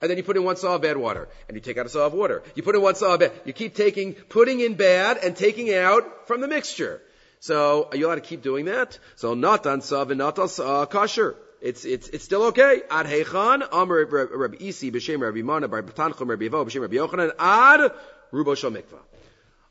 And 0.00 0.08
then 0.08 0.18
you 0.18 0.22
put 0.22 0.36
in 0.36 0.44
one 0.44 0.54
saw 0.54 0.76
of 0.76 0.82
bad 0.82 0.98
water. 0.98 1.28
And 1.48 1.56
you 1.56 1.60
take 1.60 1.78
out 1.78 1.86
a 1.86 1.88
saw 1.88 2.06
of 2.06 2.12
water. 2.12 2.44
You 2.54 2.62
put 2.62 2.76
in 2.76 2.80
one 2.80 2.94
saw 2.94 3.14
of 3.14 3.20
bad. 3.20 3.32
You 3.44 3.52
keep 3.52 3.74
taking, 3.74 4.14
putting 4.14 4.60
in 4.60 4.74
bad 4.74 5.16
and 5.16 5.34
taking 5.34 5.74
out 5.74 6.28
from 6.28 6.40
the 6.40 6.46
mixture. 6.46 7.02
So 7.42 7.88
are 7.90 7.96
you 7.96 8.06
allowed 8.06 8.14
to 8.14 8.20
keep 8.20 8.40
doing 8.40 8.66
that? 8.66 9.00
So 9.16 9.34
not 9.34 9.66
on 9.66 9.80
sav 9.80 10.12
and 10.12 10.18
not 10.18 10.38
on 10.38 10.86
kosher. 10.86 11.34
It's, 11.60 11.84
it's, 11.84 12.08
it's 12.08 12.24
still 12.24 12.44
okay. 12.44 12.82
Ad 12.88 13.06
heichan, 13.06 13.66
Amr 13.72 14.04
Rabbi 14.04 14.58
Isi, 14.60 14.92
B'Shem 14.92 15.20
Rabbi 15.20 15.42
Mana, 15.42 15.66
Rabbi 15.66 15.90
Tanchum, 15.90 16.28
Rabbi 16.28 16.46
Vo, 16.46 16.64
B'Shem 16.64 16.82
Rabbi 16.82 16.94
Yochanan, 16.94 17.32
Ad 17.40 17.92
Rubo 18.32 18.54
Mikvah. 18.54 19.00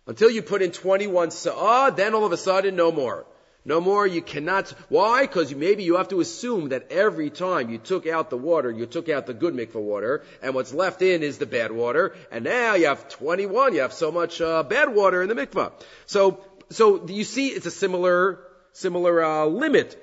Until 0.05 0.29
you 0.29 0.41
put 0.41 0.61
in 0.61 0.71
21 0.71 1.31
sa'ah, 1.31 1.91
then 1.91 2.13
all 2.13 2.25
of 2.25 2.33
a 2.33 2.37
sudden, 2.37 2.75
no 2.75 2.91
more. 2.91 3.25
No 3.63 3.79
more, 3.79 4.07
you 4.07 4.21
cannot. 4.21 4.69
Why? 4.89 5.21
Because 5.21 5.53
maybe 5.53 5.83
you 5.83 5.97
have 5.97 6.09
to 6.09 6.19
assume 6.19 6.69
that 6.69 6.91
every 6.91 7.29
time 7.29 7.69
you 7.69 7.77
took 7.77 8.07
out 8.07 8.31
the 8.31 8.37
water, 8.37 8.71
you 8.71 8.87
took 8.87 9.07
out 9.07 9.27
the 9.27 9.35
good 9.35 9.53
mikvah 9.53 9.75
water, 9.75 10.23
and 10.41 10.55
what's 10.55 10.73
left 10.73 11.03
in 11.03 11.21
is 11.21 11.37
the 11.37 11.45
bad 11.45 11.71
water, 11.71 12.15
and 12.31 12.43
now 12.43 12.73
you 12.73 12.87
have 12.87 13.07
21, 13.07 13.75
you 13.75 13.81
have 13.81 13.93
so 13.93 14.11
much 14.11 14.41
uh, 14.41 14.63
bad 14.63 14.93
water 14.93 15.21
in 15.21 15.29
the 15.29 15.35
mikvah. 15.35 15.73
So, 16.07 16.43
so 16.71 17.05
you 17.07 17.23
see, 17.23 17.47
it's 17.47 17.65
a 17.65 17.71
similar, 17.71 18.39
similar 18.73 19.23
uh, 19.23 19.45
limit. 19.45 19.97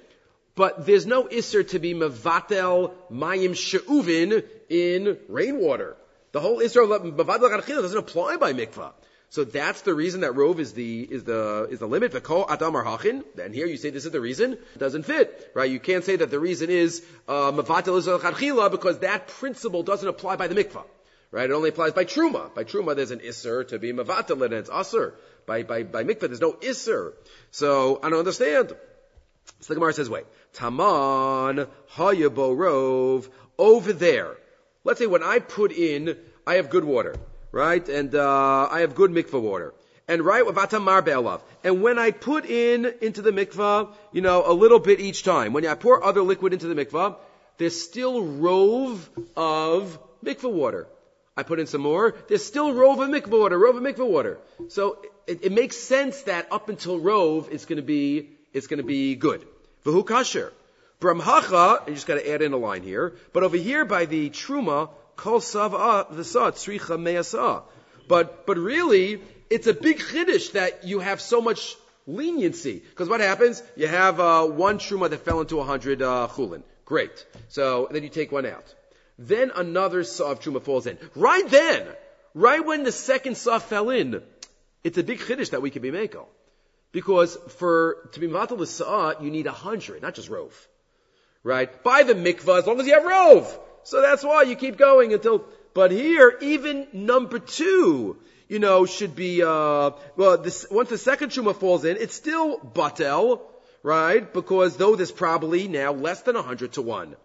But 0.55 0.87
there's 0.87 1.07
no 1.07 1.25
isser 1.25 1.67
to 1.69 1.79
be 1.79 1.95
mevatel 1.95 2.93
mayim 3.13 3.57
she'uvin 3.57 4.45
in 4.69 5.19
rainwater. 5.29 5.97
The 6.33 6.41
whole 6.41 6.59
isser 6.59 6.83
of 6.83 7.03
mevatel 7.03 7.67
doesn't 7.67 7.99
apply 7.99 8.37
by 8.37 8.53
mikvah. 8.53 8.93
So 9.31 9.45
that's 9.45 9.83
the 9.83 9.93
reason 9.93 10.23
that 10.23 10.33
rove 10.33 10.59
is 10.59 10.73
the 10.73 11.03
is 11.03 11.23
the 11.25 11.69
is 11.71 11.81
the 11.81 11.87
limit. 11.87 12.13
V'kol 12.13 12.51
adam 12.51 12.73
hachin. 12.75 13.25
And 13.39 13.55
here 13.55 13.67
you 13.67 13.77
say 13.77 13.91
this 13.91 14.07
is 14.07 14.11
the 14.11 14.21
reason. 14.21 14.55
It 14.55 14.79
doesn't 14.79 15.03
fit, 15.03 15.51
right? 15.55 15.71
You 15.71 15.79
can't 15.79 16.03
say 16.03 16.17
that 16.17 16.31
the 16.31 16.41
reason 16.41 16.71
is 16.71 17.05
uh, 17.29 17.53
mavatel 17.53 18.59
uh, 18.59 18.69
because 18.71 19.01
that 19.01 19.29
principle 19.29 19.83
doesn't 19.83 20.09
apply 20.09 20.37
by 20.37 20.49
the 20.49 20.55
mikvah, 20.55 20.85
right? 21.31 21.49
It 21.49 21.53
only 21.53 21.69
applies 21.71 21.93
by 21.93 22.05
truma. 22.05 22.55
By 22.55 22.65
truma, 22.65 22.97
there's 22.97 23.11
an 23.11 23.21
isser 23.21 23.67
to 23.69 23.79
be 23.79 23.93
mavatel 23.93 24.45
and 24.45 24.55
it's 24.55 24.71
usser. 24.71 25.15
By 25.47 25.63
by 25.63 25.83
by 25.83 26.05
mikvah, 26.05 26.21
there's 26.21 26.41
no 26.41 26.53
isser. 26.53 27.13
So 27.51 28.01
I 28.03 28.11
don't 28.11 28.19
understand. 28.19 28.73
So 29.61 29.75
the 29.75 29.75
Gemara 29.75 29.93
says, 29.93 30.11
wait, 30.11 30.27
taman 30.53 31.67
hayabo 31.95 32.57
rove 32.57 33.29
over 33.59 33.93
there. 33.93 34.37
Let's 34.85 35.01
say 35.01 35.07
when 35.07 35.23
I 35.23 35.39
put 35.39 35.73
in, 35.73 36.17
I 36.47 36.55
have 36.55 36.71
good 36.71 36.85
water 36.85 37.15
right? 37.53 37.89
And 37.89 38.15
uh, 38.15 38.69
I 38.71 38.81
have 38.81 38.95
good 38.95 39.11
mikvah 39.11 39.41
water. 39.41 39.75
And 40.07 40.23
right, 40.23 40.45
vatamar 40.45 41.05
be'elav. 41.05 41.43
And 41.63 41.83
when 41.83 41.99
I 41.99 42.13
put 42.13 42.47
in 42.47 42.87
into 43.03 43.21
the 43.21 43.31
mikvah, 43.31 43.93
you 44.13 44.23
know, 44.23 44.43
a 44.47 44.53
little 44.53 44.79
bit 44.79 45.01
each 45.01 45.23
time, 45.23 45.53
when 45.53 45.67
I 45.67 45.75
pour 45.75 46.03
other 46.03 46.23
liquid 46.23 46.53
into 46.53 46.67
the 46.67 46.75
mikvah, 46.75 47.17
there's 47.59 47.81
still 47.81 48.25
rove 48.25 49.09
of 49.37 49.99
mikvah 50.25 50.51
water. 50.51 50.87
I 51.39 51.45
put 51.45 51.61
in 51.61 51.69
some 51.69 51.83
more. 51.83 52.17
There's 52.29 52.45
still 52.45 52.73
rove 52.75 52.99
of 52.99 53.09
mikvah 53.09 53.41
water, 53.43 53.57
rove 53.57 53.77
of 53.77 53.83
mikvah 53.83 54.11
water. 54.17 54.39
So 54.69 54.99
it, 55.29 55.45
it 55.45 55.53
makes 55.53 55.77
sense 55.77 56.23
that 56.23 56.49
up 56.51 56.69
until 56.69 56.99
rove, 56.99 57.49
it's 57.53 57.65
going 57.65 57.77
to 57.77 57.89
be 57.97 58.31
it's 58.53 58.67
going 58.67 58.79
to 58.79 58.91
be 58.99 59.15
good. 59.15 59.47
V'hu 59.85 60.05
kasher. 60.05 60.51
Bramhacha, 61.01 61.87
you 61.87 61.95
just 61.95 62.09
got 62.09 62.17
to 62.17 62.29
add 62.29 62.43
in 62.43 62.53
a 62.53 62.57
line 62.57 62.83
here. 62.83 63.15
But 63.33 63.45
over 63.45 63.57
here 63.57 63.85
by 63.85 64.07
the 64.07 64.31
truma, 64.31 64.91
Kol 65.15 65.41
sava 65.41 66.07
v'sa 66.13 66.51
tzricha 66.53 67.01
me'asa. 67.01 67.63
But, 68.09 68.47
but 68.47 68.59
really, 68.59 69.21
it's 69.49 69.69
a 69.69 69.75
big 69.75 69.99
chiddush 69.99 70.53
that 70.53 70.85
you 70.85 70.99
have 70.99 71.21
so 71.21 71.41
much 71.41 71.77
leniency. 72.07 72.83
Because 72.91 73.09
what 73.09 73.21
happens? 73.21 73.63
You 73.77 73.87
have 73.87 74.19
uh, 74.19 74.47
one 74.47 74.79
truma 74.79 75.11
that 75.11 75.25
fell 75.25 75.41
into 75.41 75.61
a 75.61 75.65
hundred 75.65 76.03
uh, 76.03 76.27
chulin. 76.29 76.63
Great. 76.85 77.27
So 77.49 77.87
then 77.93 78.03
you 78.03 78.09
take 78.09 78.33
one 78.33 78.47
out. 78.47 78.75
Then 79.19 79.51
another 79.55 80.05
saw 80.05 80.31
of 80.31 80.41
truma 80.41 80.63
falls 80.63 80.87
in. 80.87 80.97
Right 81.17 81.49
then, 81.49 81.87
right 82.35 82.65
when 82.65 82.85
the 82.85 82.93
second 82.93 83.37
saw 83.37 83.59
fell 83.59 83.91
in, 83.91 84.23
it's 84.85 84.97
a 84.97 85.03
big 85.03 85.19
chiddush 85.19 85.51
that 85.51 85.63
we 85.63 85.71
can 85.71 85.83
be 85.83 85.91
mako. 85.91 86.29
Because 86.93 87.37
for 87.59 88.09
to 88.13 88.21
be 88.21 88.29
matal 88.29 88.57
the 88.57 88.67
saw, 88.67 89.21
you 89.21 89.31
need 89.31 89.47
a 89.47 89.53
hundred, 89.53 90.03
not 90.03 90.15
just 90.15 90.29
rove. 90.29 90.69
Right? 91.43 91.83
By 91.83 92.05
the 92.05 92.15
mikvah, 92.15 92.61
as 92.61 92.67
long 92.67 92.81
as 92.81 92.87
you 92.87 92.95
have 92.95 93.05
rove. 93.05 93.59
So 93.83 94.01
that's 94.01 94.23
why 94.23 94.43
you 94.43 94.55
keep 94.55 94.77
going 94.77 95.13
until, 95.13 95.45
but 95.75 95.91
here, 95.91 96.37
even 96.41 96.87
number 96.93 97.39
two, 97.39 98.19
you 98.49 98.59
know, 98.59 98.87
should 98.87 99.15
be, 99.15 99.43
uh, 99.43 99.91
well, 100.17 100.39
this, 100.39 100.67
once 100.71 100.89
the 100.89 100.99
second 100.99 101.31
truma 101.31 101.55
falls 101.55 101.85
in, 101.85 101.97
it's 101.97 102.15
still 102.15 102.59
Batel, 102.59 103.41
right? 103.83 104.33
Because 104.33 104.77
though 104.77 104.97
there's 104.97 105.13
probably 105.13 105.69
now 105.69 105.93
less 105.93 106.23
than 106.23 106.37
a 106.37 106.43
hundred 106.43 106.73
to 106.75 106.83
one. 106.83 107.17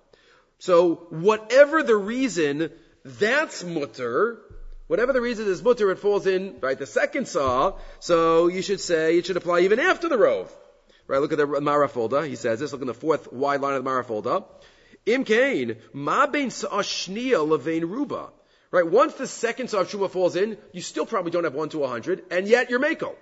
So 0.63 1.07
whatever 1.09 1.83
the 1.83 1.97
reason, 1.97 2.71
that's 3.03 3.65
mutter. 3.65 4.39
Whatever 4.87 5.11
the 5.11 5.19
reason 5.19 5.45
is 5.45 5.61
mutter, 5.61 5.91
it 5.91 5.99
falls 5.99 6.25
in, 6.25 6.55
right, 6.61 6.79
the 6.79 6.85
second 6.85 7.27
saw. 7.27 7.73
So 7.99 8.47
you 8.47 8.61
should 8.61 8.79
say 8.79 9.17
it 9.17 9.25
should 9.25 9.35
apply 9.35 9.59
even 9.61 9.81
after 9.81 10.07
the 10.07 10.17
rove. 10.17 10.49
Right, 11.05 11.19
look 11.19 11.33
at 11.33 11.37
the 11.37 11.45
Marafolda. 11.45 12.25
He 12.25 12.37
says 12.37 12.61
this. 12.61 12.71
Look 12.71 12.79
in 12.79 12.87
the 12.87 12.93
fourth 12.93 13.33
wide 13.33 13.59
line 13.59 13.73
of 13.73 13.83
the 13.83 13.89
Marafolda. 13.89 14.45
Im 15.05 15.25
kain, 15.25 15.75
ma 15.91 16.27
bein 16.27 16.49
sa'ashniya 16.49 17.45
levein 17.45 17.81
ruba. 17.81 18.29
Right, 18.71 18.87
once 18.87 19.15
the 19.15 19.27
second 19.27 19.69
Sa'av 19.69 19.91
truma 19.91 20.09
falls 20.09 20.37
in, 20.37 20.57
you 20.71 20.79
still 20.79 21.05
probably 21.05 21.31
don't 21.31 21.43
have 21.43 21.53
one 21.53 21.67
to 21.69 21.83
a 21.83 21.89
hundred, 21.89 22.23
and 22.31 22.47
yet 22.47 22.69
you're 22.69 22.79
Mako. 22.79 23.17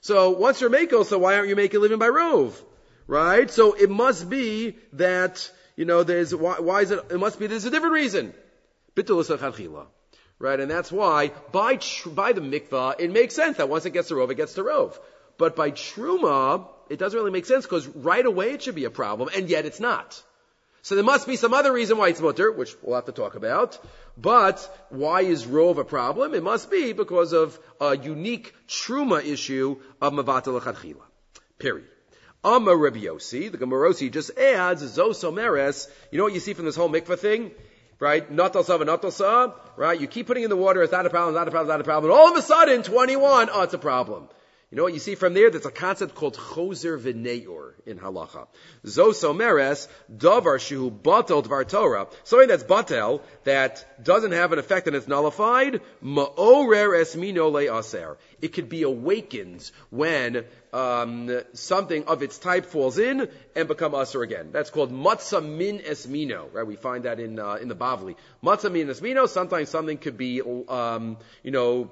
So 0.00 0.30
once 0.30 0.60
you're 0.60 0.68
Mako, 0.68 1.04
so 1.04 1.18
why 1.18 1.36
aren't 1.36 1.48
you 1.48 1.54
making 1.54 1.78
a 1.78 1.80
living 1.80 2.00
by 2.00 2.08
Rove? 2.08 2.60
Right? 3.06 3.48
So 3.48 3.74
it 3.74 3.88
must 3.88 4.28
be 4.28 4.78
that, 4.94 5.48
you 5.76 5.84
know, 5.84 6.02
there's, 6.02 6.34
why, 6.34 6.60
why 6.60 6.82
is 6.82 6.90
it, 6.90 7.04
it 7.10 7.18
must 7.18 7.38
be 7.38 7.46
there's 7.46 7.64
a 7.64 7.70
different 7.70 7.94
reason. 7.94 8.34
Right, 10.38 10.58
and 10.58 10.70
that's 10.70 10.90
why 10.90 11.28
by, 11.52 11.78
by 12.06 12.32
the 12.32 12.40
mikvah, 12.40 12.96
it 12.98 13.12
makes 13.12 13.34
sense 13.34 13.58
that 13.58 13.68
once 13.68 13.86
it 13.86 13.92
gets 13.92 14.08
to 14.08 14.16
Rove, 14.16 14.30
it 14.30 14.34
gets 14.34 14.54
to 14.54 14.64
Rove. 14.64 14.98
But 15.38 15.54
by 15.54 15.70
Truma, 15.70 16.66
it 16.90 16.98
doesn't 16.98 17.16
really 17.16 17.30
make 17.30 17.46
sense 17.46 17.64
because 17.64 17.86
right 17.86 18.24
away 18.24 18.50
it 18.52 18.62
should 18.62 18.74
be 18.74 18.84
a 18.84 18.90
problem, 18.90 19.28
and 19.34 19.48
yet 19.48 19.66
it's 19.66 19.80
not. 19.80 20.20
So 20.82 20.96
there 20.96 21.04
must 21.04 21.28
be 21.28 21.36
some 21.36 21.54
other 21.54 21.72
reason 21.72 21.96
why 21.96 22.08
it's 22.08 22.20
mutter, 22.20 22.50
which 22.50 22.74
we'll 22.82 22.96
have 22.96 23.04
to 23.04 23.12
talk 23.12 23.36
about. 23.36 23.78
But 24.18 24.58
why 24.90 25.20
is 25.22 25.46
rove 25.46 25.78
a 25.78 25.84
problem? 25.84 26.34
It 26.34 26.42
must 26.42 26.72
be 26.72 26.92
because 26.92 27.32
of 27.32 27.58
a 27.80 27.96
unique 27.96 28.52
truma 28.66 29.24
issue 29.24 29.80
of 30.00 30.12
mavatal. 30.12 30.60
Period. 31.58 31.86
Amma 32.44 32.74
Rabbi 32.76 32.98
the 32.98 33.58
Gemarosi 33.58 34.10
just 34.10 34.36
adds 34.36 34.82
zosomeres. 34.82 35.88
You 36.10 36.18
know 36.18 36.24
what 36.24 36.34
you 36.34 36.40
see 36.40 36.54
from 36.54 36.64
this 36.64 36.74
whole 36.74 36.90
mikvah 36.90 37.18
thing? 37.18 37.52
Right? 38.00 38.28
Natal 38.28 38.64
sa 38.64 38.78
natal 38.78 39.12
sa. 39.12 39.52
Right? 39.76 40.00
You 40.00 40.08
keep 40.08 40.26
putting 40.26 40.42
in 40.42 40.50
the 40.50 40.56
water, 40.56 40.82
it's 40.82 40.90
not 40.90 41.06
a 41.06 41.10
problem, 41.10 41.36
not 41.36 41.46
a 41.46 41.52
problem, 41.52 41.68
not 41.68 41.80
a 41.80 41.84
problem. 41.84 42.10
And 42.10 42.20
all 42.20 42.32
of 42.32 42.36
a 42.36 42.42
sudden, 42.42 42.82
21, 42.82 43.48
oh, 43.52 43.62
it's 43.62 43.74
a 43.74 43.78
problem. 43.78 44.28
You 44.70 44.76
know 44.76 44.82
what 44.82 44.92
you 44.92 44.98
see 44.98 45.14
from 45.14 45.34
there? 45.34 45.50
There's 45.50 45.66
a 45.66 45.70
concept 45.70 46.16
called 46.16 46.36
choser 46.36 46.98
v'neor 46.98 47.71
in 47.86 47.98
halacha. 47.98 48.46
Zosomeres 48.84 49.88
davar 50.14 50.58
shehu 50.58 50.90
batel 50.90 51.44
dvar 51.44 51.66
Torah. 51.68 52.06
Something 52.24 52.48
that's 52.48 52.64
batel 52.64 53.20
that 53.44 53.84
doesn't 54.02 54.32
have 54.32 54.52
an 54.52 54.58
effect 54.58 54.86
and 54.86 54.96
it's 54.96 55.08
nullified. 55.08 55.80
Ma'orer 56.02 57.00
esmino 57.00 57.50
le'aser. 57.50 58.16
It 58.40 58.48
could 58.48 58.68
be 58.68 58.82
awakened 58.82 59.70
when 59.90 60.44
um, 60.72 61.40
something 61.52 62.04
of 62.04 62.22
its 62.22 62.38
type 62.38 62.66
falls 62.66 62.98
in 62.98 63.28
and 63.54 63.68
become 63.68 63.94
aser 63.94 64.22
again. 64.22 64.50
That's 64.52 64.70
called 64.70 64.92
matzah 64.92 65.44
min 65.44 65.80
esmino. 65.80 66.52
Right? 66.52 66.66
We 66.66 66.76
find 66.76 67.04
that 67.04 67.20
in 67.20 67.38
uh, 67.38 67.54
in 67.54 67.68
the 67.68 67.76
Bavli. 67.76 68.16
Matzah 68.42 68.72
min 68.72 68.88
esmino. 68.88 69.28
Sometimes 69.28 69.68
something 69.68 69.98
could 69.98 70.16
be 70.16 70.40
um, 70.68 71.18
you 71.42 71.50
know 71.50 71.90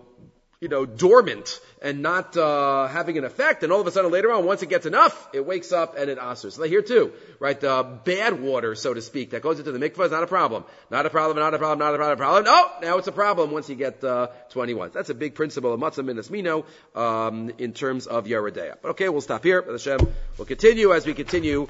you 0.60 0.68
know, 0.68 0.84
dormant 0.84 1.58
and 1.80 2.02
not 2.02 2.36
uh, 2.36 2.86
having 2.86 3.16
an 3.16 3.24
effect, 3.24 3.62
and 3.62 3.72
all 3.72 3.80
of 3.80 3.86
a 3.86 3.90
sudden 3.90 4.10
later 4.10 4.30
on, 4.30 4.44
once 4.44 4.62
it 4.62 4.68
gets 4.68 4.84
enough, 4.84 5.28
it 5.32 5.46
wakes 5.46 5.72
up 5.72 5.96
and 5.96 6.10
it 6.10 6.18
asers. 6.18 6.52
So 6.52 6.64
here 6.64 6.82
too, 6.82 7.14
right? 7.38 7.58
The 7.58 7.98
bad 8.04 8.42
water, 8.42 8.74
so 8.74 8.92
to 8.92 9.00
speak, 9.00 9.30
that 9.30 9.40
goes 9.40 9.58
into 9.58 9.72
the 9.72 9.78
mikvah 9.78 10.04
is 10.04 10.10
not 10.10 10.22
a 10.22 10.26
problem. 10.26 10.64
Not 10.90 11.06
a 11.06 11.10
problem, 11.10 11.38
not 11.38 11.54
a 11.54 11.58
problem, 11.58 11.78
not 11.78 11.94
a 11.94 11.96
problem, 11.96 12.18
problem. 12.18 12.44
No, 12.44 12.70
now 12.82 12.98
it's 12.98 13.08
a 13.08 13.12
problem 13.12 13.52
once 13.52 13.70
you 13.70 13.74
get 13.74 14.04
uh, 14.04 14.26
21. 14.50 14.90
That's 14.92 15.08
a 15.08 15.14
big 15.14 15.34
principle 15.34 15.72
of 15.72 15.80
matzah 15.80 16.04
minas 16.04 16.30
mino 16.30 16.66
um, 16.94 17.52
in 17.56 17.72
terms 17.72 18.06
of 18.06 18.26
Yeridea. 18.26 18.76
But 18.82 18.90
okay, 18.90 19.08
we'll 19.08 19.22
stop 19.22 19.42
here. 19.42 19.62
Hashem, 19.62 20.00
we'll 20.36 20.46
continue 20.46 20.92
as 20.92 21.06
we 21.06 21.14
continue. 21.14 21.68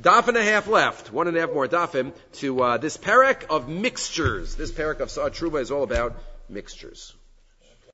Daf 0.00 0.26
and 0.26 0.36
a 0.36 0.42
half 0.42 0.66
left, 0.66 1.12
one 1.12 1.28
and 1.28 1.36
a 1.36 1.40
half 1.40 1.52
more 1.52 1.68
dafim 1.68 2.12
to 2.34 2.60
uh, 2.60 2.76
this 2.78 2.96
parak 2.96 3.44
of 3.50 3.68
mixtures. 3.68 4.56
This 4.56 4.72
parak 4.72 4.98
of 4.98 5.12
Sa'at 5.12 5.32
Truma 5.32 5.60
is 5.60 5.70
all 5.70 5.84
about 5.84 6.16
mixtures. 6.48 7.14